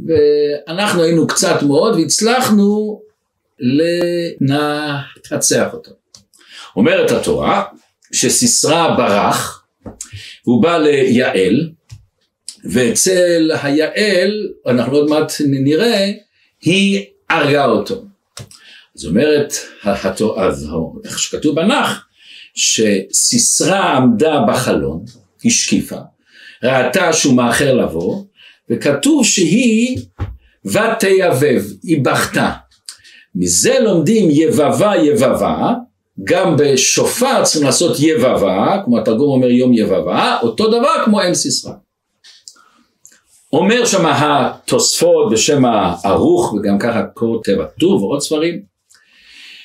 ואנחנו 0.06 1.02
היינו 1.02 1.26
קצת 1.26 1.62
מאוד 1.62 1.94
והצלחנו 1.98 3.00
לנצח 4.40 5.72
אותו. 5.72 5.90
אומרת 6.76 7.10
התורה 7.10 7.64
שסיסרא 8.12 8.96
ברח 8.96 9.66
והוא 10.44 10.62
בא 10.62 10.78
ליעל 10.78 11.70
ואצל 12.64 13.50
היעל 13.62 14.48
אנחנו 14.66 14.96
עוד 14.96 15.10
מעט 15.10 15.32
נראה 15.40 16.12
היא 16.62 17.04
הרגה 17.30 17.64
אותו. 17.64 18.04
אז 18.96 19.06
אומרת 19.06 19.52
אז 20.36 20.68
איך 21.04 21.18
שכתוב 21.18 21.56
בנח 21.56 22.06
שסיסרא 22.54 23.78
עמדה 23.78 24.40
בחלון, 24.48 25.04
השקיפה, 25.44 25.98
ראתה 26.62 27.12
שהוא 27.12 27.34
מאחר 27.34 27.74
לבוא 27.74 28.24
וכתוב 28.70 29.24
שהיא 29.24 29.98
ותיבב, 30.64 31.62
היא 31.82 32.04
בכתה. 32.04 32.52
מזה 33.36 33.78
לומדים 33.80 34.28
יבבה 34.30 34.92
יבבה, 34.96 35.72
גם 36.24 36.56
בשופר 36.58 37.44
צריכים 37.44 37.62
לעשות 37.62 37.96
יבבה, 38.00 38.82
כמו 38.84 38.98
התרגום 38.98 39.28
אומר 39.28 39.50
יום 39.50 39.72
יבבה, 39.72 40.38
אותו 40.42 40.68
דבר 40.68 41.04
כמו 41.04 41.22
אם 41.22 41.34
סיסרא. 41.34 41.72
אומר 43.52 43.86
שם 43.86 44.06
התוספות 44.06 45.32
בשם 45.32 45.64
הערוך, 45.64 46.52
וגם 46.52 46.78
ככה 46.78 47.02
כותב 47.14 47.60
הטור 47.60 48.04
ועוד 48.04 48.20
ספרים, 48.20 48.62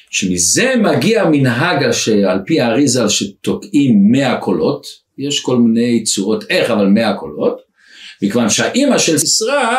שמזה 0.10 0.74
מגיע 0.76 1.26
מנהג 1.26 1.92
שעל 1.92 2.40
פי 2.46 2.62
האריזה 2.62 3.10
שתוקעים 3.10 4.12
מאה 4.12 4.38
קולות, 4.38 4.88
יש 5.18 5.40
כל 5.40 5.58
מיני 5.58 6.04
צורות 6.04 6.44
איך 6.50 6.72
אבל 6.72 6.86
מאה 6.86 7.14
קולות, 7.14 7.62
מכיוון 8.22 8.50
שהאימא 8.50 8.98
של 8.98 9.18
סיסרא 9.18 9.78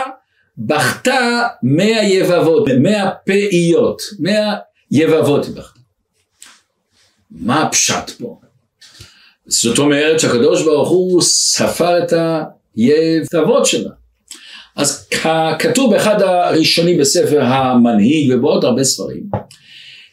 בכתה 0.59 1.43
מאה 1.63 2.05
יבבות, 2.05 2.69
מאה 2.81 3.11
פעיות, 3.27 4.03
מאה 4.19 4.55
יבבות 4.91 5.45
היא 5.45 5.55
בכתה. 5.55 5.81
מה 7.31 7.63
הפשט 7.63 8.11
פה? 8.19 8.41
זאת 9.47 9.79
אומרת 9.79 10.21
שהקדוש 10.21 10.63
ברוך 10.63 10.89
הוא 10.89 11.23
ספר 11.23 12.05
את 12.05 12.13
היבבות 12.77 13.67
שלה. 13.67 13.91
אז 14.77 15.09
כתוב 15.59 15.95
באחד 15.95 16.23
הראשונים 16.23 16.99
בספר 16.99 17.43
המנהיג 17.43 18.33
ובעוד 18.35 18.65
הרבה 18.65 18.85
ספרים, 18.85 19.23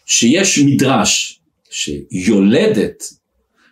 שיש 0.06 0.60
מדרש 0.60 1.42
שיולדת, 1.70 3.04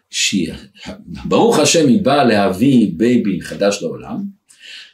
שברוך 0.10 1.60
השם 1.60 1.88
היא 1.88 2.02
באה 2.02 2.24
להביא 2.24 2.92
baby 2.98 3.42
חדש 3.42 3.80
לעולם, 3.82 4.37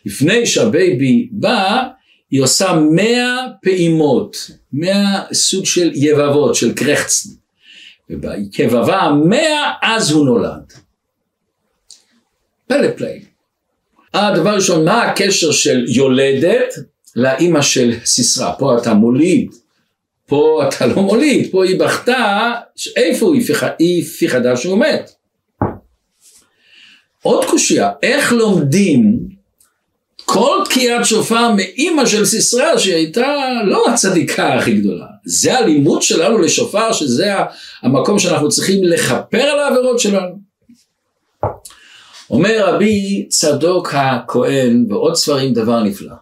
לפני 0.05 0.45
שה 0.45 0.80
baby 0.80 1.27
בא, 1.31 1.83
היא 2.31 2.41
עושה 2.41 2.73
מאה 2.91 3.47
פעימות, 3.61 4.51
מאה 4.73 5.23
סוג 5.33 5.65
של 5.65 5.91
יבבות, 5.95 6.55
של 6.55 6.73
קרעכצן. 6.73 7.29
וביבבה 8.09 8.99
המאה 9.01 9.73
אז 9.81 10.11
הוא 10.11 10.25
נולד. 10.25 10.73
פלא 12.67 12.87
פלא. 12.97 13.09
הדבר 14.13 14.55
ראשון, 14.55 14.85
מה 14.85 15.03
הקשר 15.03 15.51
של 15.51 15.85
יולדת 15.87 16.73
לאימא 17.15 17.61
של 17.61 17.93
סיסרא? 18.05 18.51
פה 18.59 18.77
אתה 18.77 18.93
מוליד, 18.93 19.51
פה 20.27 20.63
אתה 20.67 20.85
לא 20.85 21.01
מוליד, 21.01 21.51
פה 21.51 21.65
היא 21.65 21.79
בכתה, 21.79 22.53
איפה 22.95 23.33
היא? 23.33 23.45
היא 23.79 24.03
פי 24.03 24.29
חדש 24.29 24.63
הוא 24.63 24.77
מת. 24.77 25.11
עוד 27.21 27.45
קושייה, 27.45 27.91
איך 28.03 28.33
לומדים 28.33 29.19
כל 30.25 30.57
תקיעת 30.65 31.05
שופר 31.05 31.51
מאימא 31.51 32.05
של 32.05 32.25
סיסרא 32.25 32.77
שהייתה 32.77 33.35
לא 33.65 33.89
הצדיקה 33.89 34.53
הכי 34.53 34.73
גדולה. 34.73 35.05
זה 35.25 35.57
הלימוד 35.57 36.01
שלנו 36.01 36.37
לשופר 36.37 36.93
שזה 36.93 37.33
המקום 37.81 38.19
שאנחנו 38.19 38.49
צריכים 38.49 38.83
לכפר 38.83 39.41
על 39.41 39.59
העבירות 39.59 39.99
שלנו. 39.99 40.35
אומר 42.29 42.65
רבי 42.67 43.25
צדוק 43.29 43.93
הכהן 43.93 44.87
בעוד 44.87 45.15
ספרים 45.15 45.53
דבר 45.53 45.83
נפלא. 45.83 46.15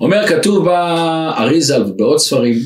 אומר 0.00 0.26
כתוב 0.26 0.64
באריזל 0.64 1.82
ובעוד 1.82 2.18
ספרים 2.18 2.56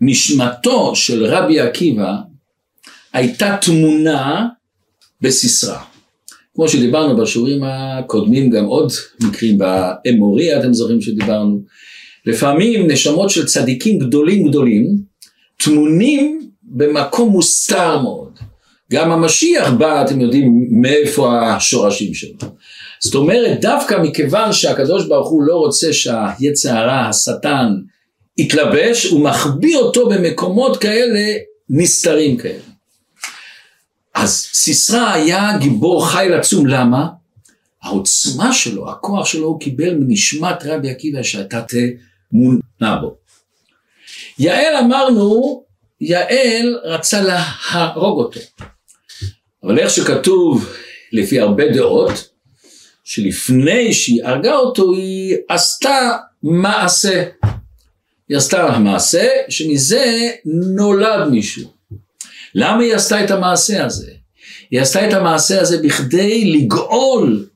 שנשמתו 0.00 0.96
של 0.96 1.26
רבי 1.26 1.60
עקיבא 1.60 2.12
הייתה 3.12 3.56
תמונה 3.60 4.46
בסיסרא. 5.20 5.78
כמו 6.54 6.68
שדיברנו 6.68 7.16
בשיעורים 7.16 7.62
הקודמים 7.64 8.50
גם 8.50 8.64
עוד 8.64 8.92
מקרים 9.22 9.58
באמורי 9.58 10.58
אתם 10.58 10.74
זוכרים 10.74 11.00
שדיברנו. 11.00 11.60
לפעמים 12.26 12.90
נשמות 12.90 13.30
של 13.30 13.46
צדיקים 13.46 13.98
גדולים 13.98 14.48
גדולים 14.48 14.96
טמונים 15.64 16.50
במקום 16.62 17.28
מוסתר 17.28 18.00
מאוד. 18.02 18.38
גם 18.92 19.12
המשיח 19.12 19.70
בא 19.72 20.04
אתם 20.04 20.20
יודעים 20.20 20.68
מאיפה 20.70 21.40
השורשים 21.40 22.14
שלו. 22.14 22.38
זאת 23.00 23.14
אומרת 23.14 23.60
דווקא 23.60 24.02
מכיוון 24.02 24.52
שהקדוש 24.52 25.06
ברוך 25.06 25.30
הוא 25.30 25.42
לא 25.42 25.56
רוצה 25.56 25.92
שהיצע 25.92 26.78
הרע 26.78 27.08
השטן 27.08 27.66
יתלבש 28.38 29.06
הוא 29.06 29.20
מחביא 29.20 29.76
אותו 29.76 30.08
במקומות 30.08 30.76
כאלה 30.76 31.36
נסתרים 31.70 32.36
כאלה 32.36 32.73
אז 34.24 34.48
סיסרא 34.52 35.12
היה 35.12 35.50
גיבור 35.60 36.08
חיל 36.08 36.34
עצום, 36.34 36.66
למה? 36.66 37.06
העוצמה 37.82 38.52
שלו, 38.52 38.90
הכוח 38.90 39.26
שלו 39.26 39.46
הוא 39.46 39.60
קיבל 39.60 39.94
מנשמת 39.94 40.56
רבי 40.64 40.90
עקיבא 40.90 41.22
שהייתה 41.22 41.62
תמונה 41.62 42.96
בו. 43.00 43.16
יעל 44.38 44.76
אמרנו, 44.76 45.62
יעל 46.00 46.78
רצה 46.84 47.20
להרוג 47.22 48.18
אותו. 48.18 48.40
אבל 49.62 49.78
איך 49.78 49.90
שכתוב 49.90 50.68
לפי 51.12 51.40
הרבה 51.40 51.64
דעות, 51.74 52.28
שלפני 53.04 53.92
שהיא 53.92 54.24
הרגה 54.24 54.56
אותו 54.56 54.92
היא 54.92 55.36
עשתה 55.48 56.16
מעשה. 56.42 57.24
היא 58.28 58.36
עשתה 58.36 58.78
מעשה 58.78 59.28
שמזה 59.48 60.30
נולד 60.44 61.28
מישהו. 61.30 61.73
למה 62.54 62.82
היא 62.82 62.94
עשתה 62.94 63.24
את 63.24 63.30
המעשה 63.30 63.84
הזה? 63.84 64.10
היא 64.70 64.80
עשתה 64.80 65.08
את 65.08 65.12
המעשה 65.12 65.60
הזה 65.60 65.82
בכדי 65.82 66.52
לגאול, 66.52 67.46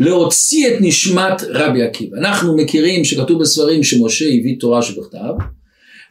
להוציא 0.00 0.68
את 0.68 0.72
נשמת 0.80 1.42
רבי 1.48 1.82
עקיבא. 1.82 2.18
אנחנו 2.18 2.56
מכירים 2.56 3.04
שכתוב 3.04 3.42
בספרים 3.42 3.84
שמשה 3.84 4.24
הביא 4.24 4.56
תורה 4.60 4.82
שבכתב, 4.82 5.34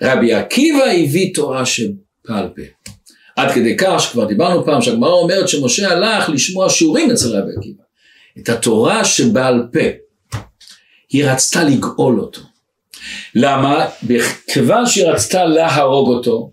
רבי 0.02 0.34
עקיבא 0.34 0.84
הביא 0.84 1.34
תורה 1.34 1.66
שבעל 1.66 2.50
פה. 2.56 2.92
עד 3.36 3.52
כדי 3.52 3.78
כך 3.78 4.00
שכבר 4.00 4.26
דיברנו 4.26 4.66
פעם 4.66 4.82
שהגמרא 4.82 5.12
אומרת 5.12 5.48
שמשה 5.48 5.92
הלך 5.92 6.30
לשמוע 6.30 6.70
שיעורים 6.70 7.12
אצל 7.12 7.28
רבי 7.28 7.52
עקיבא. 7.58 7.84
את 8.40 8.50
התורה 8.50 9.06
שבעל 9.06 9.68
פה. 9.74 9.80
היא 11.10 11.26
רצתה 11.26 11.64
לגאול 11.64 12.20
אותו. 12.20 12.42
למה? 13.36 13.86
כיוון 14.54 14.86
שהיא 14.86 15.06
רצתה 15.06 15.46
להרוג 15.46 16.08
אותו, 16.10 16.52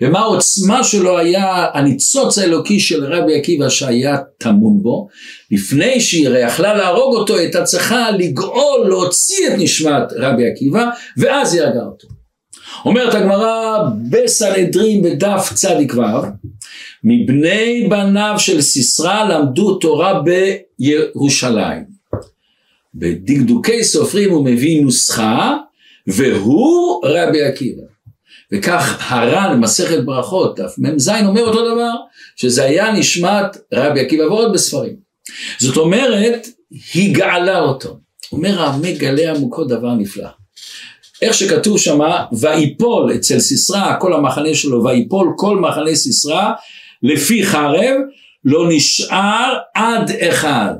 ומה 0.00 0.18
העוצמה 0.18 0.84
שלו 0.84 1.18
היה 1.18 1.66
הניצוץ 1.74 2.38
האלוקי 2.38 2.80
של 2.80 3.04
רבי 3.04 3.38
עקיבא 3.38 3.68
שהיה 3.68 4.16
טמון 4.38 4.82
בו, 4.82 5.08
לפני 5.50 6.00
שהיא 6.00 6.28
יכלה 6.28 6.74
להרוג 6.74 7.14
אותו, 7.14 7.36
הייתה 7.36 7.62
צריכה 7.62 8.10
לגאול, 8.10 8.88
להוציא 8.88 9.48
את 9.48 9.52
נשמת 9.58 10.12
רבי 10.16 10.50
עקיבא, 10.50 10.90
ואז 11.16 11.54
היא 11.54 11.62
הרגה 11.62 11.82
אותו. 11.82 12.08
אומרת 12.84 13.14
הגמרא 13.14 13.78
בסנהדרין 14.10 15.02
בדף 15.02 15.52
צדיק 15.54 15.94
ו', 15.94 16.02
מבני 17.04 17.86
בניו 17.90 18.34
של 18.38 18.60
סיסרא 18.60 19.28
למדו 19.28 19.74
תורה 19.74 20.22
בירושלים. 20.22 21.84
בדקדוקי 22.94 23.84
סופרים 23.84 24.30
הוא 24.30 24.44
מביא 24.44 24.82
נוסחה, 24.82 25.56
והוא 26.06 27.00
רבי 27.04 27.42
עקיבא. 27.42 27.87
וכך 28.52 29.12
הר"ן 29.12 29.60
מסכת 29.60 30.04
ברכות, 30.04 30.60
דף 30.60 30.74
מ"ז 30.78 31.08
אומר 31.26 31.42
אותו 31.42 31.74
דבר, 31.74 31.92
שזה 32.36 32.64
היה 32.64 32.92
נשמת 32.92 33.56
רבי 33.74 34.00
עקיבא 34.00 34.22
ועוד 34.22 34.52
בספרים. 34.52 34.96
זאת 35.58 35.76
אומרת, 35.76 36.46
היא 36.94 37.14
גאלה 37.14 37.60
אותו. 37.60 37.98
אומר 38.32 38.62
המגלה 38.62 39.30
עמוקו 39.30 39.64
דבר 39.64 39.94
נפלא. 39.94 40.28
איך 41.22 41.34
שכתוב 41.34 41.78
שמה, 41.78 42.24
ויפול 42.32 43.12
אצל 43.14 43.38
סיסרא, 43.40 43.94
כל 44.00 44.14
המחנה 44.14 44.54
שלו, 44.54 44.84
ויפול 44.84 45.32
כל 45.36 45.56
מחנה 45.56 45.94
סיסרא, 45.94 46.50
לפי 47.02 47.46
חרב, 47.46 47.96
לא 48.44 48.68
נשאר 48.68 49.58
עד 49.74 50.10
אחד. 50.10 50.74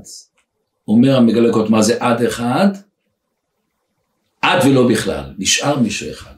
אומר 0.88 1.16
המגלה 1.16 1.52
קוט, 1.52 1.70
מה 1.70 1.82
זה 1.82 1.96
עד 2.00 2.22
אחד? 2.22 2.68
עד 4.42 4.64
ולא 4.66 4.88
בכלל, 4.88 5.24
נשאר 5.38 5.78
מישהו 5.78 6.10
אחד. 6.10 6.37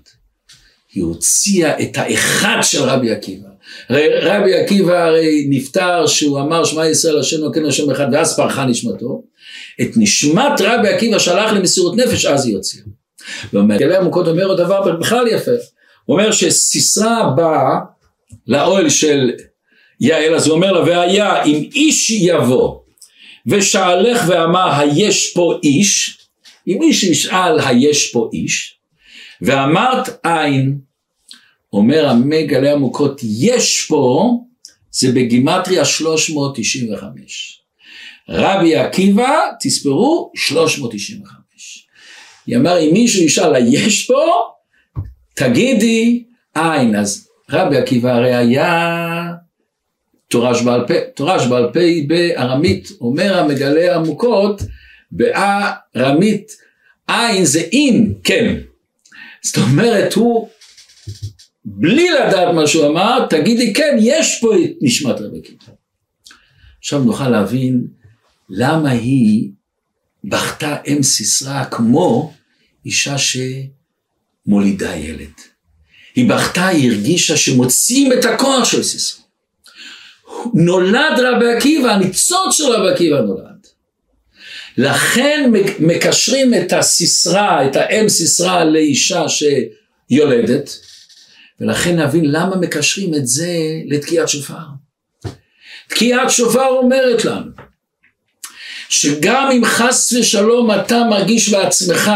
היא 0.95 1.03
הוציאה 1.03 1.83
את 1.83 1.97
האחד 1.97 2.59
של 2.63 2.83
רבי 2.83 3.11
עקיבא. 3.11 3.49
רבי 4.23 4.55
עקיבא 4.55 5.05
הרי 5.05 5.47
נפטר 5.51 6.07
שהוא 6.07 6.41
אמר 6.41 6.65
שמע 6.65 6.89
ישראל 6.89 7.19
השם 7.19 7.41
נותן 7.41 7.67
השם 7.67 7.91
אחד 7.91 8.07
ואז 8.13 8.37
פרחה 8.37 8.65
נשמתו. 8.65 9.23
את 9.81 9.91
נשמת 9.97 10.61
רבי 10.61 10.89
עקיבא 10.89 11.19
שלח 11.19 11.53
למסירות 11.53 11.97
נפש 11.97 12.27
אז 12.27 12.47
היא 12.47 12.57
הוציאה. 12.57 12.85
ומגלה 13.53 13.99
עמוקות 13.99 14.29
אומר 14.29 14.47
עוד 14.47 14.61
דבר 14.61 14.97
בכלל 14.99 15.29
יפה. 15.29 15.51
הוא 16.05 16.17
אומר 16.17 16.33
שסיסרא 16.33 17.23
בא 17.37 17.63
לאוהל 18.47 18.89
של 18.89 19.31
יעל 20.01 20.35
אז 20.35 20.47
הוא 20.47 20.57
אומר 20.57 20.73
לה 20.73 20.81
והיה 20.81 21.45
אם 21.45 21.69
איש 21.75 22.11
יבוא 22.11 22.79
ושאלך 23.47 24.25
ואמר 24.29 24.71
היש 24.79 25.33
פה 25.35 25.55
איש 25.63 26.19
אם 26.69 26.83
איש 26.83 27.05
ישאל 27.05 27.61
היש 27.61 28.13
פה 28.13 28.31
איש 28.33 28.80
ואמרת 29.43 30.27
אין, 30.27 30.79
אומר 31.73 32.09
המגלה 32.09 32.73
עמוקות, 32.73 33.21
יש 33.23 33.87
פה, 33.89 34.31
זה 34.91 35.13
בגימטריה 35.13 35.85
395. 35.85 37.61
רבי 38.29 38.77
עקיבא, 38.77 39.41
תספרו, 39.61 40.33
395. 40.35 41.89
היא 42.47 42.57
אמר, 42.57 42.81
אם 42.81 42.93
מישהו 42.93 43.23
ישאל 43.23 43.57
יש 43.69 44.07
פה, 44.07 44.25
תגידי 45.35 46.25
אין. 46.57 46.97
אז 46.97 47.29
רבי 47.51 47.77
עקיבא 47.77 48.11
הרי 48.11 48.35
היה 48.35 49.33
תורש 50.29 50.63
בעל 50.63 50.87
פה, 50.87 50.95
תורש 51.15 51.47
בעל 51.47 51.73
פה 51.73 51.81
בארמית, 52.07 52.89
אומר 53.01 53.39
המגלה 53.39 53.97
עמוקות, 53.97 54.63
בארמית, 55.13 56.57
אין 57.09 57.45
זה 57.45 57.61
אין, 57.61 58.15
כן. 58.25 58.57
זאת 59.45 59.57
אומרת, 59.57 60.13
הוא 60.13 60.49
בלי 61.65 62.11
לדעת 62.11 62.55
מה 62.55 62.67
שהוא 62.67 62.87
אמר, 62.87 63.27
תגידי 63.31 63.75
כן, 63.75 63.97
יש 64.01 64.39
פה 64.41 64.55
את 64.55 64.71
נשמת 64.81 65.21
רבי 65.21 65.39
עקיבא. 65.39 65.73
עכשיו 66.79 67.05
נוכל 67.05 67.29
להבין 67.29 67.87
למה 68.49 68.91
היא 68.91 69.51
בכתה 70.25 70.77
אם 70.87 71.03
סיסרא 71.03 71.65
כמו 71.65 72.33
אישה 72.87 73.17
שמולידה 73.19 74.97
ילד. 74.97 75.33
היא 76.15 76.29
בכתה, 76.31 76.67
היא 76.67 76.91
הרגישה 76.91 77.37
שמוציאים 77.37 78.13
את 78.13 78.25
הכוח 78.25 78.65
של 78.65 78.83
סיסרא. 78.83 79.23
נולד 80.55 81.19
רבי 81.19 81.53
עקיבא, 81.57 81.91
הניצוץ 81.91 82.57
של 82.57 82.65
רבי 82.65 82.93
עקיבא 82.95 83.21
נולד. 83.21 83.60
לכן 84.79 85.51
מקשרים 85.79 86.55
את 86.55 86.73
הסיסרא, 86.73 87.65
את 87.67 87.77
האם 87.77 88.09
סיסרא 88.09 88.65
לאישה 88.65 89.25
שיולדת, 89.29 90.79
ולכן 91.61 92.01
נבין 92.01 92.25
למה 92.25 92.57
מקשרים 92.57 93.15
את 93.15 93.27
זה 93.27 93.53
לתקיעת 93.87 94.29
שופר. 94.29 94.55
תקיעת 95.89 96.31
שופר 96.31 96.67
אומרת 96.67 97.25
לנו, 97.25 97.51
שגם 98.89 99.51
אם 99.57 99.65
חס 99.65 100.13
ושלום 100.13 100.71
אתה 100.71 101.05
מרגיש 101.11 101.49
בעצמך 101.49 102.11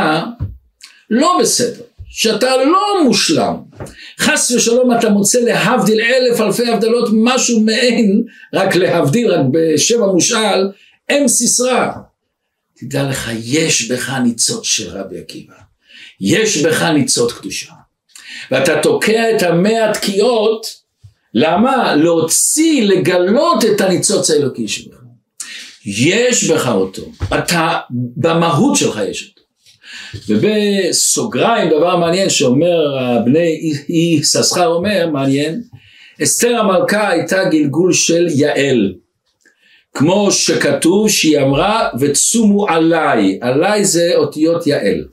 לא 1.11 1.39
בסדר, 1.41 1.83
שאתה 2.09 2.57
לא 2.57 3.05
מושלם, 3.05 3.57
חס 4.19 4.51
ושלום 4.51 4.99
אתה 4.99 5.09
מוצא 5.09 5.41
להבדיל 5.41 6.01
אלף 6.01 6.41
אלפי 6.41 6.69
הבדלות 6.69 7.09
משהו 7.13 7.61
מעין, 7.61 8.25
רק 8.55 8.77
להבדיל, 8.77 9.31
רק 9.31 9.47
בשם 9.53 10.03
המושאל, 10.03 10.71
אם 11.11 11.29
סיסרא. 11.29 11.91
תדע 12.77 13.03
לך, 13.03 13.31
יש 13.45 13.91
בך 13.91 14.11
ניצוץ 14.11 14.65
של 14.65 14.89
רבי 14.89 15.19
עקיבא, 15.19 15.55
יש 16.21 16.57
בך 16.57 16.83
ניצוץ 16.83 17.33
קדושה. 17.33 17.73
ואתה 18.51 18.81
תוקע 18.83 19.37
את 19.37 19.43
המאה 19.43 19.93
תקיעות, 19.95 20.67
למה? 21.35 21.97
להוציא, 21.97 22.83
לגלות 22.83 23.65
את 23.65 23.81
הניצוץ 23.81 24.31
האלוקי 24.31 24.69
שלך. 24.69 24.95
יש 25.87 26.45
בך 26.45 26.67
אותו, 26.69 27.03
אתה, 27.35 27.79
במהות 28.17 28.77
שלך 28.77 29.01
יש 29.11 29.29
אותו. 29.29 29.45
ובסוגריים 30.29 31.71
דבר 31.71 31.97
מעניין 31.97 32.31
שאומר 32.31 32.97
בני 33.25 33.73
ססחר 34.23 34.67
אומר, 34.67 35.09
מעניין, 35.13 35.63
אסתר 36.23 36.57
המלכה 36.57 37.09
הייתה 37.09 37.45
גלגול 37.45 37.93
של 37.93 38.27
יעל. 38.31 38.95
כמו 39.95 40.33
שכתוב 40.33 41.11
שהיא 41.11 41.39
אמרה 41.39 41.89
ותשומו 42.01 42.69
עליי, 42.69 43.39
עליי 43.41 43.85
זה 43.85 44.13
אותיות 44.17 44.67
יעל. 44.67 45.05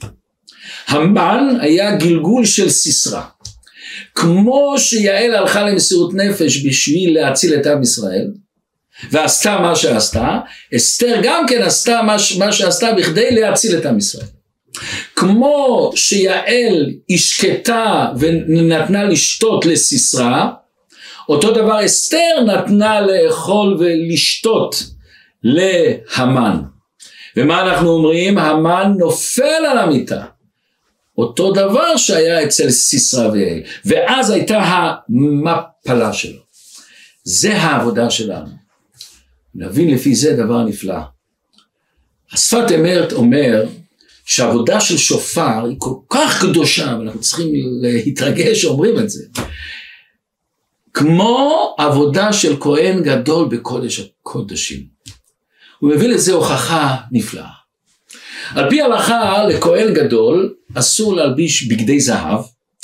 המן 0.88 1.58
היה 1.62 1.96
גלגול 1.96 2.46
של 2.46 2.70
סיסרא. 2.70 3.22
כמו 4.16 4.76
שיעל 4.78 5.36
הלכה 5.36 5.64
למסירות 5.64 6.14
נפש 6.14 6.66
בשביל 6.66 7.20
להציל 7.20 7.54
את 7.54 7.68
עם 7.68 7.82
ישראל, 7.82 8.28
ועשתה 9.12 9.58
מה 9.58 9.76
שעשתה, 9.76 10.40
אסתר 10.76 11.20
גם 11.24 11.46
כן 11.48 11.62
עשתה 11.62 12.02
מה, 12.02 12.16
מה 12.38 12.52
שעשתה 12.52 12.94
בכדי 12.94 13.32
להציל 13.32 13.78
את 13.78 13.86
עם 13.86 13.98
ישראל. 13.98 14.26
כמו 15.16 15.92
שיעל 15.96 16.92
השקטה 17.12 18.08
ונתנה 18.20 19.04
לשתות 19.04 19.66
לסיסרא, 19.66 20.46
אותו 21.30 21.52
דבר 21.52 21.86
אסתר 21.86 22.44
נתנה 22.48 23.02
לאכול 23.02 23.78
ולשתות 23.80 24.84
להמן. 25.44 26.62
ומה 27.38 27.62
אנחנו 27.62 27.90
אומרים? 27.90 28.38
המן 28.38 28.94
נופל 28.98 29.66
על 29.72 29.78
המיטה. 29.78 30.26
אותו 31.18 31.52
דבר 31.52 31.98
שהיה 31.98 32.44
אצל 32.44 32.70
סיסרא 32.70 33.30
ויעל. 33.30 33.60
ואז 33.86 34.30
הייתה 34.30 34.60
המפלה 34.60 36.14
שלו. 36.14 36.40
זה 37.24 37.58
העבודה 37.58 38.10
שלנו. 38.10 38.50
נבין 39.56 39.94
לפי 39.94 40.16
זה 40.16 40.34
דבר 40.34 40.64
נפלא. 40.64 41.00
השפת 42.34 42.72
אמת 42.76 43.14
אומר 43.14 43.66
שהעבודה 44.26 44.82
של 44.82 44.98
שופר 44.98 45.66
היא 45.66 45.76
כל 45.78 45.96
כך 46.10 46.42
קדושה, 46.42 46.96
ואנחנו 47.00 47.22
צריכים 47.22 47.48
להתרגש 47.82 48.62
שאומרים 48.62 49.00
את 49.00 49.10
זה. 49.10 49.24
כמו 50.94 51.76
עבודה 51.78 52.34
של 52.34 52.56
כהן 52.60 53.04
גדול 53.04 53.48
בקודש 53.48 54.00
הקודשים. 54.00 54.84
הוא 55.80 55.90
מביא 55.90 56.08
לזה 56.08 56.34
הוכחה 56.34 56.96
נפלאה. 57.12 57.62
על 58.56 58.70
פי 58.70 58.82
הלכה 58.82 59.44
לכהן 59.44 59.94
גדול 59.94 60.54
אסור 60.74 61.16
להלביש 61.16 61.68
בגדי 61.68 62.00
זהב, 62.00 62.40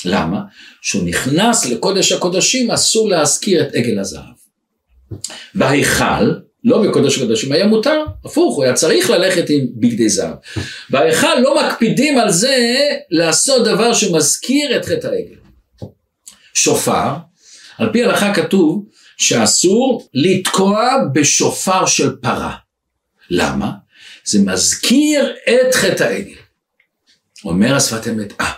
למה? 0.06 0.42
כשהוא 0.82 1.04
נכנס 1.04 1.66
לקודש 1.66 2.12
הקודשים 2.12 2.72
אסור 2.72 3.10
להזכיר 3.10 3.62
את 3.62 3.76
עגל 3.76 4.00
הזהב. 4.00 4.24
בהיכל, 5.56 6.32
לא 6.64 6.84
בקודש 6.84 7.18
הקודשים 7.18 7.52
היה 7.52 7.68
מותר, 7.68 8.04
הפוך, 8.26 8.56
הוא 8.56 8.64
היה 8.64 8.74
צריך 8.74 9.10
ללכת 9.10 9.50
עם 9.50 9.68
בגדי 9.76 10.10
זהב. 10.10 10.36
בהיכל 10.90 11.36
לא 11.40 11.64
מקפידים 11.64 12.20
על 12.20 12.32
זה 12.32 12.78
לעשות 13.10 13.64
דבר 13.64 13.94
שמזכיר 13.94 14.76
את 14.76 14.86
חטא 14.86 15.08
העגל. 15.08 15.36
שופר, 16.54 17.14
על 17.78 17.90
פי 17.94 18.04
הלכה 18.04 18.34
כתוב 18.34 18.86
שאסור 19.18 20.08
לתקוע 20.14 20.98
בשופר 21.14 21.86
של 21.86 22.16
פרה. 22.16 22.54
למה? 23.30 23.72
זה 24.26 24.40
מזכיר 24.46 25.34
את 25.50 25.76
חטא 25.76 26.04
העגל. 26.04 26.36
אומר 27.46 27.76
השפת 27.76 28.08
אמת, 28.08 28.34
אה, 28.42 28.52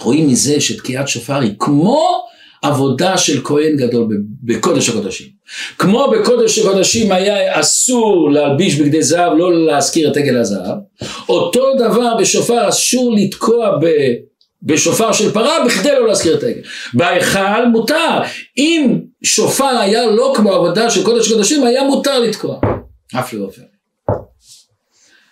רואים 0.00 0.28
מזה 0.28 0.60
שתקיעת 0.60 1.08
שופר 1.08 1.40
היא 1.40 1.54
כמו 1.58 2.28
עבודה 2.62 3.18
של 3.18 3.44
כהן 3.44 3.76
גדול 3.76 4.08
בקודש 4.42 4.88
הקודשים. 4.88 5.26
כמו 5.78 6.10
בקודש 6.10 6.58
הקודשים 6.58 7.12
היה 7.12 7.60
אסור 7.60 8.30
להלביש 8.30 8.74
בגדי 8.74 9.02
זהב, 9.02 9.32
לא 9.38 9.66
להזכיר 9.66 10.12
את 10.12 10.16
עגל 10.16 10.36
הזהב, 10.36 10.76
אותו 11.28 11.74
דבר 11.78 12.16
בשופר 12.20 12.68
אסור 12.68 13.14
לתקוע 13.16 13.78
ב... 13.80 13.86
בשופר 14.62 15.12
של 15.12 15.32
פרה 15.32 15.64
בכדי 15.66 15.92
לא 15.92 16.08
להזכיר 16.08 16.38
את 16.38 16.42
העגל. 16.42 16.60
בהיכל 16.94 17.66
מותר. 17.72 18.22
אם 18.56 19.00
שופר 19.22 19.78
היה 19.80 20.06
לא 20.06 20.32
כמו 20.36 20.52
עבודה 20.52 20.90
של 20.90 21.04
קודש 21.04 21.32
קודשים, 21.32 21.64
היה 21.64 21.84
מותר 21.84 22.18
לתקוע. 22.18 22.60
אף 23.18 23.32
לא 23.32 23.44
עופר. 23.44 23.62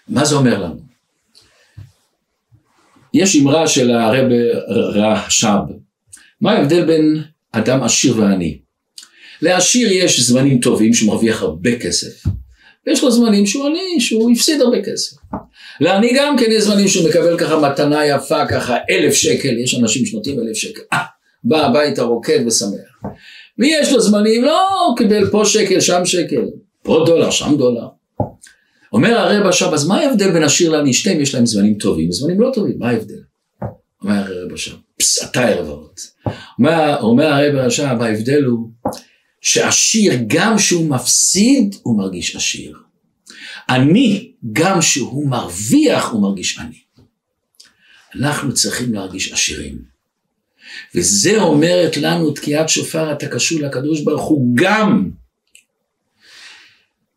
מה 0.08 0.24
זה 0.24 0.36
אומר 0.36 0.58
לנו? 0.58 0.86
יש 3.14 3.36
אמרה 3.36 3.66
של 3.66 3.90
הרב 3.90 4.26
רש"ב, 4.94 5.72
מה 6.40 6.52
ההבדל 6.52 6.84
בין 6.84 7.22
אדם 7.52 7.82
עשיר 7.82 8.18
ועני? 8.18 8.58
לעשיר 9.42 9.92
יש 9.92 10.20
זמנים 10.20 10.60
טובים 10.60 10.94
שהוא 10.94 11.08
מרוויח 11.08 11.42
הרבה 11.42 11.78
כסף, 11.78 12.30
ויש 12.86 13.02
לו 13.02 13.10
זמנים 13.10 13.46
שהוא 13.46 13.66
עני, 13.66 14.00
שהוא 14.00 14.30
הפסיד 14.30 14.60
הרבה 14.60 14.82
כסף. 14.82 15.16
לעני 15.80 16.12
גם 16.16 16.36
כן 16.38 16.46
יש 16.50 16.62
זמנים 16.62 16.88
שהוא 16.88 17.08
מקבל 17.08 17.38
ככה 17.38 17.60
מתנה 17.60 18.06
יפה, 18.06 18.46
ככה 18.46 18.76
אלף 18.90 19.14
שקל, 19.14 19.58
יש 19.58 19.74
אנשים 19.74 20.06
שנותנים 20.06 20.40
אלף 20.40 20.56
שקל, 20.56 20.82
אה, 20.92 20.98
בא 21.44 21.66
הביתה 21.66 22.02
רוקד 22.02 22.40
ושמח. 22.46 23.10
ויש 23.58 23.92
לו 23.92 24.00
זמנים, 24.00 24.44
לא 24.44 24.94
קיבל 24.96 25.30
פה 25.30 25.42
שקל, 25.44 25.80
שם 25.80 26.04
שקל, 26.04 26.44
פה 26.82 27.02
דולר, 27.06 27.30
שם 27.30 27.56
דולר. 27.56 27.86
אומר 28.92 29.18
הרב 29.18 29.46
עכשיו, 29.46 29.74
אז 29.74 29.86
מה 29.86 30.00
ההבדל 30.00 30.30
בין 30.30 30.42
עשיר 30.42 30.70
לעני? 30.70 30.92
שתיהם 30.92 31.20
יש 31.20 31.34
להם 31.34 31.46
זמנים 31.46 31.74
טובים, 31.74 32.12
זמנים 32.12 32.40
לא 32.40 32.50
טובים, 32.54 32.74
מה 32.78 32.88
ההבדל? 32.88 33.20
אומר 34.02 34.14
הרב 34.14 34.52
עכשיו, 34.52 34.74
פס, 34.98 35.24
אתה 35.24 35.48
ערב 35.48 35.70
אבות. 35.70 36.00
אומר, 36.58 36.96
אומר 37.00 37.26
הרב 37.26 37.56
עכשיו, 37.56 38.02
ההבדל 38.02 38.44
הוא 38.44 38.68
שעשיר, 39.46 40.12
גם 40.26 40.58
שהוא 40.58 40.90
מפסיד, 40.90 41.76
הוא 41.82 41.98
מרגיש 41.98 42.36
עשיר. 42.36 42.78
עני, 43.68 44.32
גם 44.52 44.82
שהוא 44.82 45.28
מרוויח, 45.28 46.08
הוא 46.10 46.22
מרגיש 46.22 46.58
עני. 46.58 46.78
אנחנו 48.14 48.54
צריכים 48.54 48.94
להרגיש 48.94 49.32
עשירים. 49.32 49.78
וזה 50.94 51.42
אומרת 51.42 51.96
לנו 51.96 52.30
תקיעת 52.30 52.68
שופר, 52.68 53.12
אתה 53.12 53.28
קשור 53.28 53.60
לקדוש 53.60 54.00
ברוך 54.00 54.24
הוא 54.24 54.52
גם 54.54 55.10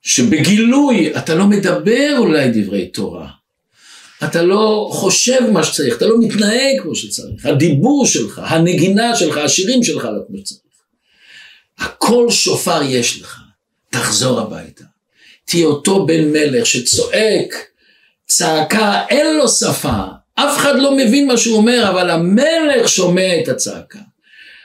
שבגילוי 0.01 1.17
אתה 1.17 1.35
לא 1.35 1.47
מדבר 1.47 2.15
אולי 2.17 2.51
דברי 2.53 2.87
תורה, 2.87 3.29
אתה 4.23 4.41
לא 4.41 4.89
חושב 4.93 5.39
מה 5.53 5.63
שצריך, 5.63 5.97
אתה 5.97 6.07
לא 6.07 6.15
מתנהג 6.19 6.81
כמו 6.81 6.95
שצריך, 6.95 7.45
הדיבור 7.45 8.05
שלך, 8.05 8.41
הנגינה 8.45 9.15
שלך, 9.15 9.37
השירים 9.37 9.83
שלך 9.83 10.05
לא 10.05 10.21
כמו 10.27 10.37
שצריך. 10.37 10.68
הכל 11.79 12.29
שופר 12.29 12.81
יש 12.83 13.21
לך, 13.21 13.39
תחזור 13.89 14.39
הביתה. 14.39 14.83
תהיה 15.45 15.65
אותו 15.65 16.05
בן 16.05 16.31
מלך 16.31 16.65
שצועק 16.65 17.55
צעקה, 18.27 19.05
אין 19.09 19.37
לו 19.37 19.49
שפה, 19.49 20.03
אף 20.35 20.57
אחד 20.57 20.79
לא 20.79 20.97
מבין 20.97 21.27
מה 21.27 21.37
שהוא 21.37 21.57
אומר, 21.57 21.89
אבל 21.89 22.09
המלך 22.09 22.89
שומע 22.89 23.39
את 23.43 23.47
הצעקה. 23.47 23.99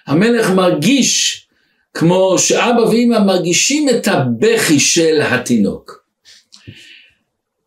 המלך 0.07 0.51
מרגיש 0.51 1.45
כמו 1.95 2.39
שאבא 2.39 2.81
ואמא 2.81 3.19
מרגישים 3.19 3.89
את 3.89 4.09
הבכי 4.09 4.81
של 4.81 5.21
התינוק. 5.23 6.05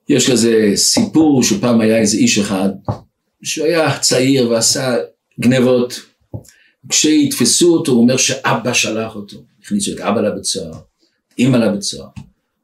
יש 0.09 0.31
כזה 0.31 0.71
סיפור 0.75 1.43
שפעם 1.43 1.81
היה 1.81 1.97
איזה 1.97 2.17
איש 2.17 2.37
אחד, 2.37 2.69
שהוא 3.43 3.67
היה 3.67 3.99
צעיר 3.99 4.49
ועשה 4.49 4.95
גנבות, 5.39 5.99
כשיתפסו 6.89 7.73
אותו 7.73 7.91
הוא 7.91 8.01
אומר 8.01 8.17
שאבא 8.17 8.73
שלח 8.73 9.15
אותו, 9.15 9.37
הכניסו 9.63 9.91
את 9.91 9.99
אבא 9.99 10.21
לבית 10.21 10.43
סוהר, 10.43 10.73
אימא 11.37 11.57
לבית 11.57 11.81
סוהר, 11.81 12.09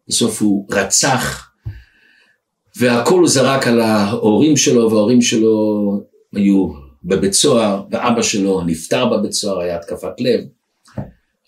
בסוף 0.08 0.42
הוא 0.42 0.68
רצח 0.72 1.50
והכל 2.76 3.20
הוא 3.20 3.28
זרק 3.28 3.68
על 3.68 3.80
ההורים 3.82 4.58
שלו 4.58 4.92
וההורים 4.92 5.22
שלו 5.22 6.02
היו 6.34 6.74
בבית 7.04 7.34
סוהר 7.34 7.84
ואבא 7.92 8.22
שלו 8.22 8.62
נפטר 8.62 9.06
בבית 9.06 9.34
סוהר, 9.34 9.60
היה 9.60 9.76
התקפת 9.78 10.20
לב. 10.20 10.42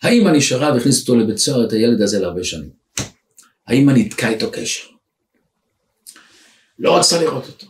האמא 0.02 0.30
נשארה 0.30 0.74
והכניסה 0.74 1.02
אותו 1.02 1.16
לבית 1.16 1.38
סוהר, 1.38 1.66
את 1.68 1.72
הילד 1.72 2.02
הזה 2.02 2.20
להרבה 2.20 2.44
שנים. 2.44 2.70
האמא 3.68 3.92
ניתקה 3.92 4.30
איתו 4.30 4.52
קשר. 4.52 4.88
לא 6.80 6.98
רצתה 6.98 7.22
לראות 7.22 7.48
אותו. 7.48 7.68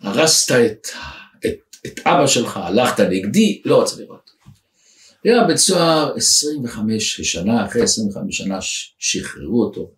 הרסת 0.00 0.52
את, 0.52 0.86
את, 1.86 2.00
אבא 2.06 2.26
שלך, 2.26 2.56
הלכת 2.56 3.00
נגדי, 3.00 3.62
לא 3.64 3.82
רצה 3.82 3.96
לראות. 4.00 4.30
היה 5.24 5.44
בית 5.44 5.56
סוהר 5.56 6.12
25 6.16 7.20
שנה, 7.20 7.66
אחרי 7.66 7.82
25 7.82 8.36
שנה 8.36 8.58
שחררו 8.98 9.64
אותו. 9.64 9.90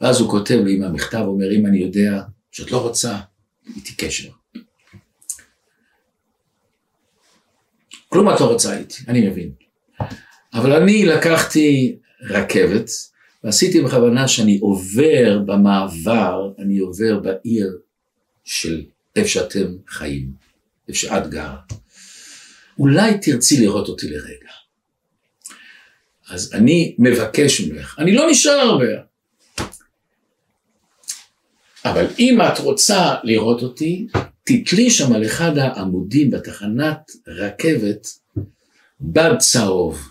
ואז 0.00 0.20
הוא 0.20 0.30
כותב 0.30 0.58
לי 0.64 0.84
המכתב, 0.84 1.18
הוא 1.18 1.34
אומר, 1.34 1.52
אם 1.52 1.66
אני 1.66 1.78
יודע 1.78 2.22
שאת 2.52 2.70
לא 2.70 2.82
רוצה, 2.82 3.18
איתי 3.76 3.94
קשר. 3.96 4.28
כלום 8.08 8.30
את 8.34 8.40
לא 8.40 8.52
רוצה 8.52 8.78
איתי, 8.78 9.02
אני 9.08 9.28
מבין. 9.28 9.52
אבל 10.54 10.72
אני 10.72 11.06
לקחתי 11.06 11.96
רכבת, 12.30 12.90
ועשיתי 13.44 13.80
בכוונה 13.80 14.28
שאני 14.28 14.58
עובר 14.58 15.38
במעבר, 15.46 16.52
אני 16.58 16.78
עובר 16.78 17.20
בעיר 17.20 17.78
של 18.44 18.84
איפה 19.16 19.28
שאתם 19.28 19.66
חיים, 19.88 20.47
איפה 20.88 20.98
שאת 20.98 21.30
גרה. 21.30 21.56
אולי 22.78 23.18
תרצי 23.22 23.60
לראות 23.60 23.88
אותי 23.88 24.08
לרגע. 24.08 24.50
אז 26.28 26.54
אני 26.54 26.94
מבקש 26.98 27.60
ממך, 27.60 27.96
אני 27.98 28.14
לא 28.14 28.30
נשאר 28.30 28.52
הרבה, 28.52 29.08
אבל 31.84 32.06
אם 32.18 32.38
את 32.40 32.58
רוצה 32.58 33.14
לראות 33.24 33.62
אותי, 33.62 34.06
תתלי 34.44 34.90
שם 34.90 35.12
על 35.12 35.26
אחד 35.26 35.58
העמודים 35.58 36.30
בתחנת 36.30 37.10
רכבת 37.26 38.06
בד 39.00 39.38
צהוב. 39.38 40.08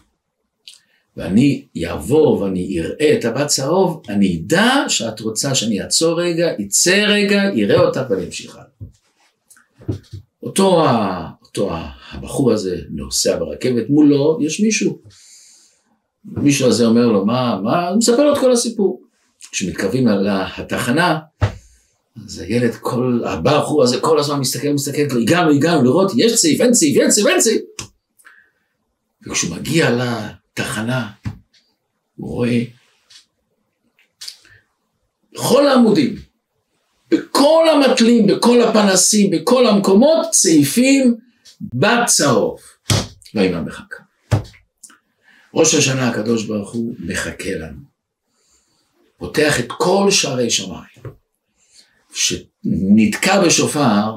ואני 1.18 1.66
אעבור 1.86 2.42
ואני 2.42 2.80
אראה 2.80 3.18
את 3.20 3.26
הבד 3.26 3.46
צהוב, 3.46 4.02
אני 4.10 4.42
אדע 4.42 4.86
שאת 4.88 5.20
רוצה 5.20 5.56
שאני 5.56 5.82
אעצור 5.82 6.22
רגע, 6.22 6.48
יצא 6.60 7.06
רגע, 7.08 7.42
יראה 7.56 7.80
אותך 7.80 8.02
ואני 8.10 8.26
אמשיך 8.26 8.56
הלאה. 8.56 8.90
אותו, 10.48 10.86
אותו 11.42 11.72
הבחור 12.12 12.52
הזה 12.52 12.78
נוסע 12.90 13.40
ברכבת, 13.40 13.90
מולו 13.90 14.38
יש 14.42 14.60
מישהו. 14.60 15.00
מישהו 16.26 16.68
הזה 16.68 16.86
אומר 16.86 17.06
לו, 17.06 17.26
מה, 17.26 17.60
מה, 17.64 17.90
הוא 17.90 17.98
מספר 17.98 18.26
לו 18.26 18.34
את 18.34 18.38
כל 18.38 18.52
הסיפור. 18.52 19.02
כשמתקרבים 19.52 20.08
לתחנה, 20.08 21.20
אז 22.26 22.40
הילד, 22.40 22.76
כל, 22.76 23.22
הבחור 23.26 23.84
הזה 23.84 24.00
כל 24.00 24.20
הזמן 24.20 24.40
מסתכל, 24.40 24.74
מסתכל, 24.74 25.02
הגענו, 25.22 25.52
הגענו 25.52 25.84
לראות, 25.84 26.12
יש 26.18 26.36
צעיף, 26.36 26.62
אין 26.62 26.72
צעיף, 26.72 26.98
אין 26.98 27.10
צעיף, 27.10 27.28
אין 27.28 27.40
צעיף. 27.40 27.62
וכשהוא 29.28 29.56
מגיע 29.56 29.90
לתחנה, 29.92 31.10
הוא 32.16 32.30
רואה 32.30 32.64
בכל 35.34 35.68
העמודים, 35.68 36.16
בכל 37.12 37.66
המטלים, 37.74 38.28
בכל 38.28 38.62
הפנסים, 38.62 39.32
בכל 39.32 39.68
המקומות, 39.68 40.28
צעיפים 40.32 41.16
בצהוב. 41.62 42.60
והאמא 43.34 43.62
מחכה. 43.62 44.04
ראש 45.54 45.74
השנה 45.74 46.10
הקדוש 46.10 46.46
ברוך 46.46 46.74
הוא 46.74 46.96
מחכה 47.00 47.52
לנו. 47.52 47.80
פותח 49.18 49.60
את 49.60 49.66
כל 49.68 50.08
שערי 50.12 50.50
שמיים. 50.50 51.18
שנתקע 52.14 53.42
בשופר, 53.42 54.12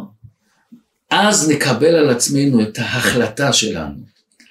אז 1.10 1.50
נקבל 1.50 1.94
על 1.94 2.10
עצמנו 2.10 2.62
את 2.62 2.78
ההחלטה 2.78 3.52
שלנו. 3.52 3.94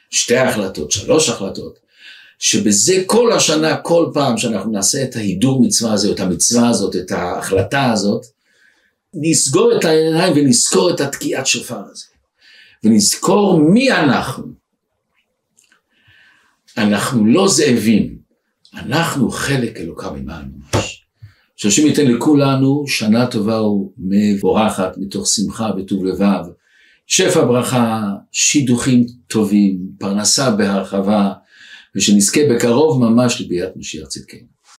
שתי 0.09 0.37
החלטות, 0.37 0.91
שלוש 0.91 1.29
החלטות, 1.29 1.79
שבזה 2.39 3.03
כל 3.05 3.31
השנה, 3.31 3.77
כל 3.77 4.11
פעם 4.13 4.37
שאנחנו 4.37 4.71
נעשה 4.71 5.03
את 5.03 5.15
ההידור 5.15 5.61
מצווה 5.61 5.93
הזאת, 5.93 6.15
את 6.15 6.19
המצווה 6.19 6.69
הזאת, 6.69 6.95
את 6.95 7.11
ההחלטה 7.11 7.91
הזאת, 7.91 8.25
נסגור 9.13 9.77
את 9.77 9.85
העיניים 9.85 10.33
ונזכור 10.35 10.89
את 10.89 11.01
התקיעת 11.01 11.47
שופר 11.47 11.81
הזה. 11.91 12.05
ונזכור 12.83 13.59
מי 13.59 13.91
אנחנו. 13.91 14.43
אנחנו 16.77 17.25
לא 17.25 17.47
זאבים, 17.47 18.17
אנחנו 18.73 19.29
חלק 19.29 19.77
אלוקה 19.77 20.11
ממעל 20.11 20.43
ממש. 20.45 21.05
שהשם 21.55 21.87
ייתן 21.87 22.05
לכולנו 22.07 22.83
שנה 22.87 23.27
טובה 23.27 23.61
ומבורכת 23.61 24.91
מתוך 24.97 25.27
שמחה 25.27 25.71
וטוב 25.77 26.05
לבב, 26.05 26.43
שפע 27.07 27.45
ברכה, 27.45 28.03
שידוכים 28.31 29.05
טובים, 29.27 29.79
פרנסה 29.99 30.51
בהרחבה, 30.51 31.33
ושנזכה 31.95 32.41
בקרוב 32.51 33.03
ממש 33.05 33.41
לביאת 33.41 33.75
משיח 33.75 34.07
צדקנו. 34.07 34.58